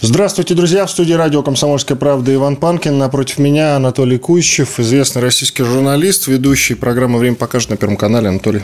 Здравствуйте, 0.00 0.54
друзья. 0.54 0.86
В 0.86 0.90
студии 0.92 1.12
радио 1.14 1.42
«Комсомольская 1.42 1.96
правда» 1.96 2.32
Иван 2.32 2.54
Панкин. 2.54 2.96
Напротив 2.98 3.38
меня 3.38 3.74
Анатолий 3.74 4.16
Кузичев, 4.16 4.78
известный 4.78 5.20
российский 5.20 5.64
журналист, 5.64 6.28
ведущий 6.28 6.74
программы 6.74 7.18
«Время 7.18 7.34
покажет» 7.34 7.70
на 7.70 7.76
Первом 7.76 7.96
канале. 7.96 8.28
Анатолий. 8.28 8.62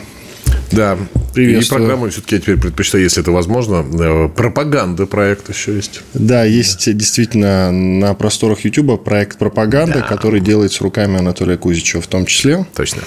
Да. 0.71 0.97
И 1.35 1.59
программу 1.67 2.09
все-таки 2.09 2.35
я 2.35 2.41
теперь 2.41 2.57
предпочитаю, 2.57 3.03
если 3.03 3.21
это 3.21 3.31
возможно. 3.31 3.85
Э, 3.99 4.29
пропаганда 4.29 5.05
проект 5.05 5.49
еще 5.49 5.75
есть. 5.75 6.01
Да, 6.13 6.43
есть 6.45 6.95
действительно 6.95 7.71
на 7.71 8.13
просторах 8.13 8.63
YouTube 8.63 9.03
проект 9.03 9.37
пропаганды, 9.37 9.99
да. 9.99 10.01
который 10.01 10.39
делается 10.39 10.83
руками 10.83 11.19
Анатолия 11.19 11.57
Кузичева 11.57 12.01
в 12.01 12.07
том 12.07 12.25
числе. 12.25 12.65
Точно. 12.73 13.01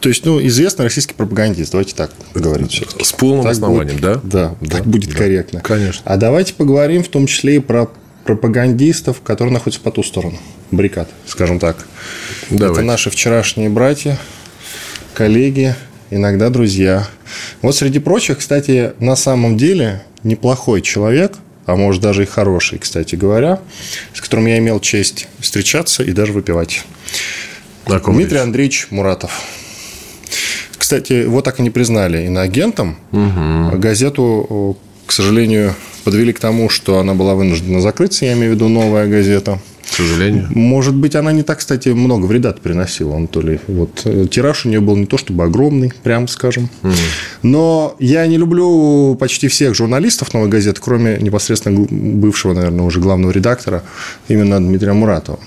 То 0.00 0.08
есть, 0.08 0.24
ну, 0.26 0.44
известный 0.46 0.84
российский 0.84 1.14
пропагандист, 1.14 1.72
давайте 1.72 1.94
так 1.94 2.10
говорить 2.34 2.72
все-таки. 2.72 3.02
С 3.02 3.12
полным 3.12 3.44
так 3.44 3.52
основанием, 3.52 3.96
будет, 3.96 4.00
да? 4.00 4.20
Да, 4.22 4.54
да, 4.60 4.76
так 4.76 4.86
будет 4.86 5.10
да. 5.10 5.16
корректно. 5.16 5.60
Конечно. 5.60 6.02
А 6.04 6.16
давайте 6.16 6.54
поговорим 6.54 7.02
в 7.02 7.08
том 7.08 7.26
числе 7.26 7.56
и 7.56 7.58
про 7.60 7.88
пропагандистов, 8.24 9.22
которые 9.22 9.54
находятся 9.54 9.80
по 9.82 9.90
ту 9.90 10.02
сторону 10.02 10.38
баррикад, 10.70 11.08
скажем 11.26 11.58
так. 11.58 11.86
Давайте. 12.50 12.80
Это 12.80 12.86
наши 12.86 13.10
вчерашние 13.10 13.70
братья, 13.70 14.18
коллеги, 15.14 15.74
иногда 16.10 16.50
друзья. 16.50 17.06
Вот 17.62 17.76
среди 17.76 17.98
прочих, 17.98 18.38
кстати, 18.38 18.92
на 18.98 19.16
самом 19.16 19.56
деле 19.56 20.02
неплохой 20.22 20.82
человек, 20.82 21.34
а 21.66 21.76
может 21.76 22.02
даже 22.02 22.24
и 22.24 22.26
хороший, 22.26 22.78
кстати 22.78 23.14
говоря, 23.14 23.60
с 24.12 24.20
которым 24.20 24.46
я 24.46 24.58
имел 24.58 24.80
честь 24.80 25.28
встречаться 25.38 26.02
и 26.02 26.12
даже 26.12 26.32
выпивать. 26.32 26.84
Дмитрий 27.86 28.36
речь? 28.36 28.44
Андреевич 28.44 28.86
Муратов. 28.90 29.40
Кстати, 30.76 31.12
его 31.12 31.40
так 31.42 31.60
и 31.60 31.62
не 31.62 31.70
признали 31.70 32.26
иноагентом. 32.26 32.96
Угу. 33.12 33.78
Газету, 33.78 34.76
к 35.06 35.12
сожалению, 35.12 35.74
подвели 36.04 36.32
к 36.32 36.40
тому, 36.40 36.68
что 36.68 36.98
она 36.98 37.14
была 37.14 37.34
вынуждена 37.34 37.80
закрыться, 37.80 38.24
я 38.24 38.32
имею 38.32 38.52
в 38.52 38.54
виду 38.56 38.68
новая 38.68 39.06
газета 39.06 39.60
сожалению. 40.00 40.48
Может 40.50 40.94
быть, 40.94 41.14
она 41.14 41.32
не 41.32 41.42
так, 41.42 41.58
кстати, 41.58 41.88
много 41.90 42.26
вреда 42.26 42.52
приносила, 42.52 43.16
Анатолий. 43.16 43.60
Вот 43.66 44.02
э, 44.04 44.26
тираж 44.30 44.66
у 44.66 44.68
нее 44.68 44.80
был 44.80 44.96
не 44.96 45.06
то 45.06 45.18
чтобы 45.18 45.44
огромный, 45.44 45.92
прямо 46.02 46.26
скажем. 46.26 46.68
Угу. 46.82 46.92
Но 47.42 47.96
я 47.98 48.26
не 48.26 48.36
люблю 48.36 49.16
почти 49.18 49.48
всех 49.48 49.74
журналистов 49.74 50.34
новой 50.34 50.48
газеты, 50.48 50.80
кроме 50.82 51.18
непосредственно 51.18 51.86
бывшего, 51.90 52.52
наверное, 52.54 52.84
уже 52.84 53.00
главного 53.00 53.30
редактора, 53.30 53.82
именно 54.28 54.58
Дмитрия 54.58 54.92
Муратова. 54.92 55.38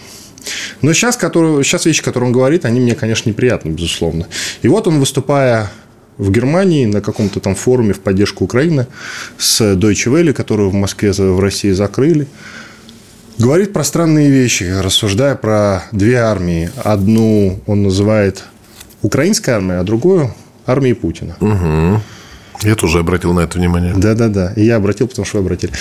Но 0.82 0.94
сейчас, 0.94 1.16
который, 1.16 1.64
сейчас 1.64 1.86
вещи, 1.86 2.04
которые 2.04 2.28
он 2.28 2.34
говорит, 2.34 2.66
они 2.66 2.80
мне, 2.80 2.96
конечно, 2.96 3.30
неприятны, 3.30 3.70
безусловно. 3.70 4.28
И 4.62 4.68
вот 4.68 4.88
он, 4.88 5.00
выступая 5.00 5.72
в 6.18 6.32
Германии 6.32 6.86
на 6.86 7.02
каком-то 7.02 7.40
там 7.40 7.56
форуме 7.56 7.94
в 7.94 8.00
поддержку 8.00 8.44
Украины 8.44 8.88
с 9.38 9.62
Deutsche 9.76 10.12
Welle, 10.12 10.34
которую 10.34 10.70
в 10.70 10.74
Москве, 10.74 11.12
в 11.12 11.40
России 11.40 11.72
закрыли, 11.72 12.28
Говорит 13.40 13.74
про 13.74 13.84
странные 13.84 14.30
вещи, 14.30 14.64
рассуждая 14.64 15.36
про 15.36 15.84
две 15.92 16.18
армии. 16.18 16.70
Одну 16.84 17.60
он 17.66 17.84
называет 17.84 18.44
украинской 19.02 19.50
армией, 19.52 19.80
а 19.80 19.84
другую 19.84 20.34
армией 20.66 20.94
Путина. 20.94 21.36
Угу. 21.40 22.02
Я 22.64 22.76
тоже 22.76 23.00
обратил 23.00 23.34
на 23.34 23.42
это 23.42 23.58
внимание. 23.58 23.94
Да-да-да. 23.96 24.54
И 24.56 24.64
я 24.64 24.78
обратил, 24.78 25.08
потому 25.08 25.26
что 25.26 25.38
вы 25.38 25.46
обратили. 25.46 25.74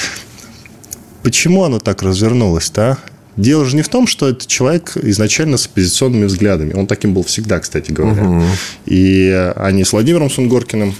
Почему 1.22 1.62
оно 1.65 1.78
так 1.78 2.03
развернулось-то, 2.03 2.82
а? 2.82 2.99
Дело 3.37 3.65
же 3.65 3.76
не 3.76 3.82
в 3.82 3.88
том, 3.88 4.06
что 4.06 4.28
это 4.28 4.47
человек 4.47 4.97
изначально 4.97 5.56
с 5.56 5.66
оппозиционными 5.66 6.25
взглядами. 6.25 6.75
Он 6.75 6.87
таким 6.87 7.15
был 7.15 7.22
всегда, 7.22 7.60
кстати 7.60 7.91
говоря. 7.91 8.22
Угу. 8.25 8.43
И 8.87 9.53
они 9.56 9.84
с 9.84 9.93
Владимиром 9.93 10.28
Сунгоркиным, 10.28 10.94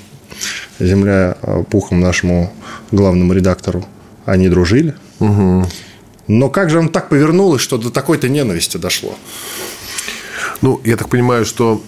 земля 0.81 1.37
пухом 1.71 2.01
нашему 2.01 2.53
главному 2.91 3.35
редактору, 3.35 3.85
они 4.25 4.49
дружили. 4.49 4.95
Угу. 5.19 5.67
Но 6.33 6.49
как 6.49 6.71
же 6.71 6.79
он 6.79 6.89
так 6.89 7.11
повернулось, 7.11 7.61
что 7.61 7.77
до 7.77 7.91
такой-то 7.91 8.27
ненависти 8.31 8.79
дошло? 8.79 9.15
Ну, 10.63 10.81
я 10.83 10.97
так 10.97 11.11
понимаю, 11.11 11.45
что 11.45 11.83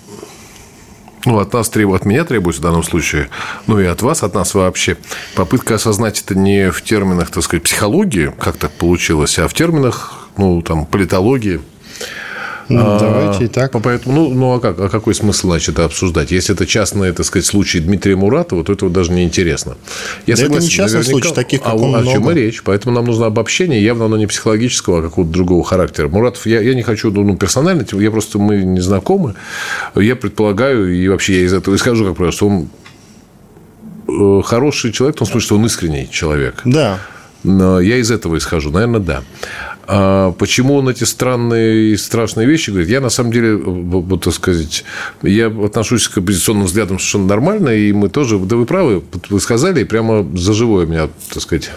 ну, 1.24 1.38
от 1.38 1.54
нас 1.54 1.70
требует, 1.70 2.02
от 2.02 2.06
меня 2.06 2.24
требуется 2.24 2.60
в 2.60 2.64
данном 2.64 2.82
случае, 2.82 3.30
ну 3.66 3.80
и 3.80 3.86
от 3.86 4.02
вас, 4.02 4.22
от 4.22 4.34
нас 4.34 4.52
вообще, 4.52 4.98
попытка 5.34 5.76
осознать 5.76 6.20
это 6.20 6.34
не 6.34 6.70
в 6.70 6.82
терминах, 6.82 7.30
так 7.30 7.42
сказать, 7.42 7.62
психологии, 7.62 8.34
как 8.38 8.58
так 8.58 8.72
получилось, 8.72 9.38
а 9.38 9.48
в 9.48 9.54
терминах, 9.54 10.28
ну, 10.36 10.60
там, 10.60 10.84
политологии, 10.84 11.62
ну, 12.68 12.98
давайте 12.98 13.44
и 13.44 13.48
так. 13.48 13.72
Поэтому, 13.82 14.14
ну, 14.14 14.34
ну 14.34 14.54
а, 14.54 14.60
как, 14.60 14.78
а 14.78 14.88
какой 14.88 15.14
смысл, 15.14 15.48
значит, 15.48 15.78
обсуждать? 15.78 16.30
Если 16.30 16.54
это 16.54 16.66
частный, 16.66 17.12
так 17.12 17.26
сказать, 17.26 17.46
случай 17.46 17.80
Дмитрия 17.80 18.16
Муратова, 18.16 18.64
то 18.64 18.72
этого 18.72 18.90
даже 18.90 19.12
не 19.12 19.24
интересно. 19.24 19.76
Я 20.26 20.36
да 20.36 20.42
согласен, 20.42 20.56
это 20.56 20.64
не 20.64 20.70
частный 20.70 20.98
наверняка, 21.00 21.26
случай, 21.26 21.34
таких, 21.34 21.62
как 21.62 21.72
а, 21.72 21.76
он 21.76 21.94
О 21.94 22.00
много. 22.00 22.10
чем 22.10 22.30
и 22.30 22.34
речь. 22.34 22.62
Поэтому 22.62 22.94
нам 22.94 23.04
нужно 23.04 23.26
обобщение, 23.26 23.82
явно 23.82 24.06
оно 24.06 24.16
не 24.16 24.26
психологического, 24.26 25.00
а 25.00 25.02
какого-то 25.02 25.32
другого 25.32 25.64
характера. 25.64 26.08
Муратов, 26.08 26.46
я, 26.46 26.60
я 26.60 26.74
не 26.74 26.82
хочу, 26.82 27.10
ну, 27.10 27.22
ну 27.22 27.36
персонально, 27.36 27.84
я 27.92 28.10
просто, 28.10 28.38
мы 28.38 28.56
не 28.58 28.80
знакомы. 28.80 29.34
Я 29.94 30.16
предполагаю, 30.16 30.94
и 30.94 31.08
вообще 31.08 31.40
я 31.40 31.46
из 31.46 31.52
этого 31.52 31.74
исхожу, 31.74 32.04
как 32.06 32.16
правило, 32.16 32.32
что 32.32 32.48
он 32.48 32.68
э, 34.08 34.42
хороший 34.44 34.92
человек, 34.92 35.16
в 35.16 35.18
том 35.18 35.28
смысле, 35.28 35.46
что 35.46 35.56
он 35.56 35.66
искренний 35.66 36.08
человек. 36.10 36.62
Да. 36.64 36.98
Я 37.44 37.98
из 37.98 38.10
этого 38.10 38.38
исхожу. 38.38 38.70
Наверное, 38.70 39.00
да. 39.00 39.22
А 39.86 40.32
почему 40.32 40.76
он 40.76 40.88
эти 40.88 41.04
странные 41.04 41.92
и 41.92 41.96
страшные 41.96 42.46
вещи 42.46 42.70
говорит? 42.70 42.88
Я, 42.88 43.00
на 43.00 43.10
самом 43.10 43.32
деле, 43.32 43.56
вот, 43.56 44.22
так 44.22 44.32
сказать, 44.32 44.84
я 45.22 45.48
отношусь 45.48 46.08
к 46.08 46.18
оппозиционным 46.18 46.64
взглядам 46.64 46.98
совершенно 46.98 47.26
нормально, 47.26 47.68
и 47.68 47.92
мы 47.92 48.08
тоже, 48.08 48.38
да 48.38 48.56
вы 48.56 48.64
правы, 48.64 49.02
вы 49.28 49.40
сказали, 49.40 49.82
и 49.82 49.84
прямо 49.84 50.26
за 50.36 50.54
живое 50.54 50.86
меня, 50.86 51.10
так 51.32 51.42
сказать, 51.42 51.70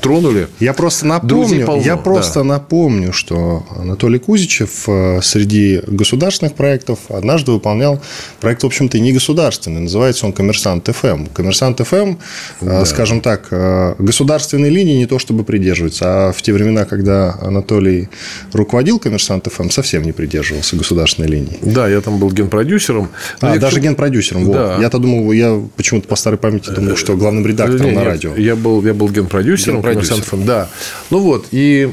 тронули. 0.00 0.48
Я 0.58 0.72
просто 0.72 1.06
напомню, 1.06 1.66
полно, 1.66 1.82
я 1.82 1.96
просто 1.96 2.40
да. 2.40 2.44
напомню, 2.44 3.12
что 3.12 3.64
Анатолий 3.76 4.18
Кузичев 4.18 4.88
э, 4.88 5.20
среди 5.22 5.80
государственных 5.86 6.54
проектов 6.54 6.98
однажды 7.08 7.52
выполнял 7.52 8.00
проект, 8.40 8.62
в 8.62 8.66
общем-то, 8.66 8.98
не 8.98 9.12
государственный. 9.12 9.80
Называется 9.80 10.26
он 10.26 10.32
«Коммерсант 10.32 10.88
ФМ». 10.88 11.26
«Коммерсант 11.26 11.80
ФМ», 11.80 11.94
э, 11.94 12.14
да. 12.60 12.84
скажем 12.84 13.20
так, 13.20 13.48
э, 13.50 13.94
государственной 13.98 14.70
линии 14.70 14.96
не 14.96 15.06
то 15.06 15.18
чтобы 15.18 15.44
придерживается, 15.44 16.28
а 16.28 16.32
в 16.32 16.42
те 16.42 16.52
времена, 16.52 16.84
когда 16.84 17.36
Анатолий 17.40 18.08
руководил 18.52 18.98
«Коммерсант 18.98 19.46
ФМ», 19.52 19.70
совсем 19.70 20.02
не 20.02 20.12
придерживался 20.12 20.76
государственной 20.76 21.28
линии. 21.28 21.58
Да, 21.62 21.88
я 21.88 22.00
там 22.00 22.18
был 22.18 22.30
генпродюсером. 22.30 23.10
А, 23.40 23.58
даже 23.58 23.76
хочу... 23.76 23.88
генпродюсером. 23.88 24.50
Да. 24.50 24.74
Вот. 24.74 24.82
Я-то 24.82 24.98
думал, 24.98 25.32
я 25.32 25.60
почему-то 25.76 26.08
по 26.08 26.16
старой 26.16 26.38
памяти 26.38 26.70
думал, 26.70 26.96
что 26.96 27.16
главным 27.16 27.46
редактором 27.46 27.90
не, 27.90 27.96
на 27.96 28.04
радио. 28.04 28.34
Я 28.36 28.56
был, 28.56 28.84
я 28.84 28.94
был 28.94 29.08
генпродюсером. 29.08 29.82
Продюсером. 29.94 30.46
Да. 30.46 30.70
Ну 31.10 31.20
вот, 31.20 31.46
и 31.52 31.92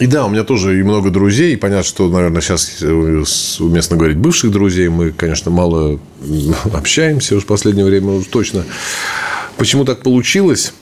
и 0.00 0.06
да, 0.06 0.26
у 0.26 0.28
меня 0.28 0.42
тоже 0.44 0.78
и 0.78 0.82
много 0.82 1.10
друзей. 1.10 1.54
И 1.54 1.56
понятно, 1.56 1.84
что, 1.84 2.08
наверное, 2.08 2.40
сейчас 2.40 2.82
уместно 3.60 3.96
говорить 3.96 4.16
бывших 4.16 4.50
друзей. 4.50 4.88
Мы, 4.88 5.12
конечно, 5.12 5.50
мало 5.50 6.00
общаемся 6.72 7.36
уж 7.36 7.44
в 7.44 7.46
последнее 7.46 7.84
время, 7.84 8.12
уж 8.12 8.26
точно. 8.26 8.64
Почему 9.56 9.84
так 9.84 10.02
получилось? 10.02 10.74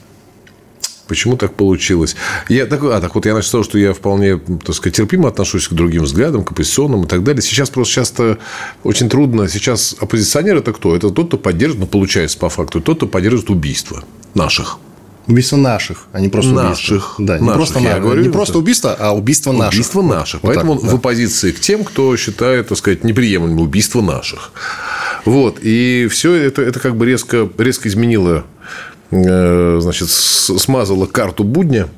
Почему 1.09 1.37
так 1.37 1.55
получилось? 1.55 2.17
Я 2.49 2.65
так, 2.65 2.83
а, 2.85 3.01
так 3.01 3.15
вот 3.15 3.27
я 3.27 3.35
начал 3.35 3.49
с 3.49 3.51
того, 3.51 3.65
что 3.65 3.77
я 3.77 3.93
вполне, 3.93 4.39
так 4.39 4.75
сказать, 4.75 4.97
терпимо 4.97 5.29
отношусь 5.29 5.69
к 5.69 5.73
другим 5.75 6.05
взглядам, 6.05 6.43
к 6.43 6.53
оппозиционным 6.53 7.05
и 7.05 7.07
так 7.07 7.23
далее. 7.23 7.43
Сейчас 7.43 7.69
просто 7.69 7.93
часто 7.93 8.39
очень 8.83 9.11
трудно. 9.11 9.47
Сейчас 9.47 9.95
оппозиционер– 9.99 10.57
это 10.59 10.73
кто? 10.73 10.97
Это 10.97 11.11
тот, 11.11 11.29
кто 11.29 11.37
поддерживает, 11.37 11.81
ну, 11.81 11.87
получается 11.87 12.39
по 12.39 12.49
факту, 12.49 12.81
тот, 12.81 12.97
кто 12.97 13.07
поддерживает 13.07 13.51
убийство 13.51 14.05
наших. 14.33 14.79
Убийство 15.27 15.57
наших, 15.57 16.07
а 16.13 16.21
не 16.21 16.29
просто 16.29 16.53
наших. 16.53 17.19
убийство. 17.19 17.25
Да, 17.27 17.39
не 17.39 17.47
наших, 17.47 17.57
просто, 17.57 17.79
я 17.81 18.01
говорю, 18.01 18.23
не 18.23 18.29
просто 18.29 18.59
убийство, 18.59 18.97
а 18.99 19.13
убийство 19.15 19.53
наших. 19.53 19.75
Убийство 19.75 20.03
наших. 20.03 20.43
Вот 20.43 20.49
Поэтому 20.49 20.75
так, 20.75 20.83
он 20.83 20.89
да. 20.89 20.95
в 20.95 20.99
оппозиции 20.99 21.53
к 21.53 21.61
тем, 21.61 21.85
кто 21.85 22.17
считает, 22.17 22.69
так 22.69 22.79
сказать, 22.79 23.05
неприемлемым 23.05 23.61
убийство 23.61 24.01
наших. 24.01 24.51
Вот. 25.25 25.59
И 25.63 26.09
все 26.11 26.35
это, 26.35 26.63
это 26.63 26.81
как 26.81 26.97
бы 26.97 27.07
резко, 27.07 27.49
резко 27.57 27.89
изменило, 27.89 28.45
э, 29.11 29.79
значит, 29.81 30.11
смазало 30.11 31.07
карту 31.07 31.45
будня. 31.45 31.89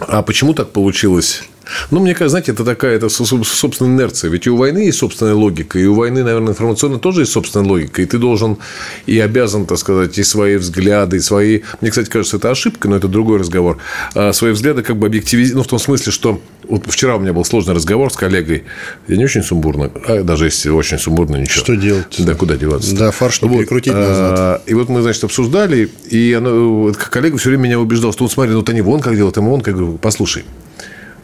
А 0.00 0.22
почему 0.22 0.52
так 0.54 0.70
получилось? 0.70 1.44
Ну, 1.90 2.00
мне 2.00 2.14
кажется, 2.14 2.30
знаете, 2.30 2.52
это 2.52 2.64
такая 2.64 2.96
это 2.96 3.08
собственная 3.08 3.92
инерция. 3.92 4.30
Ведь 4.30 4.46
и 4.46 4.50
у 4.50 4.56
войны 4.56 4.78
есть 4.78 4.98
собственная 4.98 5.34
логика, 5.34 5.78
и 5.78 5.86
у 5.86 5.94
войны, 5.94 6.22
наверное, 6.22 6.52
информационно 6.52 6.98
тоже 6.98 7.22
есть 7.22 7.32
собственная 7.32 7.66
логика. 7.66 8.02
И 8.02 8.06
ты 8.06 8.18
должен 8.18 8.58
и 9.06 9.18
обязан, 9.18 9.66
так 9.66 9.78
сказать, 9.78 10.18
и 10.18 10.22
свои 10.22 10.56
взгляды, 10.56 11.18
и 11.18 11.20
свои... 11.20 11.60
Мне, 11.80 11.90
кстати, 11.90 12.08
кажется, 12.08 12.36
это 12.36 12.50
ошибка, 12.50 12.88
но 12.88 12.96
это 12.96 13.08
другой 13.08 13.38
разговор. 13.38 13.78
А 14.14 14.32
свои 14.32 14.52
взгляды 14.52 14.82
как 14.82 14.96
бы 14.96 15.06
объективизировать. 15.06 15.56
Ну, 15.56 15.62
в 15.64 15.68
том 15.68 15.78
смысле, 15.78 16.12
что... 16.12 16.40
Вот 16.68 16.84
вчера 16.86 17.16
у 17.16 17.18
меня 17.18 17.32
был 17.32 17.44
сложный 17.44 17.74
разговор 17.74 18.12
с 18.12 18.16
коллегой. 18.16 18.62
Я 19.08 19.16
не 19.16 19.24
очень 19.24 19.42
сумбурно. 19.42 19.90
А 20.06 20.22
даже 20.22 20.44
если 20.44 20.68
очень 20.68 20.98
сумбурно, 20.98 21.36
ничего. 21.36 21.64
Что 21.64 21.74
делать? 21.74 22.14
Да, 22.18 22.34
куда 22.34 22.56
деваться? 22.56 22.94
Да, 22.94 23.10
фарш 23.10 23.42
не 23.42 23.48
вот. 23.48 23.58
перекрутить 23.58 23.92
назад. 23.92 24.38
А, 24.38 24.62
и 24.66 24.74
вот 24.74 24.88
мы, 24.88 25.02
значит, 25.02 25.24
обсуждали, 25.24 25.90
и 26.08 26.32
она, 26.32 26.92
коллега 26.92 27.38
все 27.38 27.48
время 27.48 27.62
меня 27.62 27.80
убеждал, 27.80 28.12
что 28.12 28.22
вот 28.22 28.32
смотри, 28.32 28.52
ну, 28.52 28.58
вот 28.58 28.68
они 28.68 28.82
вон 28.82 29.00
как 29.00 29.16
делают, 29.16 29.36
а 29.38 29.40
мы 29.40 29.50
вон 29.50 29.62
как... 29.62 29.74
Послушай, 30.00 30.44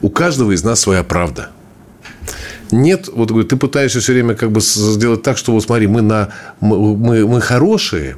у 0.02 0.10
каждого 0.10 0.52
из 0.52 0.64
нас 0.64 0.81
своя 0.81 1.02
правда. 1.02 1.50
Нет, 2.70 3.08
вот 3.12 3.28
ты 3.48 3.56
пытаешься 3.56 4.00
все 4.00 4.12
время 4.12 4.34
как 4.34 4.50
бы 4.50 4.60
сделать 4.60 5.22
так, 5.22 5.38
что 5.38 5.52
вот 5.52 5.62
смотри, 5.62 5.87
мы, 5.87 6.02
на, 6.02 6.31
мы, 6.60 6.96
мы, 6.96 7.26
мы 7.26 7.40
хорошие, 7.40 8.16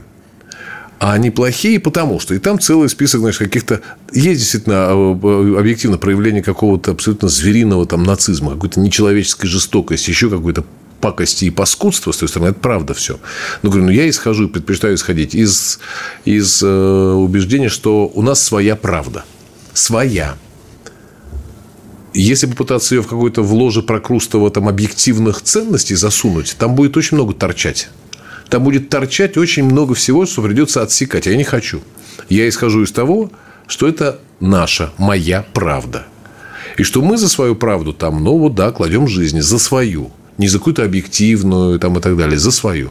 а 0.99 1.13
они 1.13 1.31
плохие, 1.31 1.79
потому 1.79 2.19
что. 2.19 2.35
И 2.35 2.39
там 2.39 2.59
целый 2.59 2.89
список, 2.89 3.21
знаешь, 3.21 3.39
каких-то... 3.39 3.83
Есть 4.13 4.41
действительно 4.41 4.89
а, 4.89 5.59
объективно 5.59 5.99
проявление 5.99 6.43
какого-то 6.43 6.93
абсолютно 6.93 7.29
звериного 7.29 7.87
там 7.87 8.03
нацизма, 8.03 8.53
какой-то 8.53 8.81
нечеловеческой 8.81 9.49
жестокости, 9.49 10.11
еще 10.11 10.29
какой-то 10.29 10.65
пакости 11.01 11.45
и 11.45 11.51
паскудства, 11.51 12.11
с 12.11 12.17
той 12.17 12.29
стороны, 12.29 12.51
это 12.51 12.59
правда 12.59 12.95
все. 12.95 13.21
Но 13.63 13.71
говорю, 13.71 13.87
ну, 13.87 13.93
я 13.93 14.09
исхожу 14.09 14.49
и 14.49 14.49
предпочитаю 14.49 14.97
исходить 14.97 15.35
из, 15.35 15.79
из 16.25 16.61
э, 16.63 16.67
убеждения, 16.67 17.69
что 17.69 18.11
у 18.13 18.23
нас 18.23 18.43
своя 18.43 18.75
правда. 18.75 19.25
Своя. 19.75 20.37
Если 22.15 22.47
попытаться 22.47 22.95
ее 22.95 23.03
в 23.03 23.07
какой-то 23.07 23.43
в 23.43 23.53
ложе 23.53 23.83
прокрустово 23.83 24.51
там 24.51 24.69
объективных 24.69 25.43
ценностей 25.43 25.95
засунуть, 25.95 26.57
там 26.59 26.75
будет 26.75 26.97
очень 26.97 27.17
много 27.17 27.35
торчать. 27.35 27.91
Там 28.49 28.65
будет 28.65 28.89
торчать 28.89 29.37
очень 29.37 29.65
много 29.65 29.95
всего, 29.95 30.25
что 30.27 30.43
придется 30.43 30.83
отсекать. 30.83 31.27
А 31.27 31.31
я 31.31 31.37
не 31.37 31.45
хочу. 31.45 31.83
Я 32.29 32.49
исхожу 32.49 32.83
из 32.83 32.93
того, 32.93 33.31
что 33.67 33.87
это 33.87 34.19
наша, 34.41 34.93
моя 34.97 35.45
правда. 35.53 36.07
И 36.79 36.83
что 36.83 37.03
мы 37.03 37.19
за 37.19 37.29
свою 37.29 37.57
правду 37.57 37.93
там, 37.93 38.23
ну 38.25 38.39
вот 38.39 38.55
да, 38.55 38.73
кладем 38.73 39.07
жизни, 39.07 39.41
за 39.41 39.59
свою. 39.59 40.11
Не 40.39 40.49
за 40.49 40.59
какую-то 40.59 40.85
объективную 40.85 41.79
там, 41.79 41.99
и 41.99 42.01
так 42.01 42.17
далее, 42.17 42.39
за 42.39 42.53
свою. 42.53 42.91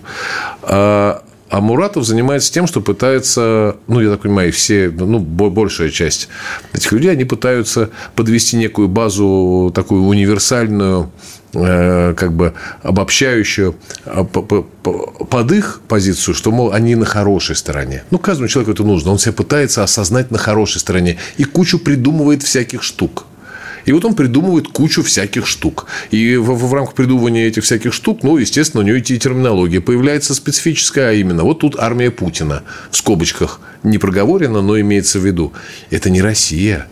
А 0.61 1.23
а 1.49 1.61
Муратов 1.61 2.05
занимается 2.05 2.51
тем, 2.51 2.67
что 2.67 2.81
пытается, 2.81 3.77
ну, 3.87 4.01
я 4.01 4.11
так 4.11 4.21
понимаю, 4.21 4.51
все, 4.51 4.89
ну, 4.89 5.19
большая 5.19 5.89
часть 5.89 6.27
этих 6.73 6.91
людей, 6.91 7.11
они 7.11 7.23
пытаются 7.23 7.89
подвести 8.15 8.57
некую 8.57 8.89
базу 8.89 9.71
такую 9.73 10.03
универсальную, 10.03 11.09
э, 11.53 12.13
как 12.17 12.33
бы 12.33 12.53
обобщающую 12.83 13.75
а, 14.05 14.25
под 14.25 15.51
их 15.51 15.81
позицию, 15.87 16.35
что, 16.35 16.51
мол, 16.51 16.73
они 16.73 16.95
на 16.95 17.05
хорошей 17.05 17.55
стороне. 17.55 18.03
Ну, 18.11 18.17
каждому 18.17 18.49
человеку 18.49 18.73
это 18.73 18.83
нужно. 18.83 19.11
Он 19.11 19.19
себя 19.19 19.33
пытается 19.33 19.83
осознать 19.83 20.31
на 20.31 20.37
хорошей 20.37 20.79
стороне 20.79 21.17
и 21.37 21.45
кучу 21.45 21.79
придумывает 21.79 22.43
всяких 22.43 22.83
штук. 22.83 23.26
И 23.87 23.93
вот 23.93 24.03
он 24.03 24.15
придумывает 24.15 24.67
кучу 24.67 25.01
всяких 25.01 25.47
штук. 25.47 25.87
И 26.11 26.35
в, 26.35 26.51
в 26.51 26.73
рамках 26.73 26.93
придумывания 26.93 27.47
этих 27.47 27.63
всяких 27.63 27.93
штук, 27.93 28.19
ну, 28.21 28.37
естественно, 28.37 28.83
у 28.83 28.85
него 28.85 28.97
и 28.97 29.01
терминология 29.01 29.79
появляется 29.79 30.35
специфическая, 30.35 31.09
а 31.09 31.13
именно 31.13 31.43
вот 31.43 31.59
тут 31.59 31.77
армия 31.79 32.11
Путина, 32.11 32.63
в 32.91 32.97
скобочках, 32.97 33.61
не 33.83 33.97
проговорено, 33.97 34.61
но 34.61 34.77
имеется 34.77 35.19
в 35.19 35.25
виду. 35.25 35.53
Это 35.89 36.09
не 36.09 36.21
Россия. 36.21 36.87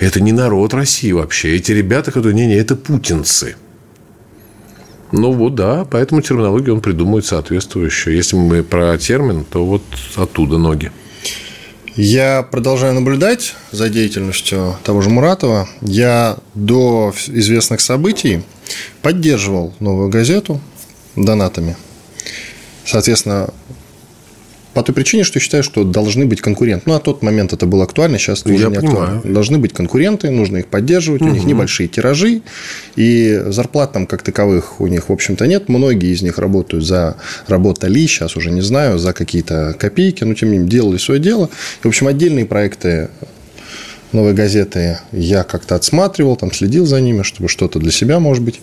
Это 0.00 0.20
не 0.20 0.32
народ 0.32 0.74
России 0.74 1.12
вообще. 1.12 1.54
Эти 1.54 1.70
ребята, 1.70 2.10
которые... 2.10 2.34
Не-не, 2.34 2.56
это 2.56 2.74
путинцы. 2.74 3.54
Ну 5.12 5.30
вот 5.32 5.54
да, 5.54 5.84
поэтому 5.88 6.22
терминологию 6.22 6.74
он 6.74 6.80
придумывает 6.80 7.24
соответствующую. 7.24 8.16
Если 8.16 8.34
мы 8.34 8.64
про 8.64 8.98
термин, 8.98 9.44
то 9.44 9.64
вот 9.64 9.82
оттуда 10.16 10.58
ноги. 10.58 10.90
Я 11.96 12.42
продолжаю 12.42 12.94
наблюдать 12.94 13.54
за 13.70 13.90
деятельностью 13.90 14.78
того 14.82 15.02
же 15.02 15.10
Муратова. 15.10 15.68
Я 15.82 16.38
до 16.54 17.14
известных 17.26 17.82
событий 17.82 18.42
поддерживал 19.02 19.74
новую 19.78 20.08
газету 20.08 20.58
донатами. 21.16 21.76
Соответственно, 22.86 23.50
по 24.74 24.82
той 24.82 24.94
причине, 24.94 25.24
что 25.24 25.38
считаю, 25.40 25.62
что 25.62 25.84
должны 25.84 26.26
быть 26.26 26.40
конкуренты. 26.40 26.84
Ну, 26.86 26.94
на 26.94 27.00
тот 27.00 27.22
момент 27.22 27.52
это 27.52 27.66
было 27.66 27.84
актуально, 27.84 28.18
сейчас 28.18 28.40
это 28.42 28.52
уже 28.52 28.68
не 28.68 28.74
понимаю. 28.76 29.04
актуально. 29.04 29.34
Должны 29.34 29.58
быть 29.58 29.72
конкуренты, 29.72 30.30
нужно 30.30 30.58
их 30.58 30.66
поддерживать, 30.66 31.22
угу. 31.22 31.30
у 31.30 31.34
них 31.34 31.44
небольшие 31.44 31.88
тиражи, 31.88 32.42
и 32.96 33.42
зарплат 33.46 33.92
там 33.92 34.06
как 34.06 34.22
таковых 34.22 34.80
у 34.80 34.86
них, 34.86 35.08
в 35.08 35.12
общем-то, 35.12 35.46
нет. 35.46 35.68
Многие 35.68 36.12
из 36.12 36.22
них 36.22 36.38
работают 36.38 36.84
за, 36.84 37.16
работали, 37.46 38.06
сейчас 38.06 38.36
уже 38.36 38.50
не 38.50 38.62
знаю, 38.62 38.98
за 38.98 39.12
какие-то 39.12 39.74
копейки, 39.78 40.24
но 40.24 40.34
тем 40.34 40.50
не 40.50 40.58
менее 40.58 40.70
делали 40.70 40.98
свое 40.98 41.20
дело. 41.20 41.50
И, 41.82 41.86
в 41.86 41.88
общем, 41.88 42.06
отдельные 42.06 42.46
проекты 42.46 43.10
новой 44.12 44.34
газеты 44.34 44.98
я 45.12 45.42
как-то 45.44 45.74
отсматривал, 45.74 46.36
там 46.36 46.52
следил 46.52 46.86
за 46.86 47.00
ними, 47.00 47.22
чтобы 47.22 47.48
что-то 47.48 47.78
для 47.78 47.90
себя, 47.90 48.20
может 48.20 48.42
быть, 48.42 48.60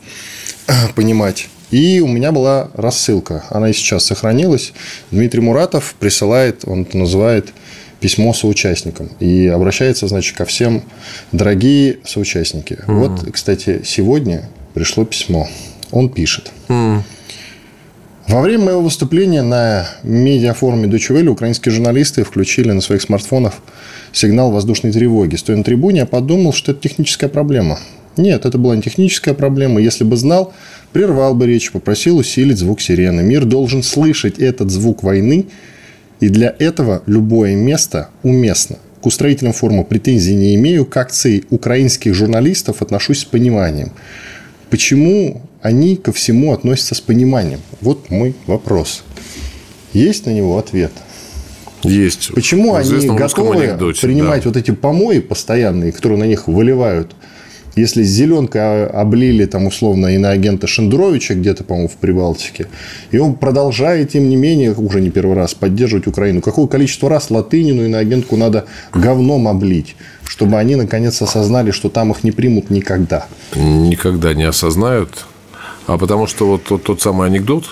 понимать. 0.95 1.49
И 1.71 1.99
у 1.99 2.07
меня 2.07 2.31
была 2.31 2.69
рассылка. 2.73 3.45
Она 3.49 3.69
и 3.69 3.73
сейчас 3.73 4.05
сохранилась. 4.05 4.73
Дмитрий 5.11 5.41
Муратов 5.41 5.95
присылает, 5.99 6.63
он 6.65 6.83
это 6.83 6.97
называет 6.97 7.53
письмо 7.99 8.33
соучастникам. 8.33 9.09
И 9.19 9.47
обращается, 9.47 10.07
значит, 10.07 10.35
ко 10.35 10.45
всем 10.45 10.83
дорогие 11.31 11.99
соучастники. 12.05 12.79
Mm. 12.87 12.93
Вот, 12.93 13.31
кстати, 13.31 13.81
сегодня 13.85 14.49
пришло 14.73 15.05
письмо. 15.05 15.47
Он 15.91 16.09
пишет. 16.09 16.51
Mm. 16.69 17.01
Во 18.27 18.41
время 18.41 18.65
моего 18.65 18.81
выступления 18.81 19.41
на 19.41 19.87
медиафоруме 20.03 20.87
Deutsche 20.87 21.15
Welle 21.15 21.29
украинские 21.29 21.73
журналисты 21.73 22.23
включили 22.23 22.71
на 22.71 22.81
своих 22.81 23.01
смартфонах 23.01 23.55
сигнал 24.11 24.51
воздушной 24.51 24.91
тревоги. 24.91 25.35
Стоя 25.35 25.57
на 25.57 25.63
трибуне, 25.63 26.01
я 26.01 26.05
подумал, 26.05 26.53
что 26.53 26.71
это 26.71 26.81
техническая 26.81 27.29
проблема. 27.29 27.79
Нет, 28.19 28.45
это 28.45 28.57
была 28.57 28.75
не 28.75 28.81
техническая 28.81 29.33
проблема. 29.33 29.81
Если 29.81 30.03
бы 30.03 30.17
знал, 30.17 30.53
прервал 30.91 31.33
бы 31.35 31.47
речь, 31.47 31.71
попросил 31.71 32.17
усилить 32.17 32.57
звук 32.57 32.81
сирены. 32.81 33.23
Мир 33.23 33.45
должен 33.45 33.81
слышать 33.81 34.39
этот 34.39 34.69
звук 34.69 35.03
войны, 35.03 35.45
и 36.19 36.27
для 36.27 36.53
этого 36.59 37.01
любое 37.05 37.55
место 37.55 38.09
уместно. 38.23 38.77
К 39.01 39.05
устроителям 39.05 39.53
форума 39.53 39.85
претензий 39.85 40.35
не 40.35 40.55
имею, 40.55 40.85
к 40.85 40.97
акции 40.97 41.45
украинских 41.49 42.13
журналистов 42.13 42.81
отношусь 42.81 43.19
с 43.19 43.25
пониманием. 43.25 43.93
Почему 44.69 45.41
они 45.61 45.95
ко 45.95 46.11
всему 46.11 46.51
относятся 46.51 46.95
с 46.95 47.01
пониманием? 47.01 47.61
Вот 47.79 48.09
мой 48.09 48.35
вопрос. 48.45 49.03
Есть 49.93 50.25
на 50.25 50.31
него 50.31 50.57
ответ? 50.57 50.91
Есть. 51.83 52.33
Почему 52.33 52.75
они 52.75 53.07
готовы 53.07 53.63
анекдоте, 53.63 54.01
принимать 54.01 54.43
да. 54.43 54.49
вот 54.49 54.57
эти 54.57 54.71
помои 54.71 55.19
постоянные, 55.19 55.93
которые 55.93 56.19
на 56.19 56.25
них 56.25 56.49
выливают 56.49 57.15
если 57.79 58.03
зеленкой 58.03 58.87
облили 58.87 59.45
там 59.45 59.67
условно 59.67 60.07
иноагента 60.07 60.67
Шендеровича 60.67 61.33
где-то, 61.35 61.63
по-моему, 61.63 61.89
в 61.89 61.93
Прибалтике, 61.93 62.67
и 63.11 63.17
он 63.17 63.35
продолжает, 63.35 64.11
тем 64.11 64.29
не 64.29 64.35
менее, 64.35 64.73
уже 64.73 65.01
не 65.01 65.09
первый 65.09 65.35
раз 65.35 65.53
поддерживать 65.53 66.07
Украину, 66.07 66.41
какое 66.41 66.67
количество 66.67 67.09
раз 67.09 67.29
Латынину 67.29 67.85
иноагентку 67.85 68.35
надо 68.35 68.65
говном 68.93 69.47
облить, 69.47 69.95
чтобы 70.23 70.57
они 70.57 70.75
наконец 70.75 71.21
осознали, 71.21 71.71
что 71.71 71.89
там 71.89 72.11
их 72.11 72.23
не 72.23 72.31
примут 72.31 72.69
никогда? 72.69 73.25
Никогда 73.55 74.33
не 74.33 74.43
осознают. 74.43 75.25
А 75.87 75.97
потому 75.97 76.27
что 76.27 76.45
вот 76.47 76.63
тот, 76.63 76.83
тот 76.83 77.01
самый 77.01 77.27
анекдот, 77.27 77.65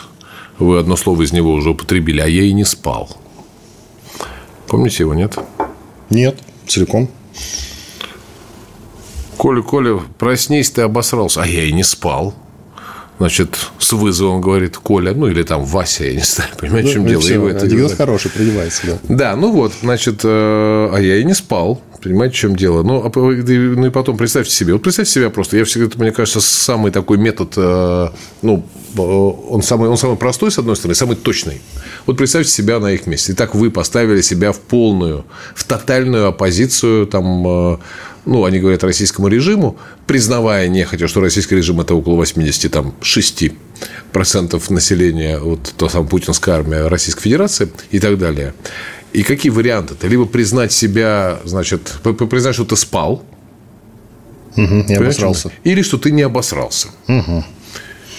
вы 0.58 0.80
одно 0.80 0.96
слово 0.96 1.22
из 1.22 1.34
него 1.34 1.54
уже 1.54 1.70
употребили, 1.70 2.20
а 2.20 2.28
я 2.28 2.44
и 2.44 2.52
не 2.52 2.64
спал. 2.64 3.16
Помните 4.68 5.04
его, 5.04 5.14
нет? 5.14 5.38
Нет, 6.10 6.40
целиком. 6.66 7.10
Коля, 9.38 9.62
Коля, 9.62 10.00
проснись, 10.18 10.72
ты 10.72 10.82
обосрался. 10.82 11.44
А 11.44 11.48
я 11.48 11.64
и 11.64 11.72
не 11.72 11.84
спал. 11.84 12.34
Значит, 13.20 13.58
с 13.80 13.94
вызовом 13.94 14.42
говорит 14.42 14.78
Коля, 14.78 15.12
ну 15.14 15.28
или 15.28 15.42
там 15.42 15.64
Вася, 15.66 16.06
я 16.06 16.14
не 16.14 16.22
знаю, 16.22 16.52
понимаете, 16.60 16.90
в 16.90 16.94
чем 16.94 17.04
ну, 17.04 17.10
дело. 17.10 17.22
Все, 17.22 17.48
это 17.48 17.66
анекдот 17.66 17.94
хороший, 17.94 18.30
принимается, 18.30 18.82
да. 18.86 18.98
Да, 19.10 19.36
ну 19.36 19.52
вот, 19.52 19.74
значит, 19.82 20.22
э, 20.24 20.28
а 20.94 20.98
я 21.00 21.18
и 21.18 21.24
не 21.24 21.34
спал. 21.34 21.82
Понимаете, 22.04 22.36
в 22.36 22.38
чем 22.38 22.56
дело? 22.56 22.84
Ну, 22.84 23.04
а, 23.04 23.12
ну 23.16 23.88
и 23.88 23.90
потом 23.90 24.18
представьте 24.18 24.54
себе. 24.54 24.74
Вот 24.74 24.84
представьте 24.84 25.12
себя 25.12 25.32
просто. 25.32 25.58
Я 25.58 25.66
всегда, 25.66 25.90
мне 25.98 26.12
кажется, 26.12 26.40
самый 26.42 26.92
такой 26.92 27.18
метод, 27.18 27.54
э, 27.58 28.10
ну, 28.44 28.64
э, 28.96 29.02
он 29.02 29.64
самый, 29.64 29.90
он 29.90 29.98
самый 29.98 30.16
простой, 30.16 30.52
с 30.52 30.60
одной 30.60 30.76
стороны, 30.76 30.94
самый 30.94 31.16
точный. 31.16 31.60
Вот 32.06 32.18
представьте 32.18 32.52
себя 32.52 32.80
на 32.80 32.92
их 32.92 33.08
месте. 33.08 33.34
Итак, 33.34 33.56
вы 33.56 33.72
поставили 33.72 34.22
себя 34.22 34.52
в 34.52 34.60
полную, 34.60 35.26
в 35.56 35.64
тотальную 35.64 36.28
оппозицию 36.28 37.08
там 37.08 37.80
ну, 38.28 38.46
они 38.46 38.60
говорят 38.60 38.84
российскому 38.84 39.28
режиму, 39.28 39.78
признавая 40.06 40.68
нехотя, 40.68 41.08
что 41.08 41.22
российский 41.22 41.56
режим– 41.56 41.80
это 41.82 41.96
около 41.96 42.16
86 42.16 43.52
процентов 44.12 44.70
населения, 44.70 45.40
вот 45.40 45.74
та 45.78 45.90
самая 45.90 46.08
путинская 46.08 46.56
армия 46.56 46.88
Российской 46.88 47.24
Федерации 47.24 47.70
и 47.90 48.00
так 48.00 48.18
далее. 48.18 48.54
И 49.14 49.24
какие 49.24 49.52
варианты? 49.52 49.94
Это 49.94 50.08
либо 50.08 50.26
признать 50.26 50.72
себя, 50.72 51.40
значит, 51.46 51.96
признать, 52.30 52.54
что 52.54 52.66
ты 52.66 52.76
спал, 52.76 53.24
Угу, 54.58 54.86
не 54.90 54.96
обосрался. 54.96 55.52
Или 55.64 55.82
что 55.84 55.98
ты 55.98 56.12
не 56.12 56.24
обосрался. 56.24 56.88
Угу. 57.08 57.44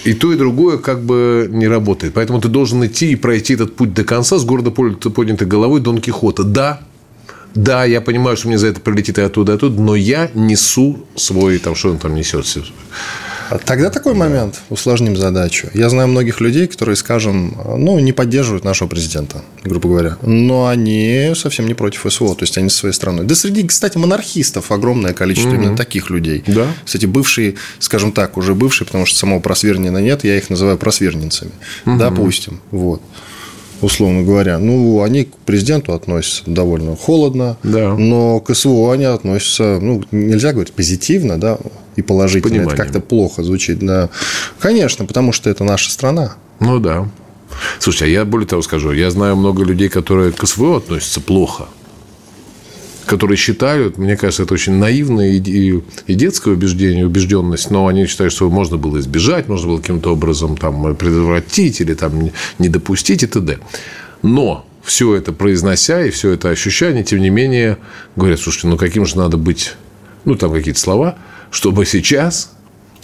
И 0.05 0.15
то, 0.15 0.33
и 0.33 0.37
другое 0.37 0.79
как 0.79 1.03
бы 1.03 1.49
не 1.51 1.67
работает. 1.67 2.15
Поэтому 2.15 2.41
ты 2.41 2.49
должен 2.49 2.85
идти 2.87 3.13
и 3.13 3.17
пройти 3.17 3.55
этот 3.55 3.75
путь 3.75 3.93
до 3.93 4.05
конца 4.05 4.39
с 4.39 4.45
гордо 4.45 4.71
поднятой 4.71 5.47
головой 5.47 5.81
Дон 5.81 6.01
Кихота. 6.01 6.45
Да, 6.45 6.81
да, 7.59 7.85
я 7.85 8.01
понимаю, 8.01 8.37
что 8.37 8.47
мне 8.49 8.57
за 8.57 8.69
это 8.69 8.81
прилетит 8.81 9.19
и 9.19 9.23
оттуда, 9.23 9.53
и 9.53 9.55
оттуда, 9.57 9.81
но 9.81 9.97
я 9.97 10.31
несу 10.35 11.05
свой, 11.17 11.59
там, 11.59 11.75
что 11.75 11.91
он 11.91 11.99
там 11.99 12.15
несет. 12.15 12.47
Тогда 13.65 13.91
такой 13.91 14.15
момент, 14.15 14.61
усложним 14.69 15.17
задачу. 15.17 15.69
Я 15.75 15.89
знаю 15.89 16.07
многих 16.07 16.41
людей, 16.41 16.69
которые, 16.69 16.95
скажем, 16.95 17.57
ну, 17.77 17.99
не 17.99 18.13
поддерживают 18.13 18.65
нашего 18.65 18.87
президента, 18.89 19.43
грубо 19.65 19.89
говоря, 19.89 20.19
но 20.23 20.69
они 20.69 21.33
совсем 21.35 21.67
не 21.67 21.75
против 21.75 22.07
СВО, 22.13 22.37
то 22.37 22.45
есть 22.45 22.57
они 22.59 22.69
со 22.69 22.79
своей 22.79 22.95
страной. 22.95 23.25
Да 23.25 23.35
среди, 23.35 23.67
кстати, 23.67 23.99
монархистов 23.99 24.71
огромное 24.71 25.13
количество 25.13 25.51
mm-hmm. 25.51 25.55
именно 25.55 25.77
таких 25.77 26.11
людей. 26.11 26.45
Да. 26.47 26.67
Кстати, 26.85 27.07
бывшие, 27.07 27.57
скажем 27.81 28.13
так, 28.13 28.37
уже 28.37 28.55
бывшие, 28.55 28.87
потому 28.87 29.05
что 29.05 29.19
самого 29.19 29.41
просвернина 29.41 29.99
нет, 29.99 30.23
я 30.23 30.37
их 30.37 30.49
называю 30.49 30.79
просверненцами, 30.79 31.51
mm-hmm. 31.87 31.99
допустим, 31.99 32.61
вот 32.71 33.03
условно 33.81 34.23
говоря. 34.23 34.59
Ну, 34.59 35.03
они 35.03 35.25
к 35.25 35.37
президенту 35.37 35.93
относятся 35.93 36.43
довольно 36.47 36.97
холодно, 36.97 37.57
да. 37.63 37.95
но 37.95 38.41
к 38.41 38.55
СВО 38.55 38.93
они 38.93 39.05
относятся, 39.05 39.79
ну, 39.81 40.03
нельзя 40.11 40.53
говорить 40.53 40.73
позитивно, 40.73 41.39
да, 41.39 41.59
и 41.97 42.03
положительно. 42.03 42.51
Пониманием. 42.51 42.75
Это 42.75 42.83
как-то 42.83 43.01
плохо 43.01 43.43
звучит. 43.43 43.79
Да. 43.81 44.11
Конечно, 44.59 45.05
потому 45.05 45.33
что 45.33 45.51
это 45.51 45.65
наша 45.65 45.91
страна. 45.91 46.35
Ну, 46.61 46.79
да. 46.79 47.09
Слушай, 47.79 48.09
а 48.09 48.11
я 48.11 48.25
более 48.25 48.47
того 48.47 48.63
скажу, 48.63 48.93
я 48.93 49.11
знаю 49.11 49.37
много 49.37 49.65
людей, 49.65 49.89
которые 49.89 50.33
к 50.33 50.47
СВО 50.47 50.79
относятся 50.79 51.21
плохо 51.21 51.69
которые 53.09 53.39
считают, 53.39 53.97
мне 53.97 54.17
кажется, 54.17 54.43
это 54.43 54.55
очень 54.55 54.75
наивное 54.75 55.31
и, 55.33 55.83
детское 56.07 56.53
убеждение, 56.53 57.07
убежденность, 57.07 57.71
но 57.71 57.87
они 57.87 58.07
считают, 58.07 58.33
что 58.35 58.49
можно 58.51 58.77
было 58.77 58.99
избежать, 58.99 59.49
можно 59.49 59.67
было 59.69 59.79
каким-то 59.79 60.13
образом 60.13 60.57
там, 60.57 60.95
предотвратить 60.95 61.81
или 61.81 61.95
там, 61.95 62.31
не 62.59 62.69
допустить 62.69 63.23
и 63.23 63.27
т.д. 63.27 63.59
Но 64.23 64.67
все 64.83 65.15
это 65.15 65.33
произнося 65.33 66.05
и 66.05 66.11
все 66.11 66.33
это 66.33 66.51
ощущая, 66.51 66.91
они, 66.91 67.03
тем 67.03 67.21
не 67.21 67.31
менее, 67.31 67.79
говорят, 68.15 68.41
слушайте, 68.41 68.69
ну 68.69 68.77
каким 68.77 69.07
же 69.07 69.17
надо 69.17 69.39
быть, 69.39 69.75
ну 70.27 70.35
там 70.35 70.53
какие-то 70.53 70.79
слова, 70.79 71.17
чтобы 71.51 71.87
сейчас 71.87 72.53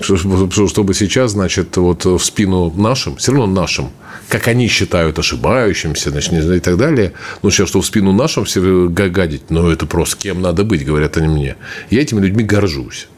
чтобы 0.01 0.95
сейчас, 0.95 1.33
значит, 1.33 1.77
вот 1.77 2.05
в 2.05 2.19
спину 2.19 2.73
нашим, 2.77 3.17
все 3.17 3.33
равно 3.33 3.47
нашим, 3.47 3.91
как 4.29 4.49
они 4.49 4.69
считают 4.69 5.19
ошибающимся, 5.19 6.11
значит, 6.11 6.33
и 6.33 6.61
так 6.61 6.77
далее, 6.77 7.13
но 7.43 7.51
сейчас, 7.51 7.69
что 7.69 7.81
в 7.81 7.87
спину 7.87 8.13
нашим 8.13 8.45
все 8.45 8.89
гадить, 8.89 9.51
ну, 9.51 9.71
это 9.71 9.87
просто 9.87 10.17
кем 10.17 10.43
надо 10.43 10.65
быть, 10.65 10.85
говорят 10.85 11.17
они 11.17 11.29
мне. 11.29 11.57
Я 11.91 12.03
этими 12.03 12.21
людьми 12.21 12.43
горжусь. 12.45 13.09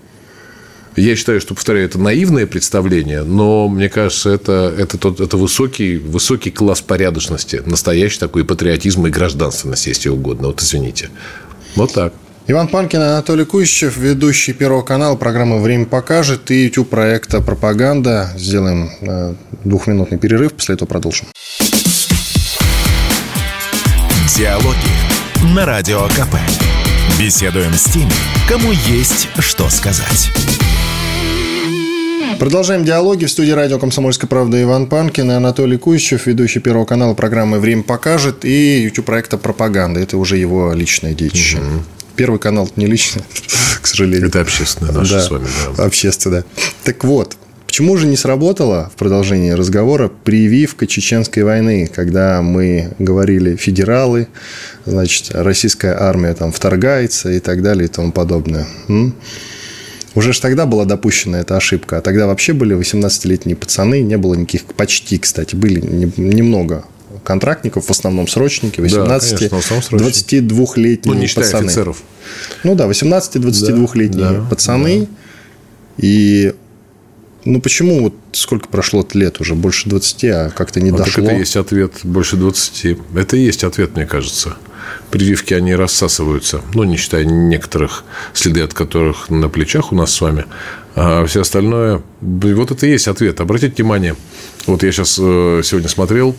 Я 0.97 1.15
считаю, 1.15 1.43
что, 1.43 1.55
повторяю, 1.55 1.85
это 1.85 1.99
наивное 1.99 2.47
представление, 2.47 3.23
но 3.23 3.69
мне 3.69 3.91
кажется, 3.91 4.31
это, 4.31 4.75
это, 4.77 4.97
тот, 4.97 5.21
это 5.21 5.37
высокий, 5.37 5.99
высокий 5.99 6.51
класс 6.51 6.81
порядочности, 6.81 7.63
настоящий 7.67 8.19
такой 8.19 8.47
патриотизм 8.47 9.07
и 9.07 9.11
гражданственность, 9.11 9.87
если 9.87 10.09
угодно. 10.09 10.49
Вот 10.49 10.63
извините. 10.63 11.11
Вот 11.75 11.93
так. 11.93 12.15
Иван 12.49 12.69
Панкин, 12.69 13.01
Анатолий 13.01 13.45
Кузичев, 13.45 13.97
ведущий 13.97 14.53
Первого 14.53 14.83
канала 14.83 15.17
программы 15.17 15.61
«Время 15.61 15.85
покажет» 15.85 16.49
и 16.53 16.67
YouTube 16.67 16.89
проекта 16.89 17.41
«Пропаганда». 17.41 18.31
Сделаем 18.37 18.89
э, 19.01 19.35
двухминутный 19.65 20.17
перерыв, 20.17 20.53
после 20.53 20.77
этого 20.77 20.87
продолжим. 20.87 21.27
Диалоги 24.37 24.77
на 25.57 25.67
Радио 25.67 26.03
КП. 26.11 26.37
Беседуем 27.19 27.73
с 27.73 27.83
теми, 27.85 28.13
кому 28.49 28.71
есть 28.71 29.29
что 29.41 29.69
сказать. 29.69 30.31
Продолжаем 32.39 32.85
диалоги. 32.85 33.25
В 33.25 33.31
студии 33.31 33.51
радио 33.51 33.81
«Комсомольская 33.81 34.29
правда» 34.29 34.63
Иван 34.63 34.87
Панкин 34.87 35.33
и 35.33 35.35
Анатолий 35.35 35.79
Кузичев, 35.79 36.27
ведущий 36.27 36.61
Первого 36.61 36.85
канала 36.85 37.15
программы 37.15 37.59
«Время 37.59 37.83
покажет» 37.83 38.45
и 38.45 38.83
YouTube 38.83 39.07
проекта 39.07 39.37
«Пропаганда». 39.37 39.99
Это 39.99 40.17
уже 40.17 40.37
его 40.37 40.73
личное 40.75 41.13
детище. 41.13 41.57
Угу. 41.57 41.96
Первый 42.17 42.39
канал 42.39 42.71
не 42.77 42.87
лично, 42.87 43.23
к 43.83 43.87
сожалению. 43.87 44.29
Это 44.29 44.41
общественное 44.41 44.93
наше 44.93 45.15
да, 45.15 45.21
с 45.21 45.31
вами. 45.31 45.47
Да. 45.77 45.85
Общественное. 45.85 46.45
Так 46.85 47.05
вот, 47.05 47.37
Почему 47.77 47.99
же 47.99 48.07
не 48.07 48.17
сработала 48.17 48.91
в 48.95 48.97
продолжении 48.99 49.51
разговора 49.51 50.09
прививка 50.09 50.87
чеченской 50.87 51.43
войны, 51.43 51.91
когда 51.95 52.41
мы 52.41 52.95
говорили 52.99 53.57
федералы, 53.57 54.29
значит, 54.87 55.33
российская 55.35 55.95
армия 55.95 56.33
там 56.33 56.53
вторгается 56.53 57.31
и 57.31 57.39
так 57.39 57.63
далее 57.63 57.85
и 57.85 57.89
тому 57.89 58.13
подобное? 58.13 58.67
М? 58.89 59.15
Уже 60.15 60.33
ж 60.33 60.39
тогда 60.39 60.65
была 60.65 60.87
допущена 60.87 61.41
эта 61.41 61.59
ошибка, 61.59 61.99
а 61.99 62.01
тогда 62.01 62.27
вообще 62.27 62.55
были 62.55 62.75
18-летние 62.75 63.57
пацаны, 63.57 64.01
не 64.01 64.17
было 64.17 64.33
никаких, 64.33 64.65
почти, 64.65 65.19
кстати, 65.19 65.55
были 65.55 65.79
немного 66.17 66.87
контрактников, 67.25 67.87
в 67.87 67.91
основном 67.91 68.29
срочники, 68.29 68.81
18 68.81 69.51
да, 69.51 69.57
22-летние 69.57 71.15
ну, 71.15 71.15
не 71.15 71.27
пацаны. 71.27 71.67
офицеров. 71.67 72.03
Ну 72.65 72.75
да, 72.75 72.87
18-22-летние 72.87 74.31
да, 74.31 74.47
пацаны. 74.49 75.01
Да. 75.01 75.07
И 75.99 76.55
ну 77.45 77.61
почему 77.61 78.03
вот 78.03 78.15
сколько 78.33 78.69
прошло 78.69 79.07
лет 79.15 79.41
уже? 79.41 79.55
Больше 79.55 79.89
20, 79.89 80.25
а 80.25 80.51
как-то 80.51 80.81
не 80.81 80.91
а 80.91 80.97
дошло. 80.97 81.23
Так 81.23 81.25
это 81.25 81.35
есть 81.35 81.57
ответ 81.57 81.93
больше 82.03 82.37
20. 82.37 82.99
Это 83.15 83.37
и 83.37 83.41
есть 83.41 83.65
ответ, 83.65 83.95
мне 83.97 84.05
кажется. 84.05 84.57
Прививки, 85.11 85.55
они 85.55 85.75
рассасываются. 85.75 86.61
Ну, 86.75 86.83
не 86.85 86.97
считая 86.97 87.25
некоторых, 87.25 88.05
следы 88.35 88.63
от 88.63 88.75
которых 88.75 89.31
на 89.31 89.49
плечах 89.49 89.93
у 89.93 89.95
нас 89.95 90.13
с 90.13 90.21
вами. 90.21 90.45
А 90.97 91.25
все 91.27 91.43
остальное... 91.43 92.03
Вот 92.21 92.71
это 92.71 92.87
и 92.87 92.91
есть 92.91 93.07
ответ. 93.07 93.41
Обратите 93.41 93.75
внимание. 93.83 94.17
Вот 94.67 94.83
я 94.83 94.91
сейчас 94.91 95.19
э, 95.21 95.63
сегодня 95.65 95.89
смотрел 95.89 96.35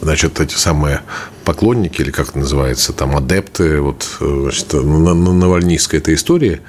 значит, 0.00 0.40
эти 0.40 0.54
самые 0.54 1.02
поклонники, 1.44 2.00
или 2.00 2.10
как 2.10 2.30
это 2.30 2.38
называется, 2.38 2.92
там, 2.92 3.16
адепты, 3.16 3.80
вот, 3.80 4.06
значит, 4.20 4.72
на, 4.72 5.14
на 5.14 5.32
Навальнийской 5.32 5.98
этой 5.98 6.14
истории, 6.14 6.60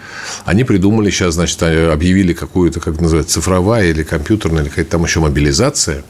они 0.46 0.64
придумали 0.64 1.10
сейчас, 1.10 1.36
значит, 1.36 1.62
объявили 1.64 2.34
какую-то, 2.34 2.80
как 2.80 2.96
это 2.96 3.04
называется, 3.04 3.34
цифровая 3.36 3.90
или 3.90 4.04
компьютерная, 4.04 4.64
или 4.64 4.70
какая-то 4.70 4.92
там 4.92 5.04
еще 5.04 5.20
мобилизация. 5.20 6.04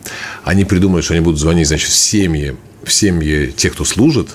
Они 0.43 0.65
придумали, 0.65 1.01
что 1.01 1.13
они 1.13 1.23
будут 1.23 1.39
звонить, 1.39 1.67
значит, 1.67 1.89
в 1.89 1.95
семьи, 1.95 2.55
в 2.83 2.91
семьи 2.91 3.53
тех, 3.55 3.73
кто 3.73 3.85
служит, 3.85 4.29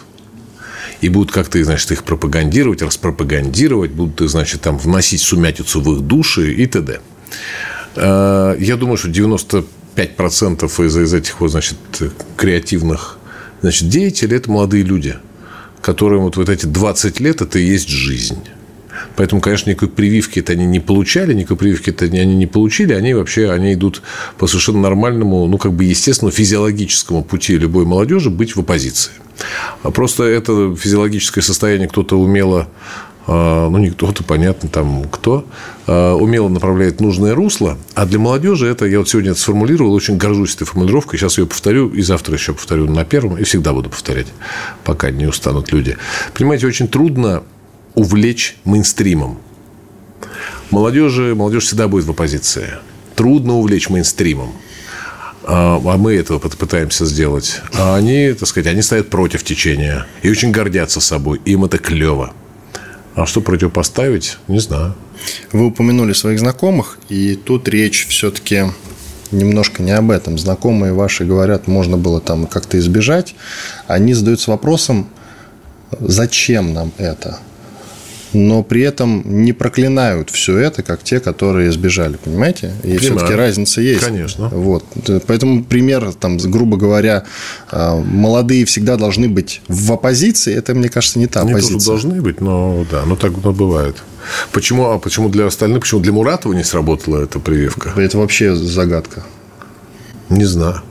и 1.00 1.08
будут 1.08 1.32
как-то, 1.32 1.62
значит, 1.62 1.90
их 1.92 2.04
пропагандировать, 2.04 2.82
распропагандировать, 2.82 3.90
будут, 3.90 4.28
значит, 4.30 4.62
там 4.62 4.78
вносить 4.78 5.20
сумятицу 5.20 5.80
в 5.80 5.92
их 5.94 6.00
души 6.00 6.52
и 6.52 6.66
т.д. 6.66 7.00
Э, 7.96 8.56
я 8.58 8.76
думаю, 8.76 8.96
что 8.96 9.08
90 9.08 9.64
5% 9.96 10.86
из, 10.86 10.96
из 10.96 11.14
этих 11.14 11.40
вот, 11.40 11.50
значит, 11.50 11.78
креативных 12.36 13.18
значит, 13.62 13.88
деятелей– 13.88 14.36
это 14.38 14.50
молодые 14.50 14.84
люди, 14.84 15.16
которым 15.80 16.22
вот, 16.22 16.36
вот 16.36 16.48
эти 16.48 16.66
20 16.66 17.20
лет– 17.20 17.40
это 17.42 17.58
и 17.58 17.64
есть 17.64 17.88
жизнь. 17.88 18.38
Поэтому, 19.16 19.40
конечно, 19.40 19.70
никакой 19.70 19.88
прививки 19.88 20.40
это 20.40 20.52
они 20.52 20.66
не 20.66 20.80
получали, 20.80 21.32
никакой 21.32 21.56
прививки 21.56 21.90
это 21.90 22.04
они 22.04 22.34
не 22.34 22.46
получили. 22.46 22.92
Они 22.92 23.14
вообще 23.14 23.50
они 23.50 23.74
идут 23.74 24.02
по 24.38 24.46
совершенно 24.46 24.80
нормальному, 24.80 25.46
ну, 25.46 25.58
как 25.58 25.72
бы 25.72 25.84
естественному 25.84 26.34
физиологическому 26.34 27.24
пути 27.24 27.56
любой 27.56 27.84
молодежи 27.84 28.30
быть 28.30 28.56
в 28.56 28.60
оппозиции. 28.60 29.12
А 29.82 29.90
просто 29.90 30.24
это 30.24 30.74
физиологическое 30.74 31.42
состояние 31.42 31.88
кто-то 31.88 32.18
умело 32.18 32.68
ну, 33.26 33.78
не 33.78 33.90
кто-то, 33.90 34.22
понятно, 34.22 34.68
там 34.68 35.04
кто, 35.10 35.46
а, 35.86 36.14
умело 36.14 36.48
направляет 36.48 37.00
нужное 37.00 37.34
русло. 37.34 37.76
А 37.94 38.06
для 38.06 38.18
молодежи 38.18 38.66
это, 38.66 38.86
я 38.86 38.98
вот 38.98 39.08
сегодня 39.08 39.32
это 39.32 39.40
сформулировал, 39.40 39.92
очень 39.92 40.16
горжусь 40.16 40.54
этой 40.54 40.64
формулировкой, 40.64 41.18
сейчас 41.18 41.38
ее 41.38 41.46
повторю, 41.46 41.88
и 41.88 42.02
завтра 42.02 42.34
еще 42.34 42.52
повторю 42.52 42.86
на 42.86 43.04
первом, 43.04 43.36
и 43.36 43.44
всегда 43.44 43.72
буду 43.72 43.90
повторять, 43.90 44.28
пока 44.84 45.10
не 45.10 45.26
устанут 45.26 45.72
люди. 45.72 45.96
Понимаете, 46.34 46.66
очень 46.66 46.88
трудно 46.88 47.42
увлечь 47.94 48.56
мейнстримом. 48.64 49.38
Молодежи, 50.70 51.34
молодежь 51.34 51.64
всегда 51.64 51.88
будет 51.88 52.04
в 52.04 52.10
оппозиции. 52.10 52.74
Трудно 53.14 53.54
увлечь 53.54 53.88
мейнстримом 53.88 54.52
а, 55.46 55.80
а 55.84 55.96
мы 55.96 56.14
этого 56.14 56.38
пытаемся 56.38 57.06
сделать. 57.06 57.60
А 57.72 57.96
они, 57.96 58.32
так 58.32 58.48
сказать, 58.48 58.66
они 58.66 58.82
стоят 58.82 59.10
против 59.10 59.44
течения 59.44 60.06
и 60.22 60.30
очень 60.30 60.50
гордятся 60.50 61.00
собой. 61.00 61.40
Им 61.44 61.64
это 61.64 61.78
клево. 61.78 62.34
А 63.16 63.24
что 63.24 63.40
противопоставить, 63.40 64.36
не 64.46 64.58
знаю. 64.58 64.94
Вы 65.50 65.66
упомянули 65.68 66.12
своих 66.12 66.38
знакомых, 66.38 66.98
и 67.08 67.34
тут 67.34 67.66
речь 67.66 68.06
все-таки 68.08 68.64
немножко 69.30 69.82
не 69.82 69.92
об 69.92 70.10
этом. 70.10 70.38
Знакомые 70.38 70.92
ваши 70.92 71.24
говорят, 71.24 71.66
можно 71.66 71.96
было 71.96 72.20
там 72.20 72.46
как-то 72.46 72.78
избежать. 72.78 73.34
Они 73.86 74.12
задаются 74.12 74.50
вопросом, 74.50 75.08
зачем 75.98 76.74
нам 76.74 76.92
это? 76.98 77.38
Но 78.36 78.62
при 78.62 78.82
этом 78.82 79.22
не 79.44 79.52
проклинают 79.52 80.30
все 80.30 80.58
это, 80.58 80.82
как 80.82 81.02
те, 81.02 81.20
которые 81.20 81.72
сбежали, 81.72 82.18
понимаете? 82.22 82.72
И 82.84 82.96
все-таки 82.98 83.34
разница 83.34 83.80
есть. 83.80 84.04
Конечно. 84.04 84.48
Вот. 84.48 84.84
Поэтому 85.26 85.64
пример, 85.64 86.12
там, 86.12 86.36
грубо 86.36 86.76
говоря, 86.76 87.24
а, 87.70 87.96
молодые 87.96 88.64
всегда 88.66 88.96
должны 88.96 89.28
быть 89.28 89.62
в 89.68 89.92
оппозиции, 89.92 90.54
это, 90.54 90.74
мне 90.74 90.88
кажется, 90.88 91.18
не 91.18 91.26
та 91.26 91.40
Они 91.40 91.52
оппозиция. 91.52 91.74
тоже 91.74 91.86
должны 91.86 92.22
быть, 92.22 92.40
но 92.40 92.86
да, 92.90 93.04
но 93.06 93.16
так 93.16 93.32
но 93.42 93.52
бывает. 93.52 93.96
Почему, 94.52 94.90
а 94.90 94.98
почему 94.98 95.28
для 95.28 95.46
остальных, 95.46 95.80
почему 95.80 96.00
для 96.00 96.12
Муратова 96.12 96.52
не 96.52 96.64
сработала 96.64 97.22
эта 97.22 97.38
прививка? 97.38 97.92
Это 97.96 98.18
вообще 98.18 98.54
загадка. 98.54 99.24
Не 100.28 100.44
знаю. 100.44 100.82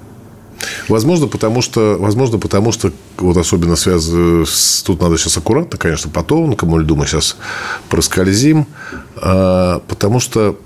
Возможно, 0.88 1.27
потому 1.27 1.62
что, 1.62 1.98
возможно, 2.00 2.38
потому 2.38 2.72
что 2.72 2.91
вот 3.17 3.38
особенно 3.38 3.75
связано. 3.75 4.45
Тут 4.86 5.01
надо 5.01 5.17
сейчас 5.17 5.38
аккуратно, 5.38 5.77
конечно, 5.77 6.10
по 6.10 6.24
тонкому 6.24 6.77
льду 6.77 6.95
мы 6.95 7.07
сейчас 7.07 7.38
проскользим. 7.89 8.67
А, 9.17 9.81
потому 9.88 10.19
что 10.19 10.60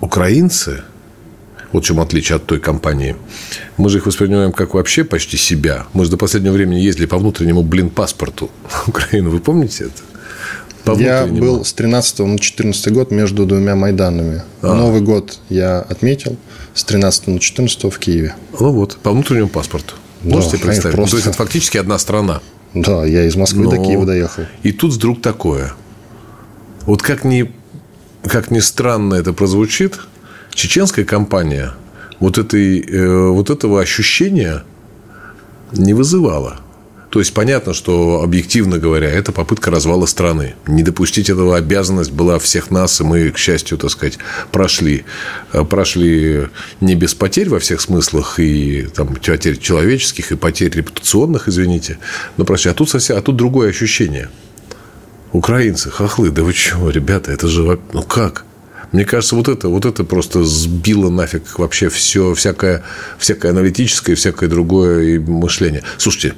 украинцы, 0.00 0.82
вот 1.72 1.84
в 1.84 1.86
чем 1.86 2.00
отличие 2.00 2.36
от 2.36 2.46
той 2.46 2.60
компании. 2.60 3.16
Мы 3.76 3.88
же 3.88 3.98
их 3.98 4.06
воспринимаем 4.06 4.52
как 4.52 4.74
вообще 4.74 5.04
почти 5.04 5.36
себя. 5.36 5.86
Мы 5.94 6.04
же 6.04 6.10
до 6.10 6.16
последнего 6.16 6.52
времени 6.52 6.80
ездили 6.80 7.06
по 7.06 7.18
внутреннему, 7.18 7.62
блин, 7.62 7.88
паспорту 7.88 8.50
Украины. 8.86 9.30
Вы 9.30 9.40
помните 9.40 9.84
это? 9.84 10.11
По 10.84 10.92
я 10.92 11.26
был 11.26 11.64
с 11.64 11.72
13 11.72 12.18
на 12.20 12.38
14 12.38 12.92
год 12.92 13.10
между 13.10 13.46
двумя 13.46 13.76
Майданами. 13.76 14.42
А. 14.62 14.74
Новый 14.74 15.00
год 15.00 15.38
я 15.48 15.80
отметил 15.80 16.36
с 16.74 16.84
13 16.84 17.28
на 17.28 17.38
14 17.38 17.84
в 17.84 17.98
Киеве. 17.98 18.34
Ну 18.58 18.72
вот, 18.72 18.96
по 18.96 19.12
внутреннему 19.12 19.48
паспорту. 19.48 19.94
Да, 20.22 20.36
Можете 20.36 20.58
представить? 20.58 20.96
Просто... 20.96 21.00
Ну, 21.00 21.06
то 21.10 21.16
есть, 21.16 21.26
это 21.26 21.36
фактически 21.36 21.78
одна 21.78 21.98
страна. 21.98 22.40
Да, 22.74 23.04
я 23.04 23.24
из 23.24 23.36
Москвы 23.36 23.64
Но... 23.64 23.70
до 23.70 23.76
Киева 23.78 24.06
доехал. 24.06 24.44
И 24.62 24.72
тут 24.72 24.92
вдруг 24.94 25.20
такое. 25.20 25.72
Вот 26.82 27.02
как 27.02 27.24
ни, 27.24 27.52
как 28.24 28.50
ни 28.50 28.60
странно 28.60 29.14
это 29.14 29.32
прозвучит, 29.32 30.00
чеченская 30.50 31.04
компания 31.04 31.72
вот, 32.18 32.38
этой, 32.38 32.80
э, 32.80 33.28
вот 33.28 33.50
этого 33.50 33.80
ощущения 33.80 34.64
не 35.72 35.94
вызывала. 35.94 36.60
То 37.12 37.18
есть 37.18 37.34
понятно, 37.34 37.74
что 37.74 38.22
объективно 38.22 38.78
говоря, 38.78 39.06
это 39.10 39.32
попытка 39.32 39.70
развала 39.70 40.06
страны. 40.06 40.54
Не 40.66 40.82
допустить 40.82 41.28
этого 41.28 41.58
обязанность 41.58 42.10
была 42.10 42.38
всех 42.38 42.70
нас, 42.70 43.02
и 43.02 43.04
мы, 43.04 43.30
к 43.30 43.36
счастью, 43.36 43.76
так 43.76 43.90
сказать, 43.90 44.16
прошли. 44.50 45.04
Э, 45.52 45.62
прошли 45.62 46.48
не 46.80 46.94
без 46.94 47.12
потерь 47.12 47.50
во 47.50 47.58
всех 47.58 47.82
смыслах, 47.82 48.40
и 48.40 48.88
там, 48.94 49.08
потерь 49.14 49.58
человеческих, 49.58 50.32
и 50.32 50.36
потерь 50.36 50.72
репутационных, 50.74 51.48
извините. 51.48 51.98
Но 52.38 52.46
прошли. 52.46 52.70
А 52.70 52.74
тут, 52.74 52.88
совсем, 52.88 53.18
а 53.18 53.20
тут 53.20 53.36
другое 53.36 53.68
ощущение. 53.68 54.30
Украинцы, 55.32 55.90
хохлы, 55.90 56.30
да 56.30 56.42
вы 56.42 56.54
чего, 56.54 56.88
ребята, 56.88 57.30
это 57.30 57.46
же... 57.46 57.78
Ну 57.92 58.02
как? 58.04 58.46
Мне 58.92 59.04
кажется, 59.04 59.36
вот 59.36 59.48
это, 59.48 59.68
вот 59.68 59.84
это 59.84 60.04
просто 60.04 60.44
сбило 60.44 61.10
нафиг 61.10 61.58
вообще 61.58 61.90
все, 61.90 62.32
всякое, 62.32 62.82
всякое 63.18 63.50
аналитическое, 63.50 64.16
всякое 64.16 64.48
другое 64.48 65.20
мышление. 65.20 65.82
Слушайте, 65.98 66.36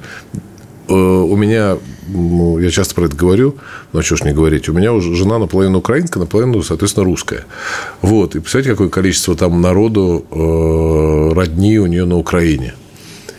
у 0.93 1.35
меня, 1.35 1.77
ну, 2.07 2.59
я 2.59 2.69
часто 2.69 2.95
про 2.95 3.05
это 3.05 3.15
говорю, 3.15 3.55
но 3.93 4.01
что 4.01 4.15
ж 4.15 4.23
не 4.23 4.33
говорить, 4.33 4.69
у 4.69 4.73
меня 4.73 4.93
уже 4.93 5.15
жена 5.15 5.39
наполовину 5.39 5.79
украинка, 5.79 6.19
наполовину, 6.19 6.61
соответственно, 6.63 7.05
русская. 7.05 7.45
Вот, 8.01 8.35
и 8.35 8.39
представляете, 8.39 8.71
какое 8.71 8.89
количество 8.89 9.35
там 9.35 9.61
народу 9.61 10.25
э, 10.31 11.33
родни 11.35 11.79
у 11.79 11.85
нее 11.85 12.05
на 12.05 12.17
Украине. 12.17 12.73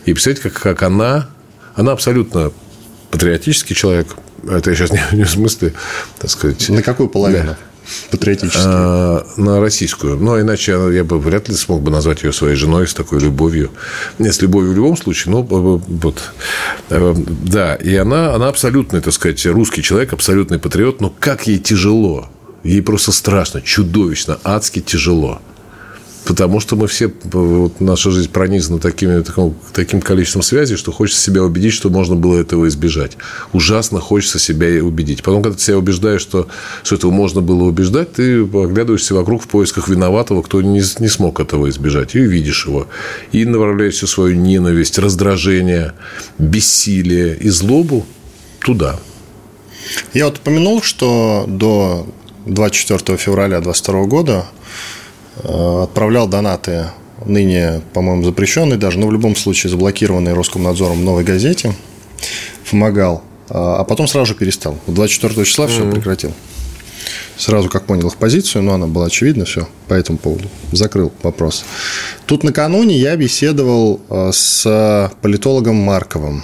И 0.04 0.12
представляете, 0.12 0.50
как, 0.50 0.62
как 0.62 0.82
она, 0.82 1.28
она 1.74 1.92
абсолютно 1.92 2.52
патриотический 3.10 3.74
человек, 3.74 4.08
это 4.48 4.70
я 4.70 4.76
сейчас 4.76 4.92
не, 4.92 5.00
не 5.12 5.24
в 5.24 5.30
смысле, 5.30 5.72
так 6.18 6.30
сказать... 6.30 6.68
На 6.68 6.82
какую 6.82 7.08
половину? 7.08 7.48
Да 7.48 7.58
патриотически? 8.10 8.62
А, 8.64 9.26
на 9.36 9.60
российскую. 9.60 10.16
Но 10.16 10.40
иначе 10.40 10.72
я 10.92 11.04
бы 11.04 11.18
вряд 11.18 11.48
ли 11.48 11.54
смог 11.54 11.82
бы 11.82 11.90
назвать 11.90 12.22
ее 12.22 12.32
своей 12.32 12.56
женой 12.56 12.86
с 12.86 12.94
такой 12.94 13.20
любовью. 13.20 13.70
Нет, 14.18 14.34
с 14.34 14.42
любовью 14.42 14.72
в 14.72 14.76
любом 14.76 14.96
случае, 14.96 15.32
но 15.32 15.42
вот. 15.42 16.22
Э, 16.90 17.14
да, 17.16 17.74
и 17.74 17.94
она, 17.96 18.34
она 18.34 18.48
абсолютный, 18.48 19.00
так 19.00 19.12
сказать, 19.12 19.44
русский 19.46 19.82
человек, 19.82 20.12
абсолютный 20.12 20.58
патриот, 20.58 21.00
но 21.00 21.12
как 21.18 21.46
ей 21.46 21.58
тяжело. 21.58 22.28
Ей 22.62 22.82
просто 22.82 23.12
страшно, 23.12 23.60
чудовищно, 23.60 24.38
адски 24.42 24.80
тяжело. 24.80 25.40
Потому 26.26 26.58
что 26.58 26.74
мы 26.74 26.88
все, 26.88 27.08
вот 27.22 27.80
наша 27.80 28.10
жизнь 28.10 28.30
пронизана 28.30 28.80
такими, 28.80 29.22
таким, 29.22 29.54
таким 29.72 30.00
количеством 30.00 30.42
связей, 30.42 30.74
что 30.74 30.90
хочется 30.90 31.22
себя 31.22 31.44
убедить, 31.44 31.72
что 31.72 31.88
можно 31.88 32.16
было 32.16 32.40
этого 32.40 32.66
избежать. 32.66 33.16
Ужасно 33.52 34.00
хочется 34.00 34.40
себя 34.40 34.84
убедить. 34.84 35.22
Потом, 35.22 35.40
когда 35.40 35.56
ты 35.56 35.62
себя 35.62 35.78
убеждаешь, 35.78 36.20
что, 36.20 36.48
что 36.82 36.96
этого 36.96 37.12
можно 37.12 37.42
было 37.42 37.62
убеждать, 37.62 38.14
ты 38.14 38.40
оглядываешься 38.40 39.14
вокруг 39.14 39.44
в 39.44 39.46
поисках 39.46 39.88
виноватого, 39.88 40.42
кто 40.42 40.60
не, 40.62 40.82
не 40.98 41.08
смог 41.08 41.38
этого 41.38 41.70
избежать, 41.70 42.16
и 42.16 42.18
видишь 42.18 42.66
его. 42.66 42.88
И 43.30 43.44
направляешь 43.44 43.94
всю 43.94 44.08
свою 44.08 44.34
ненависть, 44.34 44.98
раздражение, 44.98 45.92
бессилие 46.38 47.36
и 47.36 47.48
злобу 47.50 48.04
туда. 48.58 48.98
Я 50.12 50.24
вот 50.24 50.38
упомянул, 50.38 50.82
что 50.82 51.44
до 51.46 52.08
24 52.46 53.16
февраля 53.16 53.60
2022 53.60 54.04
года 54.06 54.46
Э, 54.46 54.55
отправлял 55.42 56.28
донаты 56.28 56.86
ныне, 57.24 57.80
по-моему, 57.92 58.24
запрещенной 58.24 58.76
даже, 58.76 58.98
но 58.98 59.06
в 59.06 59.12
любом 59.12 59.36
случае 59.36 59.70
заблокированной 59.70 60.34
Роскомнадзором 60.34 61.04
новой 61.04 61.24
газете, 61.24 61.74
помогал, 62.70 63.22
а 63.48 63.84
потом 63.84 64.06
сразу 64.06 64.26
же 64.26 64.34
перестал. 64.34 64.78
24 64.86 65.44
числа 65.44 65.66
mm-hmm. 65.66 65.68
все 65.68 65.90
прекратил. 65.90 66.32
Сразу 67.36 67.68
как 67.68 67.84
понял 67.84 68.08
их 68.08 68.16
позицию, 68.16 68.62
но 68.62 68.74
она 68.74 68.86
была 68.86 69.06
очевидна, 69.06 69.44
все 69.44 69.68
по 69.88 69.94
этому 69.94 70.18
поводу. 70.18 70.48
Закрыл 70.72 71.12
вопрос. 71.22 71.64
Тут 72.24 72.44
накануне 72.44 72.96
я 72.96 73.14
беседовал 73.16 74.00
э, 74.08 74.30
с 74.32 75.12
политологом 75.20 75.76
Марковым. 75.76 76.42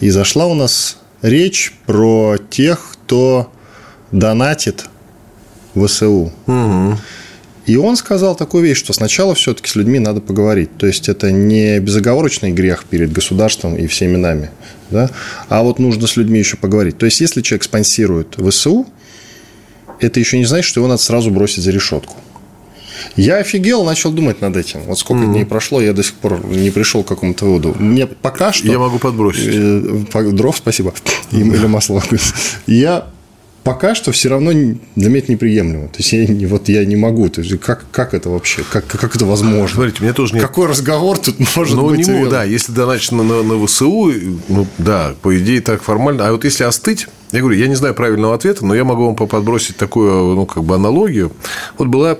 И 0.00 0.10
зашла 0.10 0.46
у 0.46 0.54
нас 0.54 0.98
речь 1.22 1.74
про 1.86 2.36
тех, 2.50 2.86
кто 2.92 3.50
донатит 4.12 4.86
ВСУ. 5.74 6.30
Угу. 6.46 6.98
И 7.66 7.76
он 7.76 7.96
сказал 7.96 8.36
такую 8.36 8.64
вещь, 8.64 8.78
что 8.78 8.92
сначала 8.92 9.34
все-таки 9.34 9.68
с 9.68 9.74
людьми 9.74 9.98
надо 9.98 10.20
поговорить. 10.20 10.76
То 10.78 10.86
есть 10.86 11.08
это 11.08 11.32
не 11.32 11.80
безоговорочный 11.80 12.52
грех 12.52 12.84
перед 12.84 13.12
государством 13.12 13.76
и 13.76 13.88
всеми 13.88 14.16
нами, 14.16 14.50
да? 14.90 15.10
а 15.48 15.62
вот 15.62 15.80
нужно 15.80 16.06
с 16.06 16.16
людьми 16.16 16.38
еще 16.38 16.56
поговорить. 16.56 16.96
То 16.96 17.06
есть 17.06 17.20
если 17.20 17.42
человек 17.42 17.64
спонсирует 17.64 18.36
ВСУ, 18.38 18.86
это 20.00 20.20
еще 20.20 20.38
не 20.38 20.44
значит, 20.44 20.66
что 20.66 20.80
его 20.80 20.88
надо 20.88 21.02
сразу 21.02 21.30
бросить 21.30 21.64
за 21.64 21.72
решетку. 21.72 22.14
Я 23.16 23.38
офигел, 23.38 23.84
начал 23.84 24.10
думать 24.10 24.40
над 24.40 24.56
этим. 24.56 24.80
Вот 24.82 24.98
сколько 24.98 25.24
mm-hmm. 25.24 25.32
дней 25.32 25.44
прошло, 25.44 25.80
я 25.80 25.92
до 25.92 26.02
сих 26.02 26.14
пор 26.14 26.44
не 26.46 26.70
пришел 26.70 27.02
к 27.02 27.08
какому-то 27.08 27.44
выводу. 27.44 27.74
Мне 27.78 28.06
пока 28.06 28.52
что... 28.52 28.66
Я 28.66 28.78
могу 28.78 28.98
подбросить. 28.98 29.48
Э, 29.52 30.30
дров, 30.32 30.56
спасибо. 30.56 30.94
Или 31.32 31.66
масло. 31.66 32.02
Я 32.66 33.06
пока 33.66 33.96
что 33.96 34.12
все 34.12 34.28
равно 34.28 34.52
для 34.52 35.08
меня 35.08 35.18
это 35.18 35.32
неприемлемо. 35.32 35.88
То 35.88 35.98
есть 35.98 36.12
я, 36.12 36.46
вот 36.46 36.68
я 36.68 36.84
не 36.84 36.94
могу. 36.94 37.28
То 37.28 37.40
есть 37.40 37.60
как, 37.60 37.84
как 37.90 38.14
это 38.14 38.30
вообще? 38.30 38.62
Как, 38.70 38.86
как 38.86 39.16
это 39.16 39.26
возможно? 39.26 39.74
Смотрите, 39.74 40.04
мне 40.04 40.12
тоже 40.12 40.34
нет... 40.34 40.42
Какой 40.44 40.68
разговор 40.68 41.18
тут 41.18 41.34
может 41.56 41.74
ну, 41.74 41.88
быть? 41.88 42.06
Ну, 42.06 42.30
да, 42.30 42.44
если 42.44 42.70
донатить 42.70 43.10
на, 43.10 43.24
на, 43.24 43.66
ВСУ, 43.66 44.12
ну, 44.46 44.68
да, 44.78 45.16
по 45.20 45.36
идее 45.36 45.60
так 45.60 45.82
формально. 45.82 46.28
А 46.28 46.32
вот 46.32 46.44
если 46.44 46.62
остыть, 46.62 47.08
я 47.32 47.40
говорю, 47.40 47.58
я 47.58 47.66
не 47.66 47.74
знаю 47.74 47.92
правильного 47.94 48.36
ответа, 48.36 48.64
но 48.64 48.72
я 48.72 48.84
могу 48.84 49.04
вам 49.12 49.16
подбросить 49.16 49.76
такую, 49.76 50.36
ну, 50.36 50.46
как 50.46 50.62
бы 50.62 50.76
аналогию. 50.76 51.32
Вот 51.76 51.88
была 51.88 52.18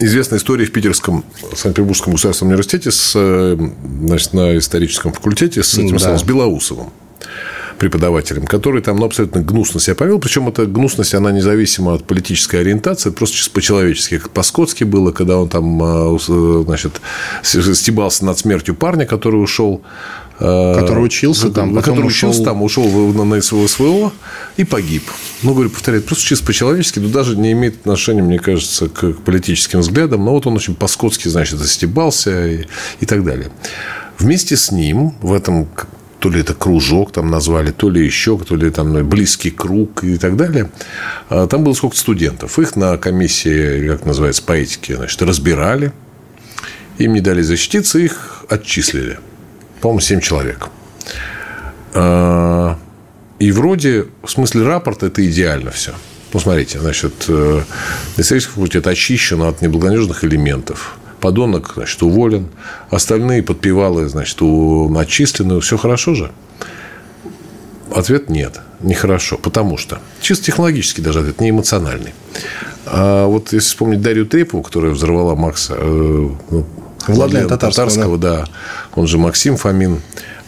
известная 0.00 0.40
история 0.40 0.64
в 0.64 0.72
Питерском 0.72 1.24
Санкт-Петербургском 1.54 2.12
государственном 2.12 2.54
университете 2.54 2.90
с, 2.90 3.12
э, 3.14 3.56
значит, 4.02 4.32
на 4.32 4.58
историческом 4.58 5.12
факультете 5.12 5.62
с 5.62 5.74
этим 5.78 5.92
да. 5.92 5.98
самым, 6.00 6.18
с 6.18 6.24
Белоусовым 6.24 6.88
преподавателем, 7.78 8.46
который 8.46 8.82
там 8.82 8.96
ну, 8.96 9.06
абсолютно 9.06 9.42
гнусно 9.42 9.80
себя 9.80 9.94
повел. 9.94 10.18
Причем 10.18 10.48
эта 10.48 10.66
гнусность, 10.66 11.14
она 11.14 11.32
независима 11.32 11.94
от 11.94 12.04
политической 12.04 12.60
ориентации, 12.60 13.10
просто 13.10 13.50
по-человечески. 13.50 14.18
Как 14.18 14.30
по-скотски 14.30 14.84
было, 14.84 15.12
когда 15.12 15.38
он 15.38 15.48
там 15.48 15.82
а, 15.82 16.18
значит, 16.64 17.00
стебался 17.42 18.24
над 18.24 18.38
смертью 18.38 18.74
парня, 18.74 19.06
который 19.06 19.36
ушел 19.36 19.82
а, 20.38 20.74
который 20.74 21.04
учился 21.04 21.50
там, 21.50 21.74
который 21.74 22.04
ушел... 22.04 22.30
учился 22.30 22.44
там, 22.44 22.62
ушел 22.62 22.84
на, 23.12 23.40
СВО 23.40 24.12
и 24.56 24.64
погиб. 24.64 25.04
Ну, 25.42 25.54
говорю, 25.54 25.70
повторяю, 25.70 26.02
просто 26.02 26.24
чисто 26.24 26.44
по-человечески, 26.44 26.98
но 26.98 27.08
даже 27.08 27.36
не 27.36 27.52
имеет 27.52 27.76
отношения, 27.76 28.22
мне 28.22 28.38
кажется, 28.38 28.88
к 28.88 29.12
политическим 29.12 29.80
взглядам. 29.80 30.24
Но 30.24 30.32
вот 30.32 30.46
он 30.46 30.54
очень 30.54 30.74
по-скотски, 30.74 31.28
значит, 31.28 31.58
застебался 31.58 32.46
и, 32.46 32.64
и 33.00 33.06
так 33.06 33.24
далее. 33.24 33.50
Вместе 34.18 34.56
с 34.56 34.70
ним 34.70 35.14
в 35.22 35.32
этом 35.32 35.68
то 36.26 36.30
ли 36.30 36.40
это 36.40 36.54
кружок 36.54 37.12
там 37.12 37.30
назвали, 37.30 37.70
то 37.70 37.88
ли 37.88 38.04
еще, 38.04 38.36
то 38.36 38.56
ли 38.56 38.68
там 38.70 39.08
близкий 39.08 39.52
круг 39.52 40.02
и 40.02 40.16
так 40.18 40.36
далее. 40.36 40.72
А 41.28 41.46
там 41.46 41.62
было 41.62 41.72
сколько 41.72 41.96
студентов. 41.96 42.58
Их 42.58 42.74
на 42.74 42.98
комиссии, 42.98 43.86
как 43.86 44.04
называется, 44.04 44.42
по 44.42 44.50
этике, 44.50 44.96
значит, 44.96 45.22
разбирали. 45.22 45.92
Им 46.98 47.12
не 47.12 47.20
дали 47.20 47.42
защититься, 47.42 48.00
их 48.00 48.44
отчислили. 48.48 49.20
По-моему, 49.80 50.00
7 50.00 50.18
человек. 50.18 50.66
А, 51.94 52.76
И 53.38 53.52
вроде, 53.52 54.06
в 54.24 54.28
смысле 54.28 54.64
рапорта, 54.64 55.06
это 55.06 55.24
идеально 55.24 55.70
все. 55.70 55.94
Ну, 56.32 56.40
смотрите, 56.40 56.80
значит, 56.80 57.26
э, 57.28 57.62
исторический 58.16 58.54
факультет 58.54 58.88
очищен 58.88 59.42
от 59.42 59.62
неблагонадежных 59.62 60.24
элементов. 60.24 60.98
Подонок, 61.20 61.72
значит, 61.74 62.02
уволен. 62.02 62.48
Остальные 62.90 63.42
подпевалы, 63.42 64.08
значит, 64.08 64.38
отчислены. 64.40 65.60
Все 65.60 65.76
хорошо 65.76 66.14
же? 66.14 66.32
Ответ 67.94 68.28
нет, 68.28 68.60
нехорошо. 68.80 69.38
Потому 69.38 69.78
что, 69.78 70.00
чисто 70.20 70.46
технологически 70.46 71.00
даже 71.00 71.20
ответ, 71.20 71.40
не 71.40 71.50
эмоциональный. 71.50 72.12
А 72.84 73.26
вот 73.26 73.52
если 73.52 73.68
вспомнить 73.68 74.02
Дарью 74.02 74.26
Трепову, 74.26 74.62
которая 74.62 74.92
взорвала 74.92 75.34
Макса, 75.34 75.74
э, 75.78 76.28
ну, 76.50 76.66
Владлена 77.08 77.48
Татарского, 77.48 77.86
Татарского 77.86 78.18
да. 78.18 78.36
да, 78.36 78.44
он 78.94 79.06
же 79.06 79.18
Максим 79.18 79.56
Фомин, 79.56 80.02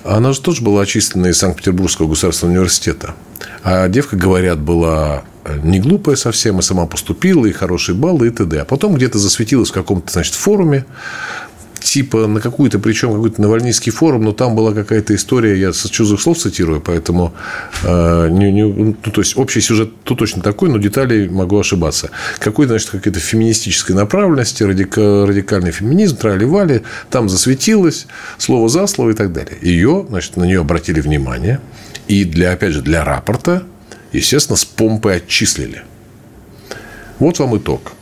она 0.05 0.33
же 0.33 0.41
тоже 0.41 0.63
была 0.63 0.83
отчислена 0.83 1.27
из 1.27 1.39
Санкт-Петербургского 1.39 2.09
государственного 2.09 2.57
университета. 2.57 3.15
А 3.63 3.89
девка, 3.89 4.17
говорят, 4.17 4.59
была 4.59 5.25
не 5.63 5.81
глупая 5.81 6.17
совсем, 6.17 6.59
и 6.59 6.63
сама 6.63 6.87
поступила, 6.87 7.47
и 7.47 7.53
хорошие 7.53 7.95
баллы, 7.95 8.29
и 8.29 8.31
т.д. 8.31 8.61
А 8.61 8.65
потом 8.65 8.95
где-то 8.95 9.19
засветилась 9.19 9.71
в 9.71 9.75
каком-то, 9.75 10.13
значит, 10.13 10.35
форуме, 10.35 10.85
типа 11.81 12.27
на 12.27 12.41
какую-то, 12.41 12.79
причем 12.79 13.13
какой-то 13.13 13.41
Навальнийский 13.41 13.93
форум, 13.93 14.25
но 14.25 14.33
там 14.33 14.55
была 14.55 14.73
какая-то 14.73 15.15
история, 15.15 15.59
я 15.59 15.73
с 15.73 15.89
чужих 15.89 16.21
слов 16.21 16.39
цитирую, 16.39 16.81
поэтому 16.81 17.33
э, 17.83 18.29
не, 18.31 18.53
не, 18.53 18.65
ну, 18.65 18.93
то 18.95 19.21
есть 19.21 19.37
общий 19.37 19.61
сюжет 19.61 19.91
тут 20.05 20.19
точно 20.19 20.43
такой, 20.43 20.69
но 20.69 20.79
деталей 20.79 21.29
могу 21.29 21.59
ошибаться. 21.59 22.11
Какой-то, 22.39 22.73
значит, 22.75 22.91
какой-то 22.91 23.21
феминистической 23.21 23.95
направленности, 23.95 24.63
радика, 24.63 25.25
радикальный 25.27 25.73
феминизм, 25.73 26.17
трали-вали, 26.17 26.83
там 27.11 27.29
засветилось, 27.29 28.07
слово 28.39 28.69
за 28.69 28.87
слово 28.87 29.11
и 29.11 29.15
так 29.15 29.33
далее. 29.33 29.57
Ее, 29.63 30.07
значит, 30.09 30.37
на 30.37 30.45
нее 30.45 30.61
обратили 30.61 31.01
внимание, 31.01 31.61
и 32.07 32.25
для, 32.25 32.53
опять 32.53 32.73
же, 32.73 32.83
для 32.83 33.05
рапорта, 33.05 33.65
естественно, 34.13 34.57
с 34.57 34.65
помпой 34.65 35.17
отчислили. 35.17 35.83
Вот 37.19 37.39
вам 37.39 37.57
итог. 37.57 37.93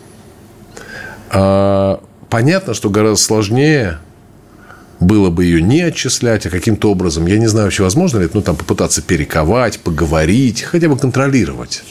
А, 1.30 2.02
понятно, 2.28 2.74
что 2.74 2.90
гораздо 2.90 3.22
сложнее 3.22 3.98
было 5.00 5.30
бы 5.30 5.44
ее 5.44 5.60
не 5.60 5.82
отчислять, 5.82 6.46
а 6.46 6.50
каким-то 6.50 6.90
образом, 6.90 7.26
я 7.26 7.38
не 7.38 7.46
знаю, 7.46 7.66
вообще 7.66 7.82
возможно 7.82 8.18
ли, 8.18 8.28
ну, 8.32 8.42
там, 8.42 8.56
попытаться 8.56 9.02
перековать, 9.02 9.80
поговорить, 9.80 10.62
хотя 10.62 10.88
бы 10.88 10.96
контролировать. 10.96 11.82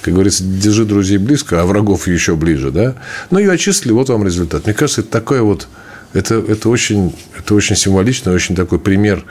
Как 0.00 0.14
говорится, 0.14 0.44
держи 0.44 0.84
друзей 0.84 1.18
близко, 1.18 1.60
а 1.60 1.66
врагов 1.66 2.06
еще 2.08 2.36
ближе, 2.36 2.70
да? 2.70 2.94
Ну, 3.30 3.38
ее 3.38 3.52
отчислили, 3.52 3.92
вот 3.92 4.08
вам 4.08 4.24
результат. 4.24 4.64
Мне 4.64 4.74
кажется, 4.74 5.02
это 5.02 5.10
такое 5.10 5.42
вот, 5.42 5.68
это, 6.14 6.36
это, 6.36 6.68
очень, 6.68 7.14
это 7.36 7.54
очень 7.54 7.76
символично, 7.76 8.32
очень 8.32 8.54
такой 8.54 8.78
пример 8.78 9.24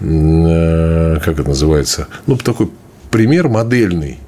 Э, 0.00 1.18
как 1.24 1.38
это 1.38 1.48
называется, 1.48 2.08
ну, 2.26 2.36
такой 2.36 2.68
пример 3.14 3.46
модельный, 3.46 4.18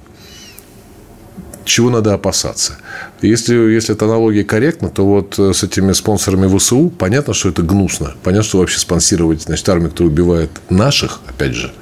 чего 1.64 1.90
надо 1.90 2.14
опасаться. 2.14 2.76
Если, 3.20 3.52
если 3.52 3.96
эта 3.96 4.04
аналогия 4.04 4.44
корректна, 4.44 4.90
то 4.90 5.04
вот 5.04 5.36
э, 5.40 5.52
с 5.52 5.64
этими 5.64 5.90
спонсорами 5.90 6.46
ВСУ 6.56 6.92
понятно, 6.96 7.34
что 7.34 7.48
это 7.48 7.62
гнусно. 7.62 8.14
Понятно, 8.22 8.44
что 8.44 8.58
вообще 8.58 8.78
спонсировать 8.78 9.42
значит, 9.42 9.68
армию, 9.68 9.90
которая 9.90 10.12
убивает 10.12 10.50
наших, 10.70 11.18
опять 11.26 11.54
же, 11.54 11.72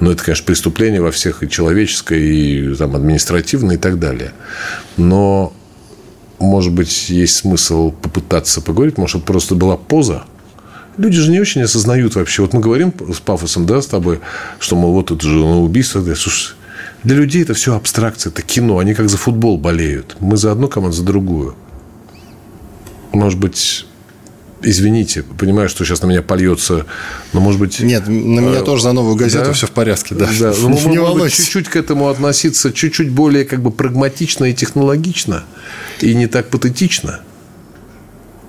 но 0.00 0.10
это, 0.10 0.24
конечно, 0.24 0.46
преступление 0.46 1.02
во 1.02 1.10
всех 1.10 1.42
и 1.42 1.50
человеческое, 1.50 2.18
и 2.18 2.74
там, 2.76 2.96
административное, 2.96 3.76
и 3.76 3.78
так 3.78 3.98
далее. 3.98 4.32
Но, 4.96 5.52
может 6.38 6.72
быть, 6.72 7.10
есть 7.10 7.36
смысл 7.36 7.90
попытаться 7.90 8.62
поговорить, 8.62 8.96
может, 8.96 9.22
просто 9.22 9.54
была 9.54 9.76
поза, 9.76 10.24
люди 10.98 11.18
же 11.18 11.30
не 11.30 11.40
очень 11.40 11.62
осознают 11.62 12.14
вообще. 12.16 12.42
Вот 12.42 12.52
мы 12.52 12.60
говорим 12.60 12.92
с 13.12 13.20
пафосом, 13.20 13.66
да, 13.66 13.80
с 13.80 13.86
тобой, 13.86 14.20
что, 14.58 14.76
мол, 14.76 14.92
вот 14.92 15.10
это 15.10 15.22
же 15.26 15.36
ну, 15.36 15.62
убийство. 15.62 16.02
Да, 16.02 16.14
слушай, 16.14 16.54
для 17.04 17.16
людей 17.16 17.42
это 17.42 17.54
все 17.54 17.74
абстракция, 17.74 18.30
это 18.30 18.42
кино. 18.42 18.78
Они 18.78 18.94
как 18.94 19.08
за 19.08 19.16
футбол 19.16 19.56
болеют. 19.56 20.16
Мы 20.20 20.36
за 20.36 20.52
одну 20.52 20.68
команду, 20.68 20.96
за 20.96 21.04
другую. 21.04 21.54
Может 23.12 23.38
быть, 23.38 23.86
извините, 24.62 25.22
понимаю, 25.22 25.68
что 25.68 25.84
сейчас 25.84 26.02
на 26.02 26.06
меня 26.06 26.22
польется, 26.22 26.86
но 27.32 27.40
может 27.40 27.60
быть... 27.60 27.80
Нет, 27.80 28.06
на 28.06 28.40
меня 28.40 28.60
э, 28.60 28.64
тоже 28.64 28.82
за 28.82 28.92
новую 28.92 29.16
газету 29.16 29.46
да? 29.46 29.52
все 29.52 29.66
в 29.66 29.70
порядке, 29.70 30.14
да. 30.14 30.28
да. 30.38 30.52
Ну, 30.60 30.70
не 30.88 30.98
может 30.98 31.32
чуть-чуть 31.32 31.68
к 31.68 31.76
этому 31.76 32.08
относиться, 32.08 32.72
чуть-чуть 32.72 33.10
более 33.10 33.44
как 33.44 33.62
бы 33.62 33.70
прагматично 33.70 34.46
и 34.46 34.54
технологично, 34.54 35.44
и 36.00 36.14
не 36.14 36.26
так 36.26 36.48
патетично. 36.48 37.20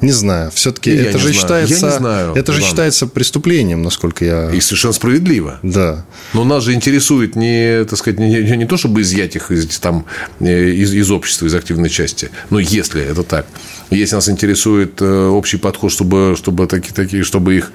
Не 0.01 0.11
знаю. 0.11 0.51
Все-таки 0.51 0.91
это 0.91 1.17
же 1.17 1.33
считается. 1.33 1.75
Я 1.75 1.91
не 1.91 1.97
знаю. 1.97 2.33
Это 2.33 2.53
же 2.53 2.61
считается 2.61 3.07
преступлением, 3.07 3.81
насколько 3.81 4.23
я. 4.23 4.51
И 4.51 4.59
совершенно 4.61 4.93
справедливо. 4.93 5.59
Да. 5.63 6.05
Но 6.33 6.43
нас 6.43 6.63
же 6.63 6.73
интересует 6.73 7.35
не, 7.35 7.83
так 7.85 7.99
сказать, 7.99 8.19
не, 8.19 8.57
не 8.57 8.65
то, 8.65 8.77
чтобы 8.77 9.01
изъять 9.01 9.35
их 9.35 9.51
из, 9.51 9.79
там, 9.79 10.05
э, 10.39 10.69
из, 10.69 10.93
из 10.93 11.11
общества, 11.11 11.47
из 11.47 11.55
активной 11.55 11.89
части. 11.89 12.31
Но 12.49 12.59
если 12.59 13.01
это 13.01 13.23
так. 13.23 13.45
Если 13.89 14.15
нас 14.15 14.29
интересует 14.29 15.01
э, 15.01 15.27
общий 15.27 15.57
подход, 15.57 15.91
чтобы, 15.91 16.35
чтобы 16.37 16.67
такие, 16.67 16.93
такие, 16.93 17.23
чтобы 17.23 17.57
их, 17.57 17.71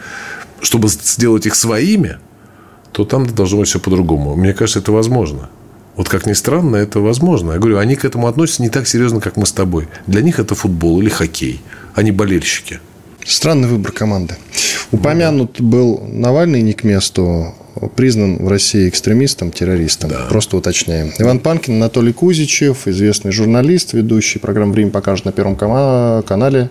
чтобы 0.60 0.88
сделать 0.88 1.46
их 1.46 1.54
своими, 1.54 2.18
то 2.92 3.04
там 3.04 3.26
должно 3.26 3.58
быть 3.58 3.68
все 3.68 3.80
по-другому. 3.80 4.36
Мне 4.36 4.54
кажется, 4.54 4.78
это 4.78 4.92
возможно. 4.92 5.50
Вот 5.96 6.08
как 6.08 6.26
ни 6.26 6.32
странно, 6.32 6.76
это 6.76 7.00
возможно. 7.00 7.52
Я 7.52 7.58
говорю, 7.58 7.78
они 7.78 7.94
к 7.94 8.04
этому 8.04 8.26
относятся 8.26 8.62
не 8.62 8.68
так 8.68 8.86
серьезно, 8.86 9.20
как 9.20 9.36
мы 9.36 9.46
с 9.46 9.52
тобой. 9.52 9.88
Для 10.06 10.22
них 10.22 10.38
это 10.38 10.54
футбол 10.54 11.00
или 11.00 11.08
хоккей 11.08 11.60
не 11.96 12.12
болельщики. 12.12 12.80
Странный 13.24 13.68
выбор 13.68 13.92
команды. 13.92 14.36
Упомянут 14.92 15.60
был 15.60 16.06
Навальный 16.06 16.60
не 16.60 16.74
к 16.74 16.84
месту, 16.84 17.54
признан 17.96 18.36
в 18.36 18.48
России 18.48 18.88
экстремистом, 18.88 19.50
террористом. 19.50 20.10
Да. 20.10 20.26
Просто 20.28 20.56
уточняем. 20.56 21.12
Иван 21.18 21.38
Панкин, 21.38 21.74
Анатолий 21.74 22.12
Кузичев, 22.12 22.86
известный 22.86 23.32
журналист, 23.32 23.94
ведущий 23.94 24.38
программу 24.38 24.72
«Время 24.72 24.90
покажет» 24.90 25.24
на 25.24 25.32
Первом 25.32 25.56
канале. 25.56 26.70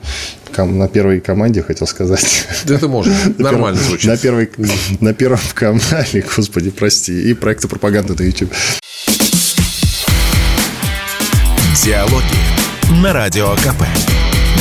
На 0.55 0.87
первой 0.87 1.19
команде, 1.19 1.63
хотел 1.63 1.87
сказать. 1.87 2.45
Это 2.65 2.87
можно. 2.87 3.15
Нормально 3.39 3.81
звучит. 3.81 4.07
На, 4.07 4.17
первой, 4.17 4.49
на 4.99 5.15
Первом 5.15 5.39
канале, 5.55 6.23
господи, 6.35 6.69
прости. 6.69 7.31
И 7.31 7.33
проекты 7.33 7.67
пропаганды 7.67 8.13
на 8.13 8.23
YouTube. 8.23 8.51
Диалоги 11.83 13.01
на 13.03 13.11
Радио 13.11 13.49
КП. 13.55 13.83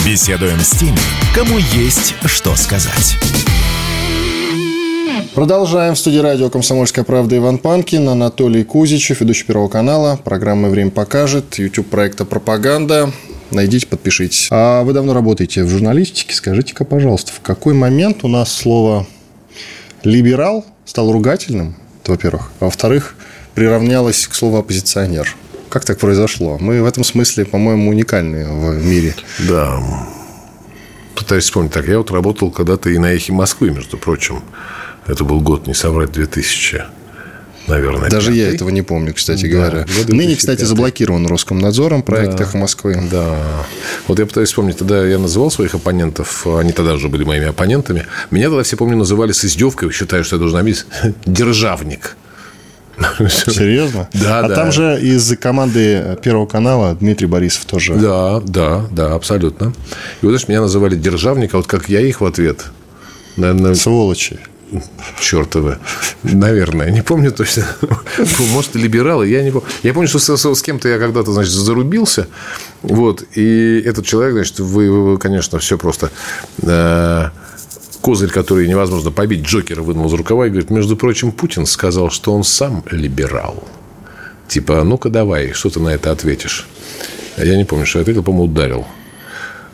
Беседуем 0.05 0.59
с 0.59 0.71
теми, 0.71 0.99
кому 1.33 1.57
есть 1.59 2.17
что 2.25 2.57
сказать. 2.57 3.17
Продолжаем. 5.33 5.95
В 5.95 5.99
студии 6.01 6.19
радио 6.19 6.51
«Комсомольская 6.51 7.05
правда» 7.05 7.37
Иван 7.37 7.59
Панкин, 7.59 8.09
Анатолий 8.09 8.65
Кузичев, 8.65 9.21
ведущий 9.21 9.45
Первого 9.45 9.69
канала. 9.69 10.19
Программа 10.25 10.69
«Время 10.69 10.91
покажет», 10.91 11.61
YouTube 11.61 11.87
проекта 11.87 12.25
«Пропаганда». 12.25 13.13
Найдите, 13.53 13.87
подпишитесь. 13.87 14.49
А 14.51 14.83
вы 14.83 14.93
давно 14.93 15.15
работаете 15.15 15.63
в 15.63 15.69
журналистике. 15.69 16.35
Скажите-ка, 16.35 16.85
пожалуйста, 16.85 17.31
в 17.31 17.41
какой 17.41 17.75
момент 17.75 18.25
у 18.25 18.29
нас 18.29 18.53
слово 18.53 19.07
«либерал» 20.03 20.67
стало 20.87 21.13
ругательным, 21.13 21.77
во-первых, 22.05 22.51
а 22.59 22.65
во-вторых, 22.65 23.15
приравнялось 23.55 24.27
к 24.27 24.35
слову 24.35 24.57
«оппозиционер»? 24.57 25.37
Как 25.73 25.87
так 25.87 25.99
произошло? 25.99 26.59
Мы 26.61 26.83
в 26.83 26.85
этом 26.85 27.03
смысле, 27.03 27.47
по-моему, 27.47 27.89
уникальны 27.89 28.45
в 28.47 28.85
мире. 28.85 29.15
Да. 29.49 29.83
Пытаюсь 31.15 31.45
вспомнить. 31.45 31.73
Так, 31.73 31.89
я 31.89 31.97
вот 31.97 32.11
работал 32.11 32.51
когда-то 32.51 32.91
и 32.91 32.99
на 32.99 33.07
«Эхе 33.07 33.33
Москвы», 33.33 33.71
между 33.71 33.97
прочим. 33.97 34.43
Это 35.07 35.25
был 35.25 35.41
год, 35.41 35.67
не 35.67 35.73
соврать, 35.73 36.13
2000 36.13 36.83
наверное. 37.69 38.11
Даже 38.11 38.33
5. 38.33 38.37
я 38.37 38.53
этого 38.53 38.69
не 38.69 38.83
помню, 38.83 39.15
кстати 39.15 39.47
да, 39.47 39.49
говоря. 39.49 39.87
Ныне, 40.09 40.37
кстати, 40.37 40.65
заблокирован 40.65 41.27
Роскомнадзором 41.27 42.03
проект 42.03 42.37
да, 42.37 42.45
«Эхо 42.45 42.59
Москвы». 42.59 43.01
Да. 43.11 43.39
Вот 44.09 44.19
я 44.19 44.27
пытаюсь 44.27 44.49
вспомнить, 44.49 44.77
тогда 44.77 45.07
я 45.07 45.19
называл 45.19 45.51
своих 45.51 45.75
оппонентов, 45.75 46.47
они 46.47 46.73
тогда 46.73 46.95
уже 46.95 47.09
были 47.09 47.25
моими 47.25 47.47
оппонентами. 47.47 48.05
Меня 48.31 48.49
тогда 48.49 48.63
все, 48.63 48.77
помню, 48.77 48.97
называли 48.97 49.33
с 49.33 49.45
издевкой, 49.45 49.91
считаю, 49.93 50.25
что 50.25 50.37
я 50.37 50.41
должен 50.41 50.59
обидеть, 50.59 50.85
державник. 51.25 52.17
Серьезно? 53.29 54.09
Да, 54.13 54.41
а 54.41 54.49
да. 54.49 54.55
там 54.55 54.73
же 54.73 55.01
из 55.01 55.37
команды 55.39 56.19
Первого 56.23 56.47
канала 56.47 56.95
Дмитрий 56.95 57.27
Борисов 57.27 57.65
тоже. 57.65 57.95
Да, 57.95 58.41
да, 58.41 58.87
да, 58.91 59.15
абсолютно. 59.15 59.73
И 60.21 60.27
вот, 60.27 60.31
знаешь, 60.31 60.49
меня 60.49 60.61
называли 60.61 60.97
державник, 60.97 61.55
а 61.55 61.59
вот 61.59 61.67
как 61.67 61.89
я 61.89 62.01
их 62.01 62.21
в 62.21 62.27
ответ. 62.27 62.67
Наверное, 63.37 63.75
Сволочи. 63.75 64.39
Чертовы. 65.21 65.79
Наверное. 66.23 66.91
Не 66.91 67.03
помню 67.03 67.31
точно. 67.31 67.65
Может, 68.53 68.75
либералы. 68.75 69.29
Я 69.29 69.43
не 69.43 69.51
помню. 69.51 69.67
Я 69.83 69.93
помню, 69.93 70.09
что 70.09 70.19
с, 70.19 70.55
с 70.55 70.63
кем-то 70.63 70.89
я 70.89 70.99
когда-то, 70.99 71.33
значит, 71.33 71.53
зарубился. 71.53 72.27
Вот. 72.83 73.23
И 73.35 73.83
этот 73.85 74.07
человек, 74.07 74.35
значит, 74.35 74.61
вы, 74.61 74.91
вы 74.91 75.19
конечно, 75.19 75.59
все 75.59 75.77
просто... 75.77 76.11
Э, 76.63 77.29
козырь, 78.03 78.31
который 78.31 78.69
невозможно 78.69 79.11
побить, 79.11 79.47
Джокера 79.47 79.81
вынул 79.81 80.07
из 80.07 80.13
рукава 80.13 80.47
и 80.47 80.51
говорит, 80.51 80.71
между 80.71 80.97
прочим, 80.97 81.33
Путин 81.33 81.65
сказал, 81.65 82.11
что 82.11 82.35
он 82.35 82.45
сам 82.45 82.83
либерал. 82.91 83.65
Типа, 84.49 84.83
ну-ка 84.85 85.09
давай, 85.09 85.53
что 85.53 85.71
ты 85.71 85.81
на 85.81 85.89
это 85.89 86.11
ответишь? 86.11 86.69
Я 87.39 87.57
не 87.57 87.65
помню, 87.65 87.87
что 87.87 88.01
я 88.01 88.03
ответил, 88.03 88.23
по-моему, 88.23 88.53
ударил. 88.53 88.87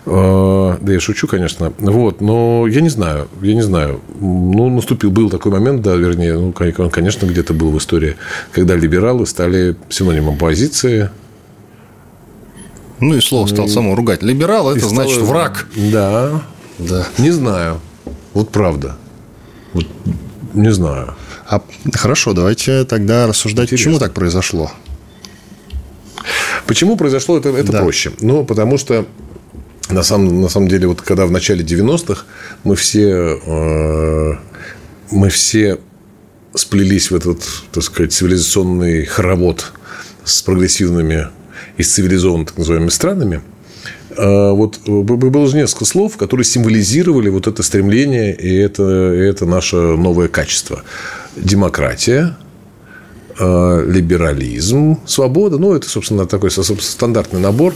А, 0.06 0.78
да, 0.80 0.92
я 0.92 1.00
шучу, 1.00 1.26
конечно. 1.26 1.72
Вот, 1.78 2.20
но 2.20 2.66
я 2.68 2.80
не 2.80 2.88
знаю, 2.88 3.28
я 3.42 3.54
не 3.54 3.62
знаю. 3.62 4.00
Ну, 4.20 4.70
наступил, 4.70 5.10
был 5.10 5.30
такой 5.30 5.50
момент, 5.50 5.82
да, 5.82 5.96
вернее, 5.96 6.34
ну, 6.34 6.54
он, 6.56 6.90
конечно, 6.90 7.26
где-то 7.26 7.54
был 7.54 7.70
в 7.70 7.78
истории, 7.78 8.16
когда 8.52 8.76
либералы 8.76 9.26
стали 9.26 9.74
синонимом 9.88 10.38
позиции. 10.38 11.10
Ну, 13.00 13.14
и 13.14 13.20
слово 13.20 13.46
стал 13.46 13.68
само 13.68 13.94
ругать. 13.94 14.22
Либерал– 14.22 14.70
это 14.76 14.88
значит 14.88 15.14
стало... 15.14 15.26
враг. 15.26 15.66
Да. 15.76 16.42
Да. 16.78 17.06
Не 17.18 17.30
знаю. 17.30 17.80
Вот 18.34 18.50
правда. 18.50 18.96
Вот 19.72 19.86
не 20.54 20.72
знаю. 20.72 21.14
А, 21.46 21.62
хорошо, 21.94 22.32
давайте 22.32 22.84
тогда 22.84 23.26
рассуждать, 23.26 23.66
Интересно. 23.66 23.92
почему 23.92 23.98
так 23.98 24.14
произошло. 24.14 24.70
Почему 26.66 26.96
произошло 26.96 27.38
это, 27.38 27.48
это 27.50 27.72
да. 27.72 27.80
проще? 27.80 28.12
Ну, 28.20 28.44
потому 28.44 28.76
что 28.76 29.06
на 29.90 30.02
самом, 30.02 30.42
на 30.42 30.48
самом 30.48 30.68
деле, 30.68 30.86
вот 30.86 31.00
когда 31.00 31.26
в 31.26 31.30
начале 31.30 31.64
90-х 31.64 32.24
мы 32.64 32.76
все, 32.76 33.40
э, 33.44 34.34
мы 35.10 35.30
все 35.30 35.78
сплелись 36.54 37.10
в 37.10 37.16
этот, 37.16 37.42
так 37.72 37.82
сказать, 37.82 38.12
цивилизационный 38.12 39.04
хоровод 39.06 39.72
с 40.24 40.42
прогрессивными 40.42 41.28
и 41.78 41.82
с 41.82 41.92
цивилизованными, 41.94 42.46
так 42.46 42.58
называемыми 42.58 42.90
странами, 42.90 43.42
вот 44.18 44.80
было 44.88 45.46
же 45.46 45.56
несколько 45.56 45.84
слов, 45.84 46.16
которые 46.16 46.44
символизировали 46.44 47.28
вот 47.28 47.46
это 47.46 47.62
стремление 47.62 48.34
и 48.34 48.56
это, 48.56 49.14
и 49.14 49.18
это 49.18 49.46
наше 49.46 49.76
новое 49.76 50.28
качество. 50.28 50.82
Демократия, 51.36 52.36
э, 53.38 53.84
либерализм, 53.86 54.98
свобода. 55.06 55.58
Ну, 55.58 55.74
это, 55.74 55.88
собственно, 55.88 56.26
такой 56.26 56.50
стандартный 56.50 57.40
набор. 57.40 57.74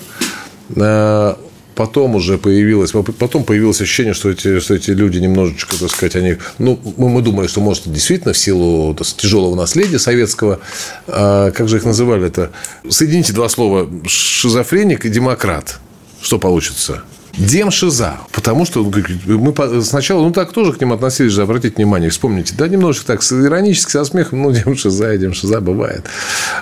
Э, 0.74 1.34
потом 1.74 2.16
уже 2.16 2.38
появилось, 2.38 2.92
потом 3.18 3.44
появилось 3.44 3.80
ощущение, 3.80 4.14
что 4.14 4.30
эти, 4.30 4.60
что 4.60 4.74
эти 4.74 4.90
люди 4.90 5.18
немножечко, 5.18 5.78
так 5.78 5.90
сказать, 5.90 6.16
они, 6.16 6.36
ну, 6.58 6.78
мы, 6.96 7.08
мы 7.08 7.22
думали, 7.22 7.46
что, 7.46 7.60
может, 7.60 7.90
действительно 7.90 8.34
в 8.34 8.38
силу 8.38 8.94
так, 8.94 9.06
тяжелого 9.06 9.54
наследия 9.54 9.98
советского, 9.98 10.60
а, 11.06 11.50
как 11.50 11.68
же 11.68 11.78
их 11.78 11.84
называли 11.84 12.26
это, 12.26 12.50
соедините 12.88 13.32
два 13.32 13.48
слова, 13.48 13.88
шизофреник 14.06 15.06
и 15.06 15.08
демократ, 15.08 15.80
что 16.22 16.38
получится? 16.38 17.02
Демшиза. 17.36 18.18
Потому 18.30 18.66
что 18.66 18.82
мы 18.84 19.82
сначала, 19.82 20.22
ну, 20.22 20.32
так 20.32 20.52
тоже 20.52 20.72
к 20.72 20.80
ним 20.80 20.92
относились 20.92 21.32
же, 21.32 21.42
обратите 21.42 21.76
внимание, 21.76 22.10
вспомните, 22.10 22.54
да, 22.56 22.68
немножечко 22.68 23.06
так, 23.06 23.22
иронически, 23.22 23.92
со 23.92 24.04
смехом, 24.04 24.42
ну, 24.42 24.52
демшиза 24.52 25.14
и 25.14 25.18
демшиза 25.18 25.60
бывает. 25.60 26.04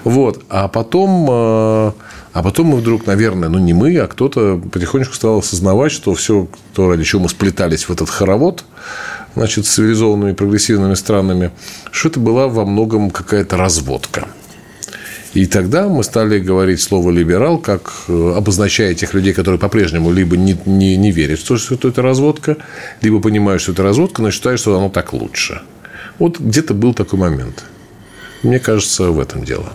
Вот. 0.05 0.43
А 0.49 0.69
потом, 0.69 1.27
а, 1.31 1.95
а 2.33 2.43
потом 2.43 2.69
мы 2.69 2.79
вдруг, 2.79 3.07
наверное, 3.07 3.49
ну, 3.49 3.59
не 3.59 3.73
мы, 3.73 3.97
а 3.99 4.07
кто-то 4.07 4.61
потихонечку 4.73 5.15
стал 5.15 5.39
осознавать, 5.39 5.93
что 5.93 6.15
все, 6.15 6.49
то, 6.73 6.89
ради 6.89 7.05
чего 7.05 7.23
мы 7.23 7.29
сплетались 7.29 7.89
в 7.89 7.93
этот 7.93 8.09
хоровод, 8.09 8.65
значит, 9.35 9.67
с 9.67 9.71
цивилизованными 9.71 10.33
прогрессивными 10.33 10.95
странами, 10.95 11.51
что 11.91 12.09
это 12.09 12.21
была 12.21 12.49
во 12.49 12.65
многом 12.65 13.11
какая-то 13.11 13.57
разводка. 13.57 14.29
И 15.33 15.47
тогда 15.47 15.89
мы 15.89 16.03
стали 16.03 16.41
говорить 16.41 16.81
слово 16.81 17.11
«либерал», 17.11 17.59
как 17.59 17.93
э, 18.09 18.35
обозначая 18.37 18.95
тех 18.95 19.15
людей, 19.15 19.33
которые 19.33 19.61
по-прежнему 19.61 20.11
либо 20.13 20.37
не, 20.37 20.59
не, 20.67 20.97
не 20.97 21.13
верят, 21.13 21.39
что, 21.39 21.57
что 21.57 21.89
это 21.89 22.03
разводка, 22.03 22.57
либо 23.01 23.21
понимают, 23.21 23.63
что 23.63 23.73
это 23.73 23.85
разводка, 23.85 24.23
но 24.23 24.33
считают, 24.33 24.61
что 24.61 24.77
оно 24.77 24.89
так 24.89 25.13
лучше. 25.13 25.63
Вот 26.19 26.41
где-то 26.41 26.75
был 26.75 26.95
такой 26.95 27.19
момент. 27.19 27.65
Мне 28.43 28.59
кажется, 28.59 29.05
в 29.11 29.21
этом 29.21 29.45
дело. 29.45 29.73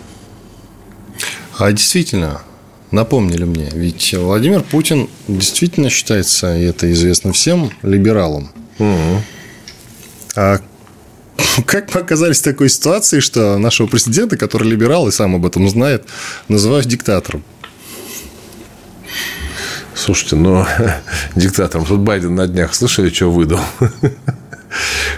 А 1.58 1.72
действительно, 1.72 2.42
напомнили 2.90 3.44
мне, 3.44 3.70
ведь 3.72 4.12
Владимир 4.12 4.62
Путин 4.62 5.08
действительно 5.26 5.88
считается, 5.88 6.54
и 6.54 6.64
это 6.64 6.92
известно 6.92 7.32
всем, 7.32 7.70
либералом. 7.82 8.50
Угу. 8.78 9.22
А 10.36 10.60
как 11.66 11.94
мы 11.94 12.00
оказались 12.00 12.40
в 12.40 12.44
такой 12.44 12.68
ситуации, 12.68 13.20
что 13.20 13.58
нашего 13.58 13.86
президента, 13.86 14.36
который 14.36 14.68
либерал 14.68 15.08
и 15.08 15.12
сам 15.12 15.34
об 15.34 15.46
этом 15.46 15.68
знает, 15.68 16.04
называют 16.48 16.86
диктатором? 16.86 17.44
Слушайте, 19.94 20.36
ну, 20.36 20.66
диктатором. 21.36 21.86
Тут 21.86 22.00
Байден 22.00 22.34
на 22.34 22.46
днях 22.46 22.74
слышали, 22.74 23.10
что 23.10 23.30
выдал? 23.30 23.60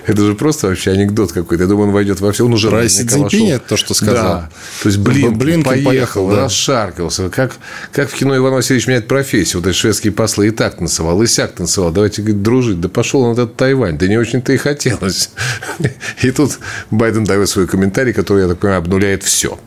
Это 0.07 0.25
же 0.25 0.35
просто 0.35 0.68
вообще 0.68 0.92
анекдот 0.92 1.33
какой-то. 1.33 1.64
Я 1.64 1.68
думаю, 1.68 1.88
он 1.88 1.94
войдет 1.94 2.21
во 2.21 2.33
все. 2.33 2.44
Он 2.44 2.55
уже 2.55 2.71
Про 2.71 2.88
Си 2.88 3.05
Цзиньпиня 3.05 3.59
то, 3.59 3.77
что 3.77 3.94
сказал. 3.94 4.25
Да. 4.25 4.51
То 4.83 4.88
есть, 4.88 4.99
блин, 4.99 5.37
блин 5.37 5.62
поехал, 5.62 5.88
поехал 5.88 6.29
да. 6.31 6.44
расшаркался. 6.44 7.29
Как, 7.29 7.53
как 7.92 8.11
в 8.11 8.14
кино 8.14 8.37
Иван 8.37 8.55
Васильевич 8.55 8.87
меняет 8.87 9.09
профессию. 9.09 9.61
Вот 9.61 9.68
эти 9.68 9.77
шведские 9.77 10.12
послы 10.12 10.49
и 10.49 10.51
так 10.51 10.77
танцевал, 10.77 11.23
и 11.23 11.27
сяк 11.27 11.53
танцевал. 11.53 11.90
Давайте, 11.90 12.23
говорит, 12.23 12.42
дружить. 12.42 12.81
Да 12.81 12.88
пошел 12.88 13.23
он 13.23 13.33
этот 13.33 13.57
Тайвань. 13.57 13.99
Да 13.99 14.07
не 14.07 14.16
очень-то 14.16 14.53
и 14.53 14.57
хотелось. 14.57 15.31
И 16.23 16.31
тут 16.31 16.59
Байден 16.90 17.25
дает 17.25 17.49
свой 17.49 17.66
комментарий, 17.66 18.12
который, 18.12 18.42
я 18.42 18.49
так 18.49 18.59
понимаю, 18.59 18.79
обнуляет 18.79 19.23
все. 19.23 19.59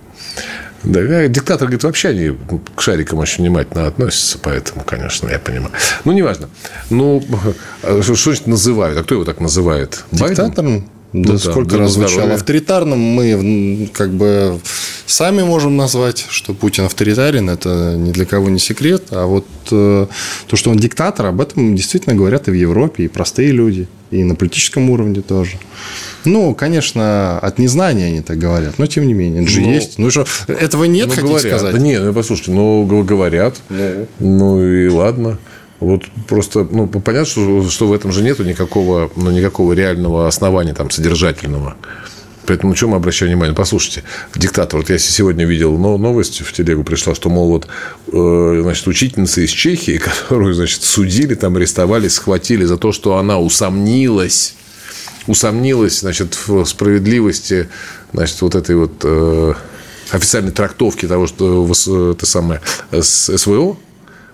Да, 0.84 1.28
диктатор, 1.28 1.68
говорит, 1.68 1.84
вообще 1.84 2.10
они 2.10 2.38
к 2.76 2.82
шарикам 2.82 3.20
очень 3.20 3.44
внимательно 3.44 3.88
относятся, 3.88 4.40
поэтому, 4.42 4.84
конечно, 4.84 5.30
я 5.30 5.40
понимаю. 5.40 5.72
Ну, 6.06 6.12
неважно. 6.12 6.50
Ну, 6.90 7.24
что, 7.82 8.16
что 8.16 8.32
значит 8.32 8.48
называют? 8.48 8.98
А 8.98 9.04
кто 9.04 9.16
его 9.16 9.26
так 9.26 9.40
называет? 9.40 10.04
Диктатором? 10.12 10.90
Да, 11.14 11.34
да, 11.34 11.38
сколько 11.38 11.78
раз 11.78 11.92
звучало. 11.92 12.34
Авторитарным 12.34 13.00
мы 13.00 13.90
как 13.92 14.12
бы 14.12 14.60
сами 15.06 15.44
можем 15.44 15.76
назвать, 15.76 16.26
что 16.30 16.54
Путин 16.54 16.86
авторитарен, 16.86 17.50
это 17.50 17.96
ни 17.98 18.12
для 18.12 18.26
кого 18.26 18.50
не 18.50 18.60
секрет. 18.60 19.04
А 19.12 19.26
вот 19.26 19.46
э, 19.72 20.08
то, 20.48 20.56
что 20.56 20.70
он 20.70 20.78
диктатор, 20.78 21.26
об 21.26 21.42
этом 21.42 21.76
действительно 21.76 22.16
говорят 22.16 22.48
и 22.48 22.52
в 22.52 22.54
Европе, 22.54 23.04
и 23.04 23.08
простые 23.10 23.52
люди, 23.52 23.88
и 24.10 24.24
на 24.24 24.36
политическом 24.36 24.90
уровне 24.90 25.22
тоже. 25.22 25.58
Ну, 26.26 26.54
конечно, 26.54 27.40
от 27.40 27.58
незнания 27.58 28.08
они 28.08 28.22
так 28.22 28.38
говорят, 28.38 28.78
но 28.78 28.86
тем 28.86 29.08
не 29.08 29.14
менее, 29.14 29.44
это 29.44 29.52
же 29.52 29.62
ну, 29.62 29.72
есть. 29.72 29.98
Ну 29.98 30.10
что, 30.12 30.26
этого 30.48 30.84
нет, 30.84 31.08
ну, 31.08 31.14
хотите 31.14 31.28
говорят. 31.28 31.52
сказать? 31.52 31.74
Да 31.74 31.80
нет, 31.80 32.04
ну, 32.04 32.14
послушайте, 32.14 32.52
ну, 32.52 33.04
говорят, 33.04 33.58
ну. 33.70 34.08
ну 34.20 34.64
и 34.64 34.88
ладно. 34.88 35.40
Вот 35.80 36.04
просто, 36.28 36.68
ну, 36.70 36.86
понятно, 36.88 37.26
что, 37.26 37.68
что 37.68 37.88
в 37.88 37.94
этом 37.94 38.12
же 38.12 38.22
нету 38.22 38.44
никакого, 38.44 39.12
ну, 39.16 39.32
никакого 39.32 39.74
реального 39.74 40.28
основания 40.28 40.76
там 40.76 40.92
содержательного. 40.92 41.76
Поэтому, 42.46 42.76
чем 42.76 42.90
мы 42.90 42.98
обращаем 42.98 43.32
внимание? 43.32 43.56
Послушайте, 43.56 44.04
диктатор, 44.36 44.80
вот 44.80 44.90
я 44.90 45.00
сегодня 45.00 45.46
видел 45.46 45.78
новость 45.78 46.42
в 46.42 46.54
телегу 46.54 46.84
пришла, 46.84 47.16
что, 47.16 47.30
мол, 47.30 47.48
вот, 47.50 47.68
э, 48.12 48.60
значит, 48.62 48.88
учительница 48.88 49.42
из 49.42 49.50
Чехии, 49.50 49.98
которую, 50.28 50.54
значит, 50.54 50.84
судили, 50.84 51.34
там 51.34 51.56
арестовали, 51.56 52.08
схватили 52.08 52.66
за 52.66 52.78
то, 52.78 52.92
что 52.92 53.18
она 53.18 53.40
усомнилась 53.40 54.56
усомнилась 55.28 56.00
значит, 56.00 56.38
в 56.48 56.66
справедливости 56.66 57.70
значит, 58.14 58.42
вот 58.42 58.56
этой 58.56 58.76
вот 58.76 58.94
э, 59.04 59.54
официальной 60.12 60.52
трактовки 60.52 61.08
того, 61.08 61.28
что 61.28 62.14
это 62.14 62.26
самое 62.26 62.62
СВО, 62.92 63.78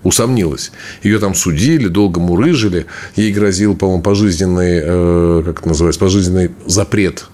усомнилась. 0.04 0.71
Ее 1.04 1.19
там 1.19 1.36
судили, 1.36 1.88
долго 1.88 2.19
мурыжили. 2.19 2.86
Ей 3.15 3.32
грозил, 3.32 3.76
по-моему, 3.76 4.02
пожизненный, 4.02 4.82
э, 4.84 5.43
как 5.45 5.60
это 5.60 5.67
называется, 5.67 6.00
пожизненный 6.00 6.52
запрет 6.65 7.28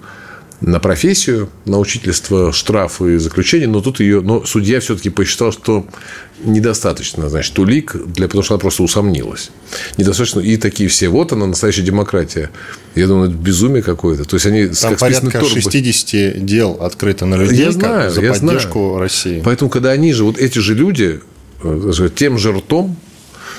на 0.63 0.79
профессию, 0.79 1.49
на 1.65 1.77
учительство, 1.77 2.53
штрафы 2.53 3.15
и 3.15 3.17
заключение, 3.17 3.67
но 3.67 3.81
тут 3.81 3.99
ее, 3.99 4.21
но 4.21 4.45
судья 4.45 4.79
все-таки 4.79 5.09
посчитал, 5.09 5.51
что 5.51 5.85
недостаточно, 6.41 7.29
значит, 7.29 7.59
улик, 7.59 7.95
для, 8.05 8.27
потому 8.27 8.43
что 8.43 8.53
она 8.53 8.59
просто 8.61 8.81
усомнилась. 8.81 9.51
Недостаточно. 9.97 10.39
И 10.39 10.55
такие 10.55 10.89
все, 10.89 11.09
вот 11.09 11.33
она, 11.33 11.47
настоящая 11.47 11.81
демократия. 11.81 12.49
Я 12.95 13.07
думаю, 13.07 13.29
это 13.29 13.37
безумие 13.37 13.83
какое-то. 13.83 14.23
То 14.23 14.37
есть, 14.37 14.45
они 14.45 14.67
Там 14.67 14.91
как 14.91 14.99
порядка 14.99 15.31
торбы. 15.31 15.49
60 15.49 16.45
дел 16.45 16.77
открыто 16.79 17.25
на 17.25 17.35
людей 17.35 17.65
я 17.65 17.71
знаю, 17.73 18.11
за 18.11 18.21
я 18.21 18.31
поддержку 18.31 18.79
знаю. 18.79 18.99
России. 18.99 19.41
Поэтому, 19.43 19.69
когда 19.69 19.91
они 19.91 20.13
же, 20.13 20.23
вот 20.23 20.37
эти 20.37 20.59
же 20.59 20.75
люди, 20.75 21.19
э, 21.61 22.09
тем 22.15 22.37
же 22.37 22.53
ртом, 22.53 22.95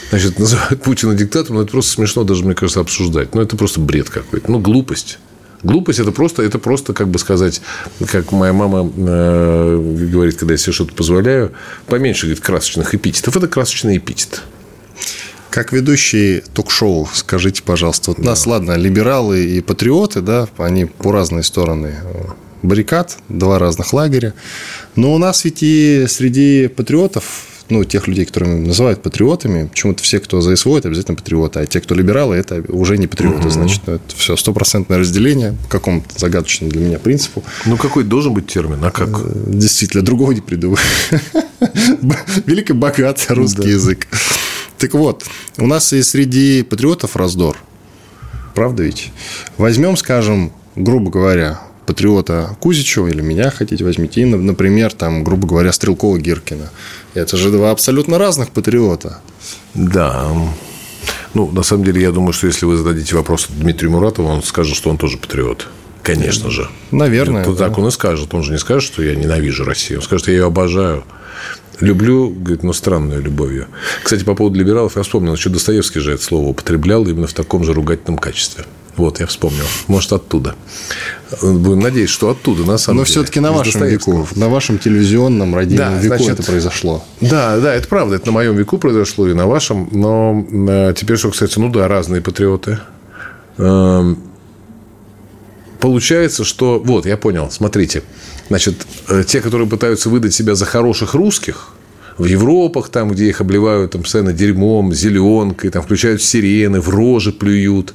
значит, 0.08 0.38
называют 0.38 0.82
Путина 0.82 1.14
диктатором, 1.14 1.56
ну, 1.56 1.62
это 1.62 1.72
просто 1.72 1.92
смешно 1.92 2.24
даже, 2.24 2.44
мне 2.44 2.54
кажется, 2.54 2.80
обсуждать. 2.80 3.34
Ну, 3.34 3.42
это 3.42 3.58
просто 3.58 3.80
бред 3.80 4.08
какой-то. 4.08 4.50
Ну, 4.50 4.58
глупость. 4.58 5.18
Глупость 5.64 5.98
это 5.98 6.12
просто, 6.12 6.42
это 6.42 6.59
просто, 6.59 6.92
как 6.92 7.09
бы 7.09 7.18
сказать, 7.18 7.62
как 8.07 8.33
моя 8.33 8.53
мама 8.53 8.90
э, 8.96 10.09
говорит, 10.12 10.37
когда 10.37 10.55
я 10.55 10.59
себе 10.59 10.72
что-то 10.72 10.94
позволяю, 10.94 11.53
поменьше, 11.87 12.27
говорит, 12.27 12.44
красочных 12.44 12.94
эпитетов. 12.94 13.37
Это 13.37 13.48
красочный 13.48 13.96
эпитет. 13.96 14.42
Как 15.50 15.72
ведущий 15.72 16.42
ток-шоу, 16.53 17.09
скажите, 17.12 17.62
пожалуйста, 17.62 18.11
вот 18.11 18.18
да. 18.18 18.31
нас, 18.31 18.46
ладно, 18.46 18.72
либералы 18.77 19.44
и 19.44 19.61
патриоты, 19.61 20.20
да, 20.20 20.48
они 20.59 20.85
по 20.85 21.12
разные 21.12 21.44
стороны 21.44 21.94
баррикад, 22.62 23.18
два 23.29 23.59
разных 23.59 23.92
лагеря. 23.92 24.35
Но 24.96 25.14
у 25.14 25.18
нас 25.18 25.44
ведь 25.44 25.62
и 25.62 26.07
среди 26.09 26.68
патриотов 26.68 27.24
ну, 27.68 27.85
тех 27.85 28.07
людей, 28.09 28.27
которые 28.27 28.57
называют 28.57 29.03
патриотами, 29.03 29.66
почему-то 29.66 30.03
все, 30.03 30.20
кто 30.20 30.40
за 30.40 30.55
СВО, 30.57 30.79
это 30.79 30.88
обязательно 30.88 31.16
патриоты, 31.16 31.61
а 31.61 31.66
те, 31.66 31.81
кто 31.81 31.94
либералы, 31.94 32.37
это 32.37 32.62
уже 32.68 32.98
не 32.98 33.07
патриоты. 33.07 33.46
Угу. 33.46 33.50
Значит, 33.50 33.83
ну, 33.87 33.94
это 33.94 34.16
все 34.16 34.37
стопроцентное 34.37 34.98
разделение 34.98 35.57
по 35.64 35.68
какому-то 35.68 36.18
загадочному 36.18 36.72
для 36.72 36.85
меня 36.85 36.98
принципу. 36.98 37.42
Ну, 37.64 37.77
какой 37.77 38.05
должен 38.05 38.35
быть 38.35 38.46
термин, 38.46 38.85
а 38.85 38.90
как? 38.90 39.09
Э, 39.09 39.33
действительно, 39.46 40.05
другого 40.05 40.33
не 40.33 40.40
придумаю. 40.40 40.79
Велико 42.46 42.74
богат 42.74 43.24
русский 43.29 43.70
язык. 43.70 44.07
Так 44.79 44.92
вот, 44.94 45.24
у 45.59 45.66
нас 45.66 45.92
и 45.92 46.03
среди 46.03 46.62
патриотов 46.62 47.16
раздор. 47.16 47.57
Правда 48.55 48.83
ведь? 48.83 49.11
Возьмем, 49.57 49.96
скажем, 49.96 50.53
грубо 50.77 51.11
говоря, 51.11 51.61
патриота 51.87 52.57
Кузичева 52.61 53.09
или 53.09 53.20
меня 53.20 53.51
хотите, 53.51 53.85
возьмите. 53.85 54.23
И, 54.23 54.25
например, 54.25 54.92
там, 54.92 55.25
грубо 55.25 55.47
говоря, 55.47 55.73
Стрелкова 55.73 56.18
Гиркина. 56.18 56.70
Это 57.14 57.37
же 57.37 57.51
два 57.51 57.70
абсолютно 57.70 58.18
разных 58.18 58.51
патриота. 58.51 59.20
Да. 59.75 60.31
Ну, 61.35 61.51
на 61.51 61.62
самом 61.62 61.85
деле, 61.85 62.03
я 62.03 62.12
думаю, 62.12 62.33
что 62.33 62.47
если 62.47 62.66
вы 62.66 62.77
зададите 62.77 63.16
вопрос 63.16 63.49
Дмитрию 63.49 63.90
Муратову, 63.90 64.29
он 64.29 64.42
скажет, 64.42 64.77
что 64.77 64.90
он 64.90 64.99
тоже 64.99 65.18
патриот. 65.18 65.68
Конечно 66.03 66.51
же. 66.51 66.68
Наверное. 66.90 67.42
Это, 67.42 67.53
да. 67.53 67.68
Так 67.68 67.79
он 67.79 67.88
и 67.88 67.90
скажет. 67.90 68.33
Он 68.35 68.42
же 68.42 68.53
не 68.53 68.59
скажет, 68.59 68.85
что 68.85 69.03
я 69.03 69.14
ненавижу 69.14 69.64
Россию. 69.64 70.01
Он 70.01 70.05
скажет, 70.05 70.29
я 70.29 70.35
ее 70.35 70.47
обожаю. 70.47 71.05
Люблю, 71.81 72.31
говорит, 72.31 72.62
но 72.62 72.73
странную 72.73 73.23
любовью. 73.23 73.66
Кстати, 74.03 74.23
по 74.23 74.35
поводу 74.35 74.59
либералов 74.59 74.97
я 74.97 75.03
вспомнил, 75.03 75.37
что 75.37 75.51
Достоевский 75.51 76.01
же 76.01 76.12
это 76.12 76.23
слово 76.23 76.49
употреблял 76.49 77.07
именно 77.07 77.27
в 77.27 77.33
таком 77.33 77.64
же 77.64 77.73
ругательном 77.73 78.18
качестве. 78.18 78.64
Вот, 78.96 79.20
я 79.20 79.26
вспомнил. 79.26 79.64
Может, 79.88 80.12
оттуда. 80.12 80.54
Будем 81.42 81.80
надеяться, 81.80 82.14
что 82.14 82.30
оттуда, 82.30 82.64
на 82.64 82.78
самом 82.78 82.98
Но 82.98 83.04
деле. 83.04 83.16
Но 83.16 83.22
все-таки 83.22 83.40
на 83.40 83.52
вашем 83.52 83.85
веку, 83.85 84.28
на 84.37 84.48
вашем 84.48 84.78
телевизионном 84.78 85.54
родильном 85.54 85.94
да, 85.94 85.98
веку 86.00 86.16
значит, 86.16 86.40
это 86.40 86.42
произошло. 86.42 87.04
Да, 87.20 87.59
да, 87.59 87.74
это 87.74 87.88
правда. 87.88 88.16
Это 88.16 88.26
на 88.26 88.33
моем 88.33 88.57
веку 88.57 88.78
произошло 88.78 89.26
и 89.28 89.35
на 89.35 89.46
вашем. 89.46 89.88
Но 89.90 90.46
э, 90.68 90.94
теперь, 90.96 91.16
что 91.16 91.30
кстати, 91.30 91.59
ну 91.59 91.70
да, 91.70 91.88
разные 91.88 92.20
патриоты. 92.22 92.78
Эм, 93.59 94.18
получается, 95.80 96.44
что... 96.44 96.78
Вот, 96.78 97.07
я 97.07 97.16
понял. 97.16 97.50
Смотрите. 97.50 98.04
Значит, 98.48 98.87
э, 99.09 99.24
те, 99.26 99.40
которые 99.40 99.68
пытаются 99.68 100.09
выдать 100.09 100.35
себя 100.35 100.54
за 100.54 100.66
хороших 100.66 101.14
русских, 101.14 101.70
в 102.18 102.24
Европах, 102.24 102.88
там, 102.88 103.11
где 103.11 103.29
их 103.29 103.40
обливают 103.40 103.92
там, 103.92 104.03
постоянно 104.03 104.33
дерьмом, 104.33 104.92
зеленкой, 104.92 105.70
там 105.70 105.83
включают 105.83 106.22
сирены, 106.22 106.81
в 106.81 106.88
рожи 106.88 107.33
плюют, 107.33 107.94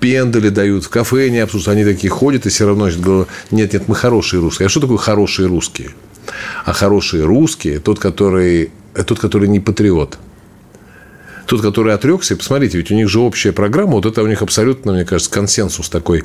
пендали 0.00 0.48
дают, 0.48 0.84
в 0.84 0.88
кафе 0.88 1.28
не 1.30 1.38
обсуждают. 1.38 1.78
Они 1.78 1.92
такие 1.92 2.10
ходят 2.10 2.46
и 2.46 2.48
все 2.48 2.66
равно 2.66 2.84
значит, 2.84 3.00
говорят, 3.00 3.28
нет, 3.50 3.72
нет, 3.72 3.88
мы 3.88 3.94
хорошие 3.94 4.40
русские. 4.40 4.66
А 4.66 4.68
что 4.68 4.80
такое 4.80 4.98
хорошие 4.98 5.48
русские? 5.48 5.90
А 6.64 6.72
хорошие 6.72 7.24
русские– 7.24 7.78
тот, 7.80 7.98
который, 7.98 8.70
тот, 9.06 9.18
который 9.18 9.48
не 9.48 9.60
патриот– 9.60 10.18
тот, 11.48 11.62
который 11.62 11.94
отрекся, 11.94 12.36
посмотрите, 12.36 12.76
ведь 12.76 12.90
у 12.90 12.94
них 12.94 13.08
же 13.08 13.20
общая 13.20 13.52
программа, 13.52 13.92
вот 13.92 14.04
это 14.04 14.22
у 14.22 14.26
них 14.26 14.42
абсолютно, 14.42 14.92
мне 14.92 15.06
кажется, 15.06 15.30
консенсус 15.30 15.88
такой 15.88 16.22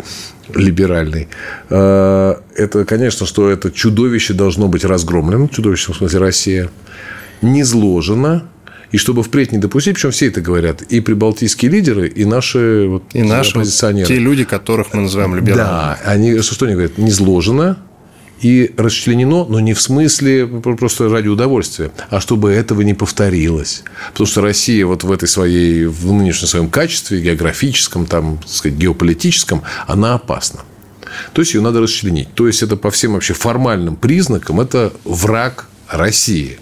либеральный. 0.53 1.29
А, 1.69 2.41
это, 2.55 2.83
конечно, 2.83 3.25
что 3.25 3.49
это 3.49 3.71
чудовище 3.71 4.33
должно 4.33 4.67
быть 4.67 4.83
разгромлено, 4.83 5.47
чудовище, 5.47 5.93
в 5.93 5.95
смысле, 5.95 6.19
Россия 6.19 6.69
не 7.43 7.63
зложено, 7.63 8.47
и 8.91 8.97
чтобы 8.97 9.23
впредь 9.23 9.51
не 9.51 9.57
допустить, 9.57 9.95
причем 9.95 10.11
все 10.11 10.27
это 10.27 10.39
говорят, 10.39 10.83
и 10.83 10.99
прибалтийские 10.99 11.71
лидеры, 11.71 12.07
и 12.07 12.25
наши, 12.25 12.85
вот, 12.87 13.03
и 13.13 13.23
наши 13.23 13.51
оппозиционеры. 13.51 14.07
Те 14.07 14.19
люди, 14.19 14.43
которых 14.43 14.93
мы 14.93 15.01
называем 15.01 15.35
либералами. 15.35 15.63
Да, 15.63 15.99
они, 16.05 16.39
что, 16.41 16.53
что 16.53 16.65
они 16.65 16.75
говорят? 16.75 16.97
Не 16.97 17.09
зложено 17.09 17.79
и 18.39 18.71
расчленено, 18.77 19.45
но 19.45 19.59
не 19.59 19.73
в 19.73 19.81
смысле 19.81 20.45
просто 20.45 21.09
ради 21.09 21.27
удовольствия, 21.27 21.91
а 22.09 22.19
чтобы 22.19 22.51
этого 22.51 22.81
не 22.81 22.93
повторилось. 22.93 23.83
Потому 24.11 24.27
что 24.27 24.41
Россия 24.41 24.85
вот 24.85 25.03
в 25.03 25.11
этой 25.11 25.27
своей, 25.27 25.85
в 25.85 26.11
нынешнем 26.11 26.47
своем 26.47 26.69
качестве, 26.69 27.19
географическом, 27.19 28.05
там, 28.05 28.37
так 28.37 28.49
сказать, 28.49 28.77
геополитическом, 28.77 29.63
она 29.87 30.15
опасна. 30.15 30.61
То 31.33 31.41
есть 31.41 31.53
ее 31.53 31.61
надо 31.61 31.79
расчленить. 31.79 32.33
То 32.33 32.47
есть 32.47 32.61
это 32.61 32.75
по 32.75 32.91
всем 32.91 33.13
вообще 33.13 33.33
формальным 33.33 33.95
признакам 33.95 34.59
это 34.59 34.93
враг 35.03 35.67
России. 35.93 36.59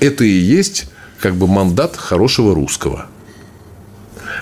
Это 0.00 0.24
и 0.24 0.30
есть 0.30 0.86
как 1.20 1.34
бы 1.34 1.46
мандат 1.46 1.96
хорошего 1.96 2.54
русского. 2.54 3.06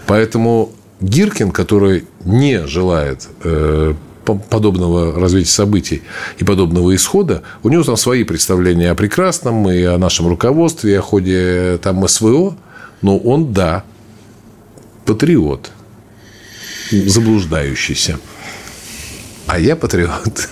Поэтому 0.07 0.73
Гиркин, 1.01 1.51
который 1.51 2.07
не 2.25 2.67
желает 2.67 3.29
э, 3.45 3.95
подобного 4.25 5.19
развития 5.19 5.51
событий 5.51 6.03
и 6.39 6.45
подобного 6.45 6.95
исхода, 6.95 7.43
у 7.63 7.69
него 7.69 7.83
там 7.83 7.97
свои 7.97 8.25
представления 8.25 8.91
о 8.91 8.95
прекрасном 8.95 9.69
и 9.71 9.83
о 9.83 9.99
нашем 9.99 10.29
руководстве, 10.29 10.93
и 10.93 10.97
о 10.97 11.03
ходе 11.03 11.79
там 11.83 12.07
СВО, 12.07 12.57
но 13.03 13.19
он, 13.19 13.53
да, 13.53 13.85
патриот, 15.05 15.71
заблуждающийся. 16.91 18.19
А 19.47 19.59
я 19.59 19.77
патриот. 19.77 20.49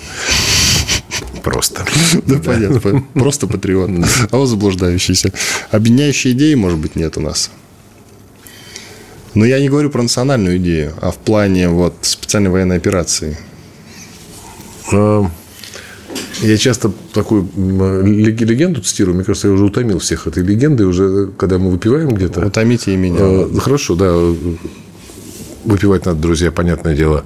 Просто. 1.47 1.85
Да, 2.27 2.39
понятно. 2.39 3.05
Просто 3.15 3.47
патриот. 3.47 3.91
А 4.31 4.37
он 4.37 4.47
заблуждающийся. 4.49 5.33
Объединяющей 5.71 6.33
идеи, 6.33 6.55
может 6.55 6.79
быть, 6.79 6.97
нет 6.97 7.17
у 7.17 7.21
нас. 7.21 7.51
Но 9.35 9.45
я 9.45 9.61
не 9.61 9.69
говорю 9.69 9.91
про 9.91 10.03
национальную 10.03 10.57
идею, 10.57 10.95
а 11.01 11.13
в 11.13 11.19
плане 11.19 11.69
вот 11.69 11.95
специальной 12.01 12.51
военной 12.51 12.79
операции. 12.79 13.39
А, 14.93 15.31
я 16.41 16.57
часто 16.57 16.91
такую 17.13 17.49
легенду 18.05 18.83
цитирую. 18.83 19.15
Мне 19.15 19.25
кажется, 19.25 19.47
я 19.47 19.55
уже 19.55 19.67
утомил 19.67 20.01
всех 20.01 20.27
этой 20.27 20.43
легенды. 20.43 20.85
Уже 20.85 21.29
когда 21.39 21.59
мы 21.59 21.71
выпиваем 21.71 22.09
где-то... 22.09 22.45
Утомите 22.45 22.93
и 22.93 22.97
меня. 22.97 23.19
А, 23.21 23.51
хорошо, 23.61 23.95
да. 23.95 24.13
Выпивать 25.67 26.07
надо, 26.07 26.21
друзья, 26.21 26.53
понятное 26.53 26.95
дело, 26.95 27.25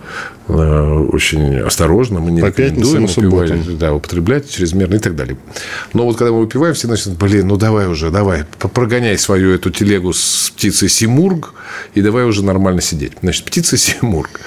э, 0.48 0.52
очень 0.52 1.58
осторожно. 1.58 2.20
Мы 2.20 2.30
не 2.30 2.40
По 2.40 2.46
рекомендуем 2.46 3.04
упивать, 3.04 3.78
да, 3.78 3.92
употреблять 3.92 4.50
чрезмерно 4.50 4.94
и 4.94 4.98
так 4.98 5.14
далее. 5.14 5.36
Но 5.92 6.06
вот 6.06 6.16
когда 6.16 6.32
мы 6.32 6.40
выпиваем, 6.40 6.74
все 6.74 6.88
начинают, 6.88 7.20
блин, 7.20 7.48
ну 7.48 7.58
давай 7.58 7.86
уже, 7.86 8.10
давай, 8.10 8.44
прогоняй 8.58 9.18
свою 9.18 9.52
эту 9.52 9.70
телегу 9.70 10.14
с 10.14 10.50
птицей 10.56 10.88
Симург 10.88 11.52
и 11.94 12.00
давай 12.00 12.24
уже 12.24 12.42
нормально 12.42 12.80
сидеть. 12.80 13.12
Значит, 13.20 13.44
птица 13.44 13.76
Симург. 13.76 14.40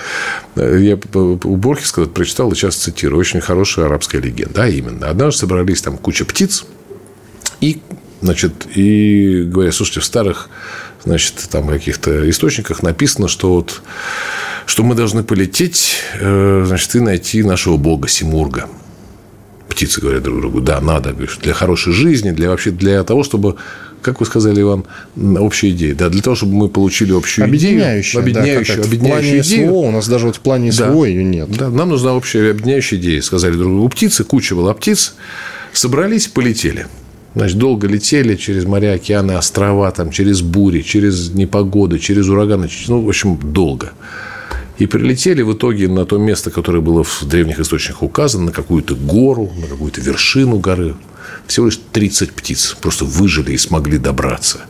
Э, 0.55 0.75
я 0.81 0.97
у 1.13 1.55
Борхеса 1.55 2.05
прочитал 2.05 2.51
и 2.51 2.55
сейчас 2.55 2.75
цитирую. 2.75 3.19
Очень 3.19 3.41
хорошая 3.41 3.85
арабская 3.85 4.21
легенда. 4.21 4.63
А 4.63 4.67
именно, 4.67 5.07
однажды 5.07 5.41
собрались 5.41 5.83
там 5.83 5.97
куча 5.97 6.25
птиц, 6.25 6.65
и 7.61 7.79
Значит, 8.23 8.53
и 8.73 9.43
говорят, 9.43 9.75
слушайте, 9.75 9.99
в 9.99 10.05
старых 10.05 10.49
значит, 11.05 11.35
там 11.49 11.67
каких-то 11.67 12.29
источниках 12.29 12.83
написано, 12.83 13.27
что 13.27 13.55
вот 13.55 13.81
что 14.65 14.83
мы 14.83 14.95
должны 14.95 15.23
полететь, 15.23 15.97
э, 16.19 16.63
значит, 16.65 16.95
и 16.95 16.99
найти 16.99 17.43
нашего 17.43 17.77
бога 17.77 18.07
Симурга. 18.07 18.67
Птицы 19.67 20.01
говорят 20.01 20.23
друг 20.23 20.39
другу, 20.39 20.61
да, 20.61 20.79
надо, 20.79 21.13
для 21.41 21.53
хорошей 21.53 21.93
жизни, 21.93 22.31
для 22.31 22.49
вообще 22.49 22.71
для 22.71 23.03
того, 23.03 23.23
чтобы 23.23 23.57
как 24.03 24.19
вы 24.19 24.25
сказали, 24.25 24.61
Иван, 24.61 24.85
общая 25.39 25.69
идея. 25.69 25.95
Да, 25.95 26.09
для 26.09 26.21
того, 26.21 26.35
чтобы 26.35 26.53
мы 26.53 26.67
получили 26.67 27.13
общую 27.13 27.45
объединяющую, 27.45 28.21
идею. 28.21 28.37
Объединяющую, 28.37 28.77
да, 28.77 28.83
объединяющую 28.83 29.23
в 29.23 29.29
плане 29.29 29.41
идею. 29.41 29.69
СВО, 29.69 29.77
у 29.77 29.91
нас 29.91 30.07
даже 30.09 30.25
вот 30.27 30.35
в 30.35 30.39
плане 30.41 30.71
СВО 30.71 31.03
да. 31.03 31.07
ее 31.07 31.23
нет. 31.23 31.49
Да, 31.49 31.69
нам 31.69 31.89
нужна 31.89 32.13
общая 32.13 32.51
объединяющая 32.51 32.99
идея, 32.99 33.21
сказали 33.21 33.53
друг 33.53 33.71
другу. 33.71 33.85
У 33.85 33.89
птицы 33.89 34.25
куча 34.25 34.55
была 34.55 34.73
птиц, 34.73 35.15
собрались, 35.71 36.27
полетели. 36.27 36.87
Значит, 37.35 37.57
долго 37.57 37.87
летели 37.87 38.35
через 38.35 38.65
моря, 38.65 38.93
океаны, 38.93 39.33
острова, 39.33 39.91
там, 39.91 40.11
через 40.11 40.41
бури, 40.41 40.81
через 40.81 41.31
непогоды, 41.31 41.97
через 41.97 42.29
ураганы. 42.29 42.69
Ну, 42.87 43.01
в 43.01 43.09
общем, 43.09 43.39
долго. 43.41 43.93
И 44.77 44.85
прилетели 44.85 45.41
в 45.41 45.53
итоге 45.53 45.87
на 45.87 46.05
то 46.05 46.17
место, 46.17 46.51
которое 46.51 46.81
было 46.81 47.03
в 47.03 47.23
древних 47.23 47.59
источниках 47.59 48.03
указано, 48.03 48.45
на 48.45 48.51
какую-то 48.51 48.95
гору, 48.95 49.51
на 49.59 49.67
какую-то 49.67 50.01
вершину 50.01 50.57
горы. 50.57 50.95
Всего 51.47 51.67
лишь 51.67 51.79
30 51.91 52.33
птиц 52.33 52.75
просто 52.81 53.05
выжили 53.05 53.53
и 53.53 53.57
смогли 53.57 53.97
добраться. 53.97 54.61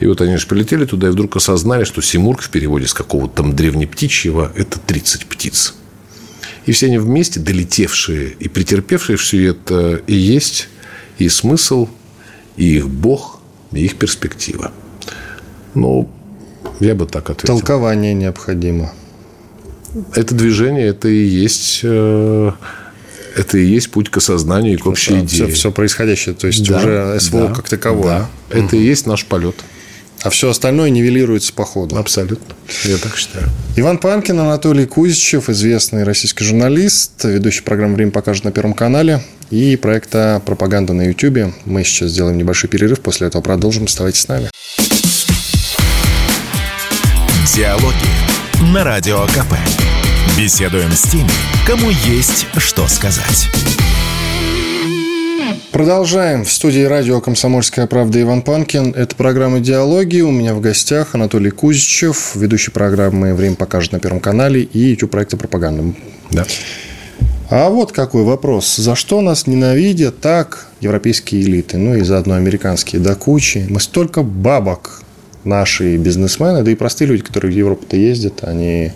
И 0.00 0.06
вот 0.06 0.20
они 0.20 0.36
же 0.36 0.46
прилетели 0.46 0.84
туда 0.84 1.08
и 1.08 1.10
вдруг 1.10 1.36
осознали, 1.36 1.84
что 1.84 2.00
Симург 2.00 2.42
в 2.42 2.50
переводе 2.50 2.86
с 2.86 2.94
какого-то 2.94 3.42
там 3.42 3.56
древнептичьего– 3.56 4.52
это 4.56 4.78
30 4.78 5.26
птиц. 5.26 5.74
И 6.66 6.72
все 6.72 6.86
они 6.86 6.98
вместе, 6.98 7.40
долетевшие 7.40 8.36
и 8.38 8.48
претерпевшие 8.48 9.16
все 9.16 9.46
это, 9.46 10.00
и 10.06 10.14
есть 10.14 10.68
и 11.18 11.28
смысл, 11.28 11.88
и 12.56 12.76
их 12.76 12.88
Бог, 12.88 13.40
и 13.72 13.84
их 13.84 13.96
перспектива. 13.96 14.72
Ну, 15.74 16.08
я 16.80 16.94
бы 16.94 17.06
так 17.06 17.30
ответил. 17.30 17.58
Толкование 17.58 18.14
необходимо. 18.14 18.92
Это 20.14 20.34
движение, 20.34 20.88
это 20.88 21.08
и 21.08 21.24
есть 21.24 21.80
э, 21.82 22.52
это 23.36 23.58
и 23.58 23.64
есть 23.64 23.90
путь 23.90 24.10
к 24.10 24.16
осознанию 24.16 24.74
и 24.74 24.76
к 24.76 24.86
общей 24.86 25.14
это 25.14 25.24
идее. 25.24 25.46
Все, 25.46 25.54
все 25.54 25.72
происходящее, 25.72 26.34
то 26.34 26.46
есть 26.46 26.68
да, 26.68 26.78
уже 26.78 27.20
СВО 27.20 27.48
да, 27.48 27.54
как 27.54 27.68
таковое. 27.68 28.28
Да. 28.50 28.58
Это 28.58 28.76
и 28.76 28.82
есть 28.82 29.06
наш 29.06 29.24
полет. 29.24 29.56
А 30.22 30.30
все 30.30 30.50
остальное 30.50 30.90
нивелируется 30.90 31.52
по 31.52 31.64
ходу. 31.64 31.96
Абсолютно. 31.96 32.54
Я 32.84 32.96
так 32.98 33.16
считаю. 33.16 33.46
Иван 33.76 33.98
Панкин, 33.98 34.38
Анатолий 34.40 34.86
Кузичев, 34.86 35.48
известный 35.48 36.02
российский 36.02 36.44
журналист, 36.44 37.24
ведущий 37.24 37.62
программы 37.62 37.94
«Время 37.94 38.10
покажет» 38.10 38.44
на 38.44 38.52
Первом 38.52 38.74
канале 38.74 39.22
и 39.50 39.76
проекта 39.76 40.42
«Пропаганда» 40.44 40.92
на 40.92 41.02
YouTube. 41.02 41.54
Мы 41.64 41.84
сейчас 41.84 42.10
сделаем 42.10 42.36
небольшой 42.36 42.68
перерыв, 42.68 43.00
после 43.00 43.28
этого 43.28 43.42
продолжим. 43.42 43.84
Оставайтесь 43.84 44.22
с 44.22 44.28
нами. 44.28 44.50
Диалоги 47.54 48.72
на 48.72 48.84
Радио 48.84 49.24
КП. 49.26 49.54
Беседуем 50.36 50.92
с 50.92 51.02
теми, 51.02 51.30
кому 51.66 51.90
есть 51.90 52.46
что 52.58 52.86
сказать. 52.86 53.48
Продолжаем. 55.72 56.44
В 56.44 56.52
студии 56.52 56.82
радио 56.82 57.20
«Комсомольская 57.20 57.86
правда» 57.86 58.20
Иван 58.20 58.42
Панкин. 58.42 58.92
Это 58.94 59.14
программа 59.16 59.60
«Диалоги». 59.60 60.20
У 60.20 60.30
меня 60.30 60.54
в 60.54 60.60
гостях 60.60 61.14
Анатолий 61.14 61.50
Кузичев, 61.50 62.34
ведущий 62.34 62.70
программы 62.70 63.34
«Время 63.34 63.56
покажет» 63.56 63.92
на 63.92 64.00
Первом 64.00 64.20
канале 64.20 64.62
и 64.62 64.78
YouTube-проекта 64.78 65.36
«Пропаганда». 65.36 65.94
Да. 66.30 66.44
А 67.50 67.70
вот 67.70 67.92
какой 67.92 68.24
вопрос. 68.24 68.76
За 68.76 68.94
что 68.94 69.20
нас 69.20 69.46
ненавидят 69.46 70.20
так 70.20 70.66
европейские 70.80 71.42
элиты, 71.42 71.78
ну 71.78 71.96
и 71.96 72.02
заодно 72.02 72.34
американские 72.34 73.00
до 73.00 73.14
кучи? 73.14 73.66
Мы 73.68 73.80
столько 73.80 74.22
бабок 74.22 75.02
наши 75.44 75.96
бизнесмены, 75.96 76.62
да 76.62 76.70
и 76.70 76.74
простые 76.74 77.08
люди, 77.08 77.22
которые 77.22 77.52
в 77.52 77.56
Европу-то 77.56 77.96
ездят, 77.96 78.44
они, 78.44 78.92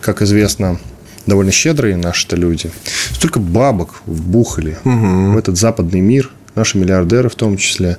как 0.00 0.20
известно, 0.20 0.78
довольно 1.26 1.52
щедрые 1.52 1.96
наши-то 1.96 2.36
люди. 2.36 2.70
Столько 3.12 3.40
бабок 3.40 4.02
вбухали 4.06 4.76
угу. 4.84 5.32
в 5.32 5.36
этот 5.36 5.56
западный 5.56 6.00
мир, 6.00 6.30
наши 6.54 6.78
миллиардеры 6.78 7.28
в 7.28 7.34
том 7.34 7.56
числе. 7.56 7.98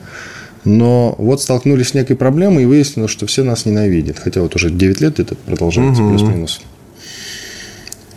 Но 0.63 1.13
вот 1.17 1.41
столкнулись 1.41 1.89
с 1.89 1.93
некой 1.93 2.15
проблемой 2.15 2.63
и 2.63 2.65
выяснилось, 2.65 3.11
что 3.11 3.27
все 3.27 3.43
нас 3.43 3.65
ненавидят. 3.65 4.17
Хотя 4.19 4.41
вот 4.41 4.55
уже 4.55 4.71
9 4.71 4.99
лет 4.99 5.19
это 5.19 5.35
продолжается, 5.35 6.01
угу. 6.01 6.11
плюс-минус. 6.11 6.61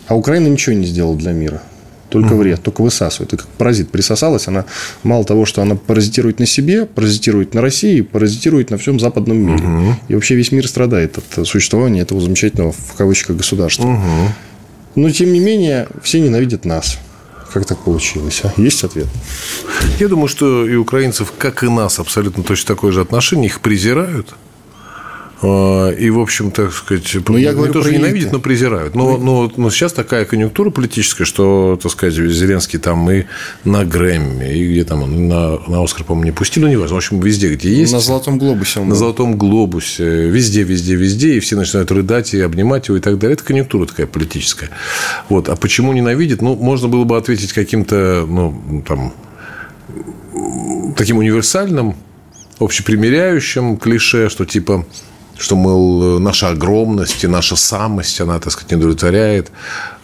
А 0.07 0.15
Украина 0.15 0.47
ничего 0.47 0.75
не 0.75 0.87
сделала 0.87 1.15
для 1.15 1.31
мира. 1.31 1.61
Только 2.09 2.33
угу. 2.33 2.41
вред, 2.41 2.63
только 2.63 2.81
высасывает. 2.81 3.33
И 3.33 3.37
как 3.37 3.47
паразит 3.47 3.91
присосалась, 3.91 4.47
она 4.47 4.65
мало 5.03 5.23
того, 5.23 5.45
что 5.45 5.61
она 5.61 5.75
паразитирует 5.75 6.39
на 6.39 6.47
себе, 6.47 6.87
паразитирует 6.87 7.53
на 7.53 7.61
России, 7.61 8.01
паразитирует 8.01 8.71
на 8.71 8.79
всем 8.79 8.99
западном 8.99 9.37
мире. 9.37 9.63
Угу. 9.63 9.95
И 10.07 10.15
вообще 10.15 10.33
весь 10.33 10.51
мир 10.51 10.67
страдает 10.67 11.19
от 11.19 11.47
существования 11.47 12.01
этого 12.01 12.19
замечательного, 12.19 12.71
в 12.71 12.93
кавычках, 12.97 13.37
государства. 13.37 13.85
Угу. 13.85 14.01
Но, 14.95 15.09
тем 15.11 15.33
не 15.33 15.39
менее, 15.39 15.87
все 16.01 16.19
ненавидят 16.19 16.65
нас. 16.65 16.97
Как 17.53 17.65
так 17.65 17.79
получилось? 17.79 18.41
А? 18.43 18.53
Есть 18.57 18.83
ответ? 18.83 19.07
Я 19.99 20.07
думаю, 20.07 20.27
что 20.27 20.67
и 20.67 20.75
украинцев, 20.75 21.33
как 21.37 21.63
и 21.63 21.69
нас, 21.69 21.99
абсолютно 21.99 22.43
точно 22.43 22.67
такое 22.75 22.91
же 22.91 23.01
отношение. 23.01 23.47
Их 23.47 23.61
презирают. 23.61 24.35
А, 25.41 25.91
и, 25.91 26.09
в 26.09 26.19
общем, 26.19 26.51
так 26.51 26.73
сказать, 26.73 27.13
но 27.15 27.21
ну, 27.29 27.37
я 27.37 27.53
говорю, 27.53 27.71
тоже 27.71 27.93
ненавидят, 27.93 28.33
но 28.33 28.39
презирают. 28.39 28.93
Но, 28.93 29.17
но, 29.17 29.49
но 29.55 29.69
сейчас 29.69 29.93
такая 29.93 30.25
конъюнктура 30.25 30.69
политическая, 30.69 31.23
что, 31.23 31.79
так 31.81 31.91
сказать, 31.91 32.13
Зеленский 32.13 32.77
там 32.77 33.09
и 33.09 33.23
на 33.63 33.85
Грэмми, 33.85 34.53
и 34.53 34.71
где 34.71 34.83
там, 34.83 35.29
на, 35.29 35.57
на 35.59 35.83
Оскар, 35.83 36.03
по-моему, 36.03 36.25
не 36.25 36.31
пустили, 36.31 36.65
ну, 36.65 36.69
не 36.69 36.75
важно. 36.75 36.95
В 36.95 36.97
общем, 36.97 37.21
везде, 37.21 37.53
где 37.53 37.73
есть. 37.73 37.93
На 37.93 38.01
Золотом 38.01 38.37
Глобусе. 38.37 38.81
На 38.81 38.95
Золотом 38.95 39.37
Глобусе. 39.37 40.29
Везде, 40.29 40.63
везде, 40.63 40.95
везде. 40.95 41.35
И 41.35 41.39
все 41.39 41.55
начинают 41.55 41.89
рыдать 41.91 42.33
и 42.33 42.41
обнимать 42.41 42.89
его 42.89 42.97
и 42.97 43.01
так 43.01 43.17
далее. 43.17 43.35
Это 43.35 43.43
конъюнктура 43.45 43.85
такая 43.85 44.07
политическая. 44.07 44.69
Вот. 45.29 45.47
А 45.47 45.55
почему 45.55 45.93
ненавидит? 45.93 46.41
Ну, 46.41 46.55
можно 46.55 46.89
было 46.89 47.05
бы 47.05 47.15
ответить 47.15 47.53
каким-то, 47.53 48.25
ну, 48.27 48.83
там, 48.85 49.13
таким 50.97 51.17
универсальным, 51.17 51.95
общепримиряющим 52.59 53.77
клише, 53.77 54.27
что 54.27 54.45
типа 54.45 54.85
что, 55.39 55.55
мол, 55.55 56.19
наша 56.19 56.49
огромность 56.49 57.23
и 57.23 57.27
наша 57.27 57.55
самость, 57.55 58.19
она, 58.19 58.39
так 58.39 58.51
сказать, 58.51 58.71
не 58.71 58.77
удовлетворяет 58.77 59.51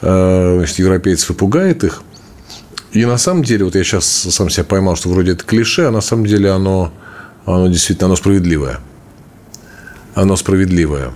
э, 0.02 0.56
значит, 0.58 0.80
европейцев 0.80 1.32
и 1.32 1.34
пугает 1.34 1.84
их. 1.84 2.04
И 2.94 3.06
на 3.06 3.18
самом 3.18 3.44
деле, 3.44 3.66
вот 3.66 3.76
я 3.76 3.84
сейчас 3.84 4.06
сам 4.06 4.50
себя 4.50 4.64
поймал, 4.64 4.96
что 4.96 5.10
вроде 5.10 5.34
это 5.34 5.44
клише, 5.44 5.84
а 5.84 5.92
на 5.92 6.00
самом 6.00 6.26
деле 6.26 6.52
оно, 6.52 6.94
оно 7.46 7.68
действительно 7.68 8.06
оно 8.06 8.16
справедливое. 8.16 8.80
Оно 10.14 10.38
справедливое. 10.38 11.12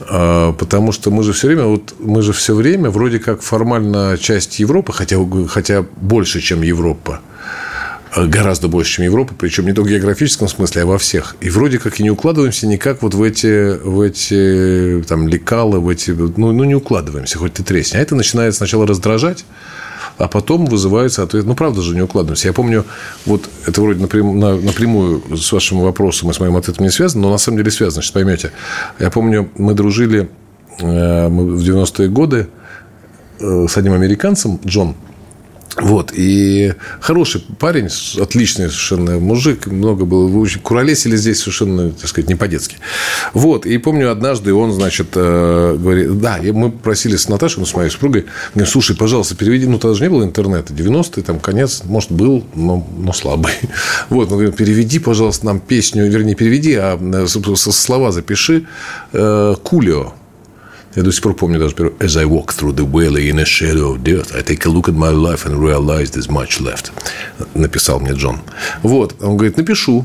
А, 0.00 0.52
потому 0.52 0.92
что 0.92 1.10
мы 1.10 1.24
же 1.24 1.32
все 1.32 1.48
время, 1.48 1.64
вот 1.64 1.94
мы 1.98 2.22
же 2.22 2.32
все 2.32 2.54
время 2.54 2.90
вроде 2.90 3.18
как 3.18 3.42
формально 3.42 4.16
часть 4.16 4.60
Европы, 4.60 4.92
хотя, 4.92 5.16
хотя 5.48 5.84
больше, 5.96 6.40
чем 6.40 6.62
Европа– 6.62 7.20
гораздо 8.16 8.68
больше, 8.68 8.94
чем 8.94 9.04
Европа, 9.04 9.34
причем 9.36 9.66
не 9.66 9.72
только 9.72 9.88
в 9.88 9.90
географическом 9.90 10.48
смысле, 10.48 10.82
а 10.82 10.86
во 10.86 10.98
всех. 10.98 11.36
И 11.40 11.50
вроде 11.50 11.78
как 11.78 11.98
и 11.98 12.02
не 12.02 12.10
укладываемся 12.10 12.66
никак 12.66 13.02
вот 13.02 13.14
в 13.14 13.22
эти, 13.22 13.76
в 13.76 14.00
эти 14.00 15.02
там, 15.08 15.26
лекалы, 15.28 15.80
в 15.80 15.88
эти... 15.88 16.10
Ну, 16.12 16.52
ну, 16.52 16.64
не 16.64 16.74
укладываемся, 16.74 17.38
хоть 17.38 17.54
ты 17.54 17.62
тресни. 17.62 17.96
А 17.96 18.00
это 18.00 18.14
начинает 18.14 18.54
сначала 18.54 18.86
раздражать, 18.86 19.44
а 20.16 20.28
потом 20.28 20.66
вызывает, 20.66 21.12
соответственно, 21.12 21.52
ну, 21.52 21.56
правда 21.56 21.82
же, 21.82 21.94
не 21.94 22.02
укладываемся. 22.02 22.48
Я 22.48 22.52
помню, 22.52 22.84
вот 23.26 23.48
это 23.66 23.80
вроде 23.80 24.00
напрям, 24.00 24.38
на, 24.38 24.56
напрямую 24.56 25.36
с 25.36 25.50
вашим 25.50 25.80
вопросом 25.80 26.30
и 26.30 26.32
с 26.32 26.40
моим 26.40 26.56
ответом 26.56 26.84
не 26.84 26.90
связано, 26.90 27.22
но 27.22 27.30
на 27.30 27.38
самом 27.38 27.58
деле 27.58 27.70
связано, 27.70 28.02
сейчас 28.02 28.12
поймете. 28.12 28.52
Я 29.00 29.10
помню, 29.10 29.50
мы 29.56 29.74
дружили 29.74 30.28
э, 30.78 31.28
мы 31.28 31.56
в 31.56 31.60
90-е 31.60 32.08
годы 32.08 32.46
э, 33.40 33.66
с 33.68 33.76
одним 33.76 33.94
американцем, 33.94 34.60
Джон, 34.64 34.94
вот, 35.76 36.12
и 36.14 36.74
хороший 37.00 37.44
парень, 37.58 37.88
отличный 38.20 38.66
совершенно 38.66 39.18
мужик, 39.18 39.66
много 39.66 40.04
было, 40.04 40.28
вы 40.28 40.40
очень 40.40 40.60
куролесили 40.60 41.16
здесь 41.16 41.40
совершенно, 41.40 41.90
так 41.90 42.08
сказать, 42.08 42.28
не 42.28 42.36
по-детски. 42.36 42.76
Вот, 43.32 43.66
и 43.66 43.76
помню, 43.78 44.12
однажды 44.12 44.54
он, 44.54 44.72
значит, 44.72 45.08
э, 45.16 45.76
говорит, 45.76 46.20
да, 46.20 46.38
мы 46.40 46.70
просили 46.70 47.16
с 47.16 47.28
Наташей, 47.28 47.58
ну, 47.58 47.66
с 47.66 47.74
моей 47.74 47.90
супругой, 47.90 48.26
говорит, 48.54 48.72
слушай, 48.72 48.96
пожалуйста, 48.96 49.34
переведи, 49.34 49.66
ну, 49.66 49.78
тогда 49.80 49.96
же 49.96 50.04
не 50.04 50.10
было 50.10 50.22
интернета, 50.22 50.72
90-е, 50.72 51.24
там, 51.24 51.40
конец, 51.40 51.82
может, 51.84 52.12
был, 52.12 52.44
но, 52.54 52.86
но 52.96 53.12
слабый. 53.12 53.52
Вот, 54.10 54.30
он 54.30 54.38
говорит, 54.38 54.56
переведи, 54.56 55.00
пожалуйста, 55.00 55.46
нам 55.46 55.58
песню, 55.58 56.08
вернее, 56.08 56.34
переведи, 56.34 56.74
а 56.74 56.98
э, 57.00 57.26
слова 57.26 58.12
запиши, 58.12 58.66
э, 59.12 59.54
Кулио, 59.62 60.14
я 60.96 61.02
до 61.02 61.12
сих 61.12 61.22
пор 61.22 61.34
помню 61.34 61.58
даже 61.58 61.74
первый. 61.74 61.94
As 61.98 62.16
I 62.16 62.24
walk 62.24 62.54
through 62.54 62.74
the 62.74 62.86
valley 62.86 63.28
in 63.30 63.38
a 63.38 63.44
shadow 63.44 63.94
of 63.94 64.02
death, 64.02 64.34
I 64.34 64.42
take 64.42 64.64
a 64.66 64.70
look 64.70 64.88
at 64.88 64.94
my 64.94 65.10
life 65.10 65.44
and 65.46 65.58
realize 65.58 66.10
there's 66.12 66.28
much 66.28 66.60
left. 66.60 66.92
Написал 67.54 68.00
мне 68.00 68.12
Джон. 68.12 68.40
Вот. 68.82 69.14
Он 69.20 69.36
говорит, 69.36 69.56
напишу. 69.56 70.04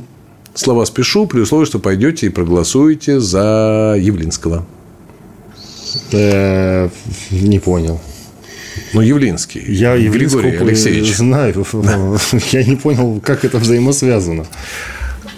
Слова 0.55 0.85
спешу, 0.85 1.27
при 1.27 1.39
условии, 1.41 1.65
что 1.65 1.79
пойдете 1.79 2.25
и 2.25 2.29
проголосуете 2.29 3.19
за 3.19 3.95
Явлинского. 3.99 4.65
Э, 6.11 6.89
не 7.29 7.59
понял. 7.59 8.01
Ну, 8.93 9.01
Явлинский. 9.01 9.63
Я 9.67 9.97
Григорий 9.97 10.57
Алексеевич. 10.57 11.15
знаю. 11.15 11.65
Я 12.51 12.63
не 12.63 12.75
понял, 12.75 13.21
как 13.23 13.45
это 13.45 13.57
взаимосвязано. 13.59 14.45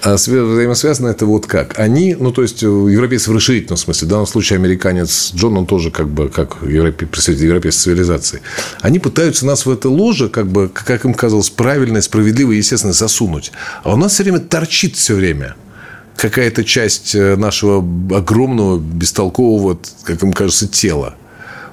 А 0.01 0.15
взаимосвязано 0.15 1.09
это 1.09 1.27
вот 1.27 1.45
как? 1.45 1.77
Они, 1.77 2.15
ну, 2.19 2.31
то 2.31 2.41
есть, 2.41 2.63
европейцы 2.63 3.29
в 3.29 3.35
расширительном 3.35 3.77
смысле, 3.77 4.07
в 4.07 4.09
данном 4.09 4.25
случае 4.25 4.57
американец 4.57 5.31
Джон, 5.35 5.57
он 5.57 5.67
тоже 5.67 5.91
как 5.91 6.09
бы 6.09 6.27
как 6.29 6.57
европе, 6.63 7.05
представитель 7.05 7.45
европейской 7.45 7.83
цивилизации. 7.83 8.41
Они 8.81 8.97
пытаются 8.97 9.45
нас 9.45 9.67
в 9.67 9.69
это 9.69 9.89
ложе, 9.89 10.29
как 10.29 10.47
бы, 10.47 10.69
как 10.69 11.05
им 11.05 11.13
казалось, 11.13 11.51
правильно, 11.51 12.01
справедливо 12.01 12.51
и 12.51 12.57
естественно 12.57 12.93
засунуть. 12.93 13.51
А 13.83 13.93
у 13.93 13.95
нас 13.95 14.13
все 14.13 14.23
время 14.23 14.39
торчит 14.39 14.95
все 14.95 15.13
время 15.13 15.55
какая-то 16.15 16.63
часть 16.63 17.13
э, 17.13 17.35
нашего 17.35 17.77
огромного, 18.15 18.79
бестолкового, 18.79 19.79
как 20.03 20.23
им 20.23 20.33
кажется, 20.33 20.67
тела. 20.67 21.15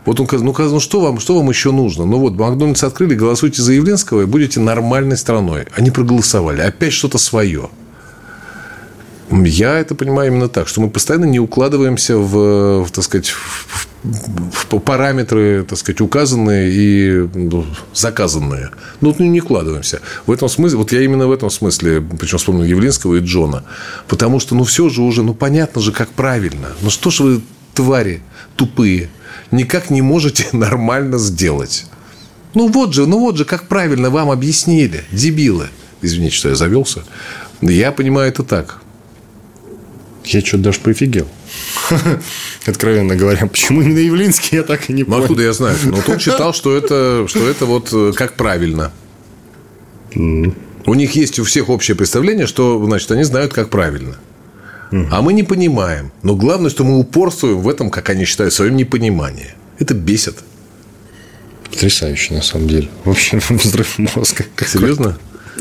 Вот 0.05 0.21
он 0.21 0.27
сказал, 0.27 0.45
ну, 0.47 0.55
ну 0.59 0.81
что 0.81 1.01
вам, 1.01 1.19
что 1.19 1.39
вам 1.39 1.49
еще 1.49 1.73
нужно? 1.73 2.05
Ну 2.05 2.19
вот, 2.19 2.35
Макдональдс 2.35 2.85
открыли, 2.85 3.15
голосуйте 3.15 3.63
за 3.63 3.73
Явленского 3.73 4.23
и 4.23 4.27
будете 4.27 4.61
нормальной 4.61 5.17
страной. 5.17 5.67
Они 5.77 5.91
проголосовали. 5.91 6.61
Опять 6.61 6.93
что-то 6.93 7.19
свое. 7.19 7.71
Я 9.31 9.79
это 9.79 9.95
понимаю 9.95 10.31
именно 10.31 10.49
так, 10.49 10.69
что 10.69 10.81
мы 10.81 10.89
постоянно 10.89 11.27
не 11.27 11.39
укладываемся 11.39 12.17
в, 12.17 12.85
в 12.85 12.91
так 12.91 13.05
сказать, 13.05 13.29
в, 13.29 13.89
в 14.03 14.79
параметры, 14.81 15.65
так 15.69 15.79
сказать, 15.79 16.01
указанные 16.01 16.71
и 16.73 17.29
ну, 17.35 17.67
заказанные. 17.93 18.71
Ну, 19.03 19.15
не 19.19 19.41
укладываемся. 19.41 20.01
В 20.27 20.33
этом 20.33 20.49
смысле, 20.49 20.79
вот 20.79 20.93
я 20.93 21.03
именно 21.03 21.27
в 21.27 21.33
этом 21.33 21.51
смысле, 21.51 22.01
причем 22.19 22.39
вспомнил 22.39 22.65
Явлинского 22.65 23.17
и 23.17 23.21
Джона, 23.21 23.65
потому 24.07 24.41
что, 24.41 24.55
ну, 24.55 24.65
все 24.65 24.89
же 24.89 25.03
уже, 25.03 25.23
ну, 25.23 25.35
понятно 25.35 25.83
же, 25.83 25.93
как 25.93 26.09
правильно. 26.09 26.69
Ну, 26.81 26.89
что 26.89 27.11
ж 27.11 27.21
вы, 27.21 27.41
твари 27.75 28.23
тупые, 28.57 29.11
никак 29.51 29.91
не 29.91 30.01
можете 30.01 30.47
нормально 30.53 31.19
сделать? 31.19 31.85
Ну, 32.55 32.69
вот 32.69 32.95
же, 32.95 33.07
ну, 33.07 33.19
вот 33.19 33.37
же, 33.37 33.45
как 33.45 33.69
правильно 33.69 34.09
вам 34.09 34.31
объяснили, 34.31 35.05
дебилы. 35.13 35.69
Извините, 36.01 36.37
что 36.37 36.49
я 36.49 36.55
завелся. 36.55 37.05
Я 37.61 37.93
понимаю 37.93 38.29
это 38.29 38.43
так. 38.43 38.81
Я 40.29 40.41
что-то 40.43 40.65
даже 40.65 40.81
прифигел. 40.81 41.27
Откровенно 42.67 43.17
говоря, 43.17 43.47
почему 43.47 43.81
именно 43.81 43.99
Явлинский, 43.99 44.57
я 44.57 44.63
так 44.63 44.91
и 44.91 44.93
не 44.93 45.05
понял. 45.05 45.19
Ну, 45.19 45.23
откуда 45.25 45.43
я 45.43 45.53
знаю? 45.55 45.77
Но 45.85 46.03
тут 46.03 46.21
читал, 46.21 46.53
что 46.53 46.77
это, 46.77 47.27
что 47.29 47.49
это 47.49 47.65
вот 47.65 47.89
э, 47.93 48.13
как 48.15 48.35
правильно. 48.35 48.93
У 50.15 50.95
них 50.95 51.13
есть 51.13 51.39
у 51.39 51.45
всех 51.45 51.71
общее 51.71 51.97
представление, 51.97 52.47
что, 52.47 52.83
значит, 52.85 53.11
они 53.11 53.25
знают, 53.25 53.53
как 53.55 53.71
правильно. 53.71 54.17
А 54.91 55.23
мы 55.23 55.33
не 55.33 55.43
понимаем. 55.43 56.13
Но 56.23 56.37
главное, 56.37 56.71
что 56.71 56.85
мы 56.85 56.99
упорствуем 56.99 57.61
в 57.61 57.69
этом, 57.69 57.91
как 57.91 58.11
они 58.11 58.25
считают, 58.25 58.53
в 58.53 58.57
своем 58.57 58.77
непонимании. 58.77 59.55
Это 59.79 59.95
бесит. 59.95 60.37
Потрясающе, 61.71 62.35
на 62.35 62.43
самом 62.43 62.69
деле. 62.69 62.89
Вообще 63.05 63.39
взрыв 63.49 63.99
мозга. 63.99 64.45
Серьезно? 64.67 65.19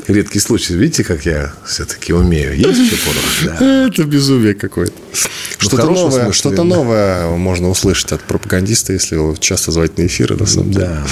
Редкий 0.08 0.40
случай. 0.40 0.74
Видите, 0.74 1.04
как 1.04 1.26
я 1.26 1.54
все-таки 1.66 2.14
умею? 2.14 2.56
Есть 2.56 2.80
еще 2.80 2.98
порох? 2.98 3.60
Да. 3.60 3.88
Это 3.88 4.04
безумие 4.04 4.54
какое-то. 4.54 4.94
Что-то 5.58 5.90
новое, 5.90 6.32
что-то 6.32 6.64
новое 6.64 7.30
можно 7.36 7.70
услышать 7.70 8.12
от 8.12 8.22
пропагандиста, 8.22 8.94
если 8.94 9.16
его 9.16 9.36
часто 9.40 9.72
звать 9.72 9.98
на 9.98 10.06
эфиры, 10.06 10.36
на 10.36 10.46
самом 10.46 10.72
деле. 10.72 10.86
Да. 10.86 11.06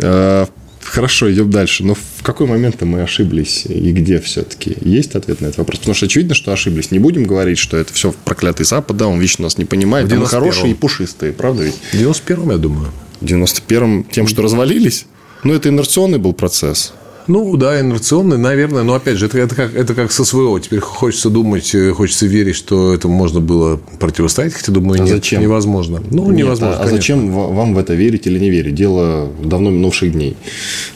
А, 0.00 0.48
Хорошо, 0.84 1.32
идем 1.32 1.50
дальше. 1.50 1.82
Но 1.82 1.94
в 1.94 2.22
какой 2.22 2.46
момент 2.46 2.80
мы 2.82 3.02
ошиблись 3.02 3.64
и 3.66 3.90
где 3.90 4.20
все-таки? 4.20 4.76
Есть 4.82 5.14
ответ 5.16 5.40
на 5.40 5.46
этот 5.46 5.58
вопрос? 5.58 5.80
Потому 5.80 5.94
что 5.94 6.06
очевидно, 6.06 6.34
что 6.34 6.52
ошиблись. 6.52 6.90
Не 6.90 6.98
будем 6.98 7.24
говорить, 7.24 7.58
что 7.58 7.76
это 7.76 7.92
все 7.92 8.14
проклятый 8.24 8.66
Запад, 8.66 8.96
да, 8.96 9.08
он 9.08 9.18
вечно 9.18 9.44
нас 9.44 9.58
не 9.58 9.64
понимает. 9.64 10.12
Мы 10.12 10.26
хорошие 10.26 10.72
и 10.72 10.74
пушистые, 10.74 11.32
правда 11.32 11.64
ведь? 11.64 11.74
В 11.74 11.94
91-м, 11.94 12.50
я 12.50 12.58
думаю. 12.58 12.92
В 13.20 13.24
91-м 13.24 14.04
тем, 14.04 14.28
что 14.28 14.42
развалились? 14.42 15.06
Ну, 15.42 15.54
это 15.54 15.68
инерционный 15.68 16.18
был 16.18 16.32
процесс. 16.32 16.92
Ну, 17.26 17.56
да, 17.56 17.80
инерционный, 17.80 18.36
наверное. 18.36 18.82
Но, 18.82 18.94
опять 18.94 19.16
же, 19.16 19.26
это, 19.26 19.38
это, 19.38 19.54
как, 19.54 19.74
это 19.74 19.94
как 19.94 20.12
со 20.12 20.24
СВО. 20.24 20.60
Теперь 20.60 20.80
хочется 20.80 21.30
думать, 21.30 21.74
э, 21.74 21.92
хочется 21.92 22.26
верить, 22.26 22.56
что 22.56 22.92
этому 22.92 23.14
можно 23.14 23.40
было 23.40 23.80
противостоять. 23.98 24.52
Хотя, 24.52 24.72
думаю, 24.72 25.00
а 25.00 25.04
нет, 25.04 25.14
зачем? 25.14 25.40
невозможно. 25.40 26.02
Ну, 26.10 26.26
нет, 26.26 26.38
невозможно, 26.44 26.78
А, 26.78 26.84
а 26.84 26.88
зачем 26.88 27.30
вам 27.32 27.74
в 27.74 27.78
это 27.78 27.94
верить 27.94 28.26
или 28.26 28.38
не 28.38 28.50
верить? 28.50 28.74
Дело 28.74 29.30
давно 29.42 29.70
минувших 29.70 30.12
дней. 30.12 30.36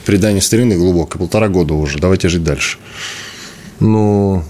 Предание 0.04 0.42
старины 0.42 0.76
глубокое. 0.76 1.18
Полтора 1.18 1.48
года 1.48 1.74
уже. 1.74 1.98
Давайте 1.98 2.28
жить 2.28 2.44
дальше. 2.44 2.78
Ну, 3.80 4.42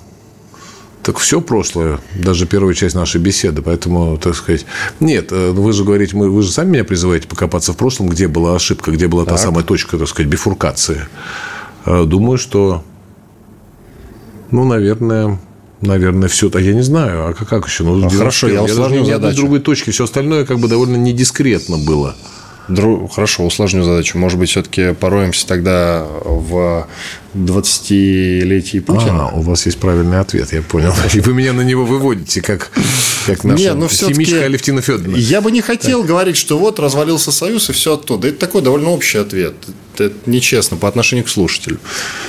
так 1.08 1.18
все 1.18 1.40
прошлое, 1.40 2.00
даже 2.14 2.46
первая 2.46 2.74
часть 2.74 2.94
нашей 2.94 3.20
беседы. 3.20 3.62
Поэтому, 3.62 4.18
так 4.18 4.34
сказать, 4.34 4.66
нет, 5.00 5.28
э, 5.30 5.52
вы 5.52 5.72
же 5.72 5.84
говорите, 5.84 6.16
мы, 6.16 6.28
вы 6.28 6.42
же 6.42 6.50
сами 6.50 6.72
меня 6.72 6.84
призываете 6.84 7.28
покопаться 7.28 7.72
в 7.72 7.76
прошлом, 7.76 8.08
где 8.08 8.26
была 8.26 8.56
ошибка, 8.56 8.90
где 8.90 9.06
была 9.06 9.24
так. 9.24 9.34
та 9.34 9.38
самая 9.38 9.64
точка, 9.64 9.96
так 9.96 10.08
сказать, 10.08 10.30
бифуркации. 10.30 11.06
Э, 11.88 12.04
думаю, 12.04 12.36
что, 12.36 12.82
ну, 14.50 14.64
наверное, 14.64 15.38
наверное, 15.80 16.28
все. 16.28 16.50
А 16.52 16.60
я 16.60 16.74
не 16.74 16.82
знаю, 16.82 17.28
а 17.28 17.32
как, 17.32 17.48
как 17.48 17.66
еще? 17.66 17.82
Ну, 17.84 18.04
а 18.04 18.10
хорошо, 18.10 18.48
я 18.48 18.62
усложню 18.62 18.98
задачу. 18.98 19.08
Ни 19.08 19.14
одной 19.14 19.34
другой 19.34 19.60
точки. 19.60 19.90
Все 19.90 20.04
остальное 20.04 20.44
как 20.44 20.58
бы 20.58 20.68
довольно 20.68 20.96
недискретно 20.96 21.78
было. 21.78 22.14
Дру... 22.68 23.08
Хорошо, 23.08 23.46
усложню 23.46 23.82
задачу. 23.82 24.18
Может 24.18 24.38
быть, 24.38 24.50
все-таки 24.50 24.92
пороемся 24.92 25.46
тогда 25.46 26.06
в 26.24 26.86
20-летии 27.34 28.80
Путина? 28.80 29.28
А, 29.28 29.34
у 29.34 29.40
вас 29.40 29.64
есть 29.64 29.78
правильный 29.78 30.20
ответ, 30.20 30.52
я 30.52 30.60
понял. 30.60 30.92
И 31.14 31.20
вы 31.20 31.32
меня 31.32 31.54
на 31.54 31.62
него 31.62 31.86
выводите, 31.86 32.42
как, 32.42 32.70
как 33.26 33.44
наша 33.44 33.62
Нет, 33.62 33.76
ну, 33.76 33.88
химичка 33.88 34.44
Алевтина 34.44 34.82
Федоровна. 34.82 35.16
Я 35.16 35.40
бы 35.40 35.50
не 35.50 35.62
хотел 35.62 36.00
так. 36.00 36.08
говорить, 36.08 36.36
что 36.36 36.58
вот 36.58 36.78
развалился 36.78 37.32
Союз 37.32 37.70
и 37.70 37.72
все 37.72 37.94
оттуда. 37.94 38.28
Это 38.28 38.38
такой 38.38 38.60
довольно 38.60 38.90
общий 38.90 39.18
ответ. 39.18 39.54
Это 39.94 40.12
нечестно 40.26 40.76
по 40.76 40.88
отношению 40.88 41.24
к 41.24 41.30
слушателю. 41.30 41.78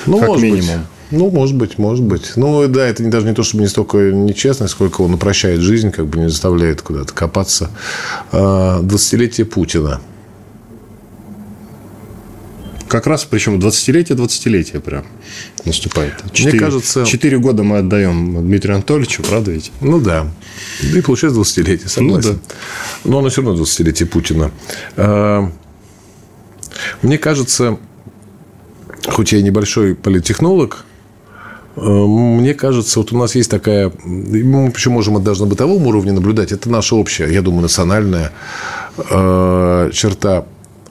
Ну, 0.05 0.19
как 0.19 0.37
минимум. 0.37 0.77
Быть. 0.77 0.87
Ну, 1.11 1.31
может 1.31 1.55
быть, 1.55 1.77
может 1.77 2.05
быть. 2.05 2.33
Ну, 2.35 2.65
да, 2.67 2.87
это 2.87 3.03
даже 3.03 3.27
не 3.27 3.33
то, 3.33 3.43
чтобы 3.43 3.63
не 3.63 3.69
столько 3.69 3.97
нечестно, 3.97 4.67
сколько 4.67 5.01
он 5.01 5.15
упрощает 5.15 5.59
жизнь, 5.59 5.91
как 5.91 6.07
бы 6.07 6.19
не 6.19 6.29
заставляет 6.29 6.81
куда-то 6.81 7.13
копаться. 7.13 7.71
20-летие 8.31 9.43
а, 9.43 9.45
Путина– 9.45 10.01
как 12.89 13.07
раз, 13.07 13.23
причем 13.23 13.59
20-летие, 13.59 14.15
20-летие 14.15 14.79
прям 14.81 15.05
наступает. 15.63 16.15
4, 16.33 16.51
Мне 16.51 16.59
кажется... 16.59 17.05
4 17.05 17.37
года 17.37 17.63
мы 17.63 17.77
отдаем 17.77 18.41
Дмитрию 18.41 18.75
Анатольевичу, 18.75 19.23
правда 19.23 19.51
ведь? 19.51 19.71
Ну, 19.79 20.01
да. 20.01 20.27
И 20.81 20.99
получается 21.01 21.39
20-летие, 21.39 21.87
согласен. 21.87 22.31
Ну, 22.31 22.35
да. 22.35 23.09
Но 23.09 23.19
оно 23.19 23.29
все 23.29 23.41
равно 23.41 23.61
20-летие 23.63 24.05
Путина. 24.07 24.51
А, 24.97 25.49
мне 27.01 27.17
кажется, 27.17 27.77
хоть 29.07 29.31
я 29.31 29.39
и 29.39 29.43
небольшой 29.43 29.95
политтехнолог, 29.95 30.85
а, 31.75 31.81
мне 31.81 32.55
кажется, 32.55 32.99
вот 32.99 33.13
у 33.13 33.17
нас 33.17 33.35
есть 33.35 33.51
такая... 33.51 33.93
Мы 34.03 34.71
почему 34.71 34.95
можем 34.95 35.17
это 35.17 35.25
даже 35.25 35.41
на 35.41 35.47
бытовом 35.47 35.85
уровне 35.85 36.11
наблюдать. 36.11 36.51
Это 36.51 36.69
наша 36.69 36.95
общая, 36.95 37.31
я 37.31 37.41
думаю, 37.41 37.61
национальная 37.61 38.31
э, 38.97 39.91
черта 39.93 40.45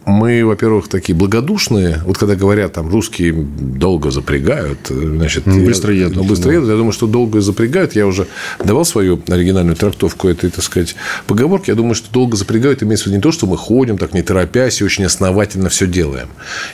мы, 0.09 0.45
во-первых, 0.45 0.89
такие 0.89 1.15
благодушные. 1.15 2.03
Вот 2.05 2.19
когда 2.19 2.35
говорят, 2.35 2.73
там, 2.73 2.89
русские 2.89 3.33
долго 3.33 4.11
запрягают, 4.11 4.79
значит... 4.89 5.47
Ну, 5.47 5.65
быстро 5.65 5.93
едут. 5.93 6.17
Ну, 6.17 6.25
быстро 6.25 6.53
едут. 6.53 6.71
Я 6.71 6.77
думаю, 6.77 6.93
что 6.93 7.07
долго 7.07 7.41
запрягают. 7.41 7.95
Я 7.95 8.07
уже 8.07 8.27
давал 8.65 8.85
свою 8.85 9.21
оригинальную 9.29 9.77
трактовку 9.77 10.29
этой, 10.29 10.51
так 10.51 10.65
сказать, 10.65 10.97
поговорки. 11.27 11.71
Я 11.71 11.77
думаю, 11.77 11.95
что 11.95 12.11
долго 12.11 12.37
запрягают 12.37 12.83
имеется 12.83 13.05
в 13.05 13.07
виду 13.09 13.17
не 13.17 13.23
то, 13.23 13.33
что 13.33 13.47
мы 13.47 13.57
ходим 13.57 13.99
так 13.99 14.15
не 14.15 14.23
торопясь 14.23 14.81
и 14.81 14.85
очень 14.85 15.05
основательно 15.05 15.69
все 15.69 15.87
делаем. 15.87 16.29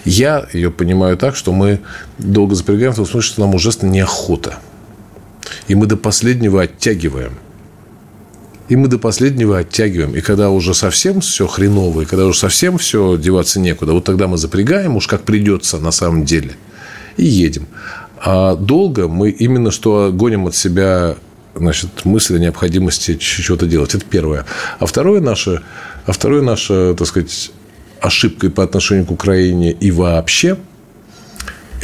Я 0.04 0.46
ее 0.52 0.70
понимаю 0.70 1.16
так, 1.16 1.34
что 1.36 1.52
мы 1.52 1.80
долго 2.18 2.54
запрягаем 2.54 2.92
в 2.92 2.96
том 2.96 3.06
смысле, 3.06 3.28
что 3.28 3.40
нам 3.40 3.54
ужасно 3.54 3.86
неохота. 3.86 4.58
И 5.68 5.74
мы 5.74 5.86
до 5.86 5.96
последнего 5.96 6.62
оттягиваем– 6.62 7.32
и 8.68 8.76
мы 8.76 8.88
до 8.88 8.98
последнего 8.98 9.58
оттягиваем. 9.58 10.14
И 10.14 10.20
когда 10.20 10.50
уже 10.50 10.74
совсем 10.74 11.20
все 11.20 11.46
хреново, 11.46 12.02
и 12.02 12.04
когда 12.04 12.26
уже 12.26 12.38
совсем 12.38 12.78
все 12.78 13.16
деваться 13.16 13.60
некуда, 13.60 13.92
вот 13.92 14.04
тогда 14.04 14.26
мы 14.26 14.38
запрягаем, 14.38 14.96
уж 14.96 15.06
как 15.06 15.24
придется 15.24 15.78
на 15.78 15.90
самом 15.90 16.24
деле, 16.24 16.52
и 17.16 17.24
едем. 17.24 17.66
А 18.18 18.56
долго 18.56 19.06
мы 19.06 19.30
именно 19.30 19.70
что 19.70 20.10
гоним 20.12 20.46
от 20.46 20.54
себя 20.54 21.16
значит, 21.54 22.04
мысль 22.04 22.36
о 22.36 22.38
необходимости 22.38 23.16
чего-то 23.16 23.66
делать. 23.66 23.94
Это 23.94 24.04
первое. 24.04 24.44
А 24.78 24.86
второе 24.86 25.20
наше, 25.20 25.62
а 26.06 26.12
второе 26.12 26.42
наше, 26.42 26.94
так 26.98 27.06
сказать, 27.06 27.52
ошибкой 28.00 28.50
по 28.50 28.64
отношению 28.64 29.06
к 29.06 29.10
Украине 29.10 29.72
и 29.72 29.90
вообще– 29.90 30.56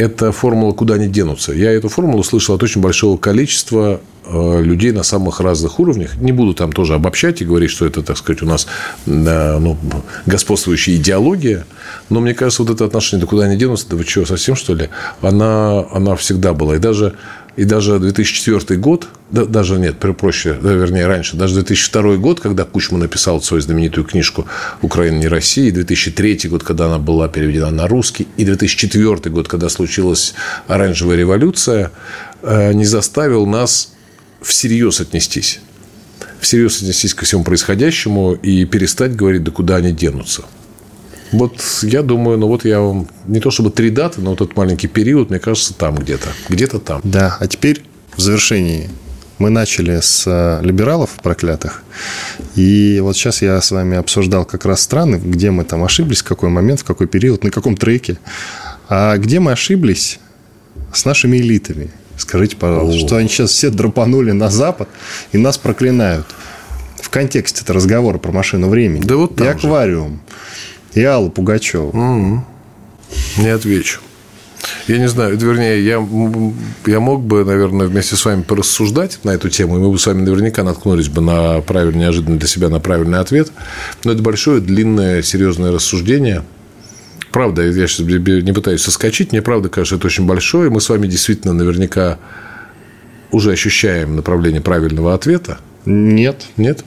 это 0.00 0.32
формула 0.32 0.72
«куда 0.72 0.94
они 0.94 1.08
денутся». 1.08 1.52
Я 1.52 1.72
эту 1.72 1.90
формулу 1.90 2.22
слышал 2.22 2.54
от 2.54 2.62
очень 2.62 2.80
большого 2.80 3.18
количества 3.18 4.00
э, 4.24 4.62
людей 4.62 4.92
на 4.92 5.02
самых 5.02 5.40
разных 5.40 5.78
уровнях. 5.78 6.16
Не 6.16 6.32
буду 6.32 6.54
там 6.54 6.72
тоже 6.72 6.94
обобщать 6.94 7.42
и 7.42 7.44
говорить, 7.44 7.70
что 7.70 7.84
это, 7.84 8.02
так 8.02 8.16
сказать, 8.16 8.40
у 8.40 8.46
нас 8.46 8.66
ну, 9.04 9.76
господствующая 10.24 10.96
идеология. 10.96 11.66
Но 12.08 12.20
мне 12.20 12.32
кажется, 12.32 12.62
вот 12.62 12.72
это 12.72 12.86
отношение, 12.86 13.26
да 13.26 13.28
куда 13.28 13.44
они 13.44 13.56
денутся, 13.56 13.90
да 13.90 13.96
вы 13.96 14.04
что, 14.04 14.24
совсем 14.24 14.56
что 14.56 14.74
ли, 14.74 14.88
она, 15.20 15.84
она 15.92 16.16
всегда 16.16 16.54
была. 16.54 16.76
И 16.76 16.78
даже 16.78 17.14
и 17.56 17.64
даже 17.64 17.98
2004 17.98 18.80
год, 18.80 19.06
да, 19.30 19.44
даже 19.44 19.78
нет, 19.78 19.98
проще, 19.98 20.58
да, 20.60 20.72
вернее, 20.72 21.06
раньше, 21.06 21.36
даже 21.36 21.54
2002 21.54 22.16
год, 22.16 22.40
когда 22.40 22.64
Кучма 22.64 22.98
написал 22.98 23.40
свою 23.40 23.60
знаменитую 23.60 24.04
книжку 24.04 24.46
«Украина 24.82 25.18
не 25.18 25.28
Россия», 25.28 25.68
и 25.68 25.70
2003 25.70 26.48
год, 26.48 26.64
когда 26.64 26.86
она 26.86 26.98
была 26.98 27.28
переведена 27.28 27.70
на 27.70 27.86
русский, 27.86 28.26
и 28.36 28.44
2004 28.44 29.30
год, 29.30 29.46
когда 29.46 29.68
случилась 29.68 30.34
оранжевая 30.66 31.16
революция, 31.16 31.92
э, 32.42 32.72
не 32.72 32.84
заставил 32.84 33.46
нас 33.46 33.92
всерьез 34.42 35.00
отнестись. 35.00 35.60
Всерьез 36.40 36.78
отнестись 36.82 37.14
ко 37.14 37.24
всему 37.24 37.44
происходящему 37.44 38.32
и 38.32 38.64
перестать 38.64 39.14
говорить, 39.14 39.44
да 39.44 39.52
куда 39.52 39.76
они 39.76 39.92
денутся. 39.92 40.42
Вот 41.32 41.60
я 41.82 42.02
думаю, 42.02 42.38
ну 42.38 42.48
вот 42.48 42.64
я 42.64 42.80
вам 42.80 43.06
не 43.26 43.38
то 43.38 43.52
чтобы 43.52 43.70
три 43.70 43.90
даты, 43.90 44.20
но 44.20 44.30
вот 44.30 44.40
этот 44.40 44.56
маленький 44.56 44.88
период, 44.88 45.30
мне 45.30 45.38
кажется, 45.38 45.74
там 45.74 45.94
где-то. 45.94 46.26
Где-то 46.48 46.80
там. 46.80 47.00
Да, 47.04 47.36
а 47.38 47.46
теперь 47.46 47.84
в 48.16 48.20
завершении 48.20 48.90
мы 49.40 49.50
начали 49.50 50.00
с 50.00 50.24
э, 50.26 50.60
либералов 50.62 51.10
проклятых. 51.22 51.82
И 52.54 53.00
вот 53.02 53.16
сейчас 53.16 53.42
я 53.42 53.60
с 53.60 53.70
вами 53.70 53.96
обсуждал 53.96 54.44
как 54.44 54.64
раз 54.66 54.82
страны, 54.82 55.16
где 55.16 55.50
мы 55.50 55.64
там 55.64 55.82
ошиблись, 55.82 56.20
в 56.20 56.24
какой 56.24 56.50
момент, 56.50 56.80
в 56.80 56.84
какой 56.84 57.06
период, 57.06 57.42
на 57.42 57.50
каком 57.50 57.76
треке. 57.76 58.18
А 58.88 59.16
где 59.16 59.40
мы 59.40 59.52
ошиблись 59.52 60.20
с 60.92 61.04
нашими 61.04 61.38
элитами? 61.38 61.90
Скажите, 62.16 62.56
пожалуйста, 62.56 63.02
О. 63.02 63.06
что 63.06 63.16
они 63.16 63.28
сейчас 63.28 63.50
все 63.50 63.70
драпанули 63.70 64.32
на 64.32 64.50
Запад 64.50 64.88
и 65.32 65.38
нас 65.38 65.56
проклинают. 65.56 66.26
В 67.00 67.08
контексте 67.08 67.62
это 67.64 67.72
разговора 67.72 68.18
про 68.18 68.30
машину 68.30 68.68
времени. 68.68 69.02
Да 69.02 69.16
вот 69.16 69.40
И 69.40 69.46
аквариум. 69.46 70.20
Же 70.94 71.00
и 71.00 71.04
Аллу 71.04 71.30
Пугачеву. 71.30 71.88
Угу. 71.88 72.44
Не 73.38 73.48
отвечу. 73.48 74.00
Я 74.88 74.98
не 74.98 75.08
знаю, 75.08 75.36
вернее, 75.36 75.84
я, 75.84 76.06
я 76.86 77.00
мог 77.00 77.22
бы, 77.22 77.44
наверное, 77.44 77.86
вместе 77.86 78.16
с 78.16 78.24
вами 78.24 78.42
порассуждать 78.42 79.20
на 79.24 79.30
эту 79.30 79.48
тему, 79.48 79.76
и 79.76 79.80
мы 79.80 79.90
бы 79.90 79.98
с 79.98 80.06
вами 80.06 80.22
наверняка 80.22 80.62
наткнулись 80.62 81.08
бы 81.08 81.20
на 81.20 81.60
правильный, 81.60 82.00
неожиданно 82.00 82.38
для 82.38 82.48
себя 82.48 82.68
на 82.68 82.80
правильный 82.80 83.18
ответ. 83.18 83.52
Но 84.04 84.12
это 84.12 84.22
большое, 84.22 84.60
длинное, 84.60 85.22
серьезное 85.22 85.72
рассуждение. 85.72 86.44
Правда, 87.30 87.62
я 87.62 87.86
сейчас 87.86 88.00
не 88.00 88.52
пытаюсь 88.52 88.82
соскочить, 88.82 89.32
мне 89.32 89.42
правда 89.42 89.68
кажется, 89.68 89.96
это 89.96 90.06
очень 90.06 90.26
большое. 90.26 90.70
Мы 90.70 90.80
с 90.80 90.88
вами 90.88 91.06
действительно 91.06 91.52
наверняка 91.52 92.18
уже 93.30 93.52
ощущаем 93.52 94.16
направление 94.16 94.60
правильного 94.60 95.14
ответа. 95.14 95.58
Нет. 95.84 96.46
Нет? 96.56 96.84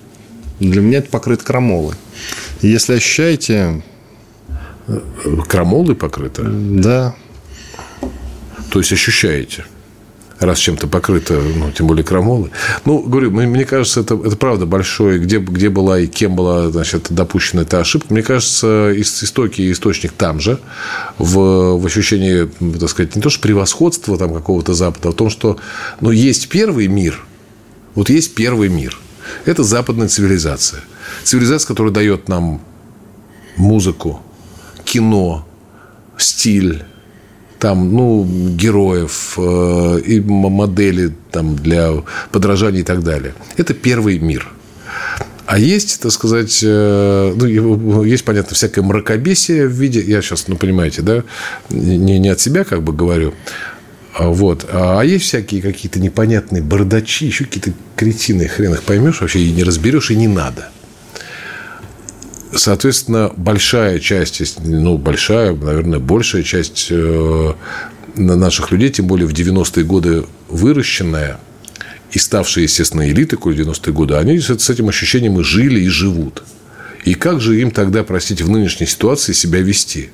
Для 0.59 0.81
меня 0.81 0.99
это 0.99 1.09
покрыто 1.09 1.45
крамолой. 1.45 1.95
Если 2.61 2.95
ощущаете, 2.95 3.81
Крамолой 5.47 5.95
покрыто? 5.95 6.43
Да. 6.43 7.15
То 8.73 8.79
есть 8.79 8.91
ощущаете? 8.91 9.65
раз 10.39 10.57
чем-то 10.57 10.87
покрыто, 10.87 11.39
ну, 11.39 11.71
тем 11.71 11.85
более 11.85 12.03
крамолы. 12.03 12.49
Ну, 12.85 13.03
говорю, 13.03 13.29
мне 13.29 13.65
кажется, 13.65 14.01
это, 14.01 14.15
это 14.15 14.35
правда 14.35 14.65
большое, 14.65 15.19
где, 15.19 15.37
где 15.37 15.69
была 15.69 15.99
и 15.99 16.07
кем 16.07 16.35
была, 16.35 16.69
значит, 16.69 17.05
допущена 17.11 17.61
эта 17.61 17.79
ошибка. 17.79 18.11
Мне 18.11 18.23
кажется, 18.23 18.91
истоки 18.97 19.61
и 19.61 19.71
источник 19.71 20.11
там 20.11 20.39
же, 20.39 20.59
в, 21.19 21.77
в 21.77 21.85
ощущении, 21.85 22.49
так 22.79 22.89
сказать, 22.89 23.15
не 23.15 23.21
то, 23.21 23.29
что 23.29 23.41
превосходства 23.41 24.17
там 24.17 24.33
какого-то 24.33 24.73
Запада, 24.73 25.09
а 25.09 25.11
в 25.11 25.15
том, 25.15 25.29
что, 25.29 25.59
ну, 26.01 26.09
есть 26.09 26.49
первый 26.49 26.87
мир, 26.87 27.23
вот 27.93 28.09
есть 28.09 28.33
первый 28.33 28.69
мир. 28.69 28.97
Это 29.45 29.63
западная 29.63 30.09
цивилизация. 30.09 30.81
Цивилизация, 31.23 31.67
которая 31.67 31.93
дает 31.93 32.27
нам 32.27 32.59
музыку, 33.55 34.21
кино, 34.83 35.47
стиль, 36.17 36.83
там, 37.63 37.93
ну, 37.93 38.25
героев 38.25 39.35
э, 39.37 40.01
и 40.05 40.19
модели 40.19 41.13
там 41.31 41.55
для 41.55 41.91
подражания 42.33 42.81
и 42.81 42.83
так 42.83 43.03
далее. 43.03 43.35
Это 43.55 43.73
первый 43.73 44.19
мир. 44.19 44.51
А 45.45 45.57
есть, 45.57 46.01
так 46.01 46.11
сказать, 46.11 46.59
э, 46.61 47.33
ну, 47.33 48.03
есть, 48.03 48.25
понятно, 48.25 48.53
всякое 48.53 48.81
мракобесие 48.81 49.67
в 49.67 49.71
виде, 49.71 50.01
я 50.01 50.21
сейчас, 50.21 50.49
ну, 50.49 50.57
понимаете, 50.57 51.03
да, 51.03 51.23
не, 51.69 52.19
не 52.19 52.27
от 52.27 52.41
себя 52.41 52.65
как 52.65 52.83
бы 52.83 52.91
говорю, 52.91 53.33
а 54.13 54.27
вот. 54.27 54.65
А 54.69 55.01
есть 55.03 55.23
всякие 55.23 55.61
какие-то 55.61 56.01
непонятные 56.01 56.61
бардачи, 56.61 57.27
еще 57.27 57.45
какие-то 57.45 57.71
кретины, 57.95 58.49
хрен 58.49 58.73
их 58.73 58.83
поймешь 58.83 59.21
вообще, 59.21 59.39
и 59.39 59.53
не 59.53 59.63
разберешь, 59.63 60.11
и 60.11 60.17
не 60.17 60.27
надо. 60.27 60.67
Соответственно, 62.55 63.31
большая 63.35 63.99
часть, 63.99 64.41
ну, 64.63 64.97
большая, 64.97 65.55
наверное, 65.55 65.99
большая 65.99 66.43
часть 66.43 66.87
э, 66.89 67.53
наших 68.15 68.71
людей, 68.71 68.89
тем 68.89 69.07
более 69.07 69.27
в 69.27 69.33
90-е 69.33 69.83
годы 69.83 70.25
выращенная 70.49 71.39
и 72.11 72.19
ставшие, 72.19 72.65
естественно, 72.65 73.09
элитой 73.09 73.39
к 73.39 73.47
90-е 73.47 73.93
годы, 73.93 74.15
они 74.15 74.39
с 74.39 74.69
этим 74.69 74.89
ощущением 74.89 75.39
и 75.39 75.43
жили, 75.43 75.79
и 75.79 75.87
живут. 75.87 76.43
И 77.05 77.15
как 77.15 77.41
же 77.41 77.59
им 77.59 77.71
тогда, 77.71 78.03
простите, 78.03 78.43
в 78.43 78.49
нынешней 78.49 78.85
ситуации 78.85 79.33
себя 79.33 79.59
вести? 79.59 80.11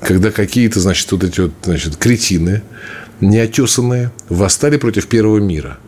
Когда 0.00 0.30
какие-то, 0.30 0.78
значит, 0.80 1.10
вот 1.10 1.24
эти 1.24 1.40
вот, 1.40 1.52
значит, 1.64 1.96
кретины, 1.96 2.62
неотесанные, 3.20 4.12
восстали 4.28 4.76
против 4.76 5.08
первого 5.08 5.38
мира. 5.38 5.78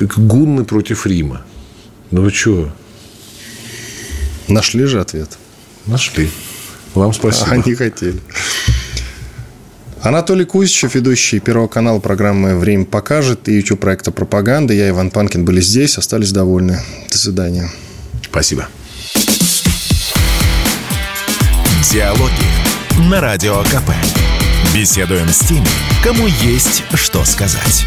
Гунны 0.00 0.64
против 0.64 1.06
Рима. 1.06 1.44
Ну 2.10 2.22
вы 2.22 2.30
что? 2.30 2.72
Нашли 4.48 4.86
же 4.86 5.00
ответ. 5.00 5.36
Нашли. 5.86 6.30
Вам 6.94 7.12
спасибо. 7.12 7.50
Они 7.50 7.74
хотели. 7.74 8.20
Анатолий 10.02 10.44
Кузичев, 10.44 10.94
ведущий 10.94 11.40
Первого 11.40 11.68
канала 11.68 11.98
программы 11.98 12.56
«Время 12.56 12.84
покажет» 12.84 13.48
и 13.48 13.56
YouTube 13.56 13.80
проекта 13.80 14.12
«Пропаганда». 14.12 14.72
Я, 14.72 14.90
Иван 14.90 15.10
Панкин, 15.10 15.44
были 15.44 15.60
здесь, 15.60 15.98
остались 15.98 16.32
довольны. 16.32 16.80
До 17.10 17.18
свидания. 17.18 17.70
Спасибо. 18.22 18.68
Диалоги 21.90 23.10
на 23.10 23.20
Радио 23.20 23.62
КП. 23.64 23.90
Беседуем 24.74 25.28
с 25.28 25.40
теми, 25.40 25.66
кому 26.04 26.26
есть 26.26 26.84
что 26.94 27.24
сказать. 27.24 27.86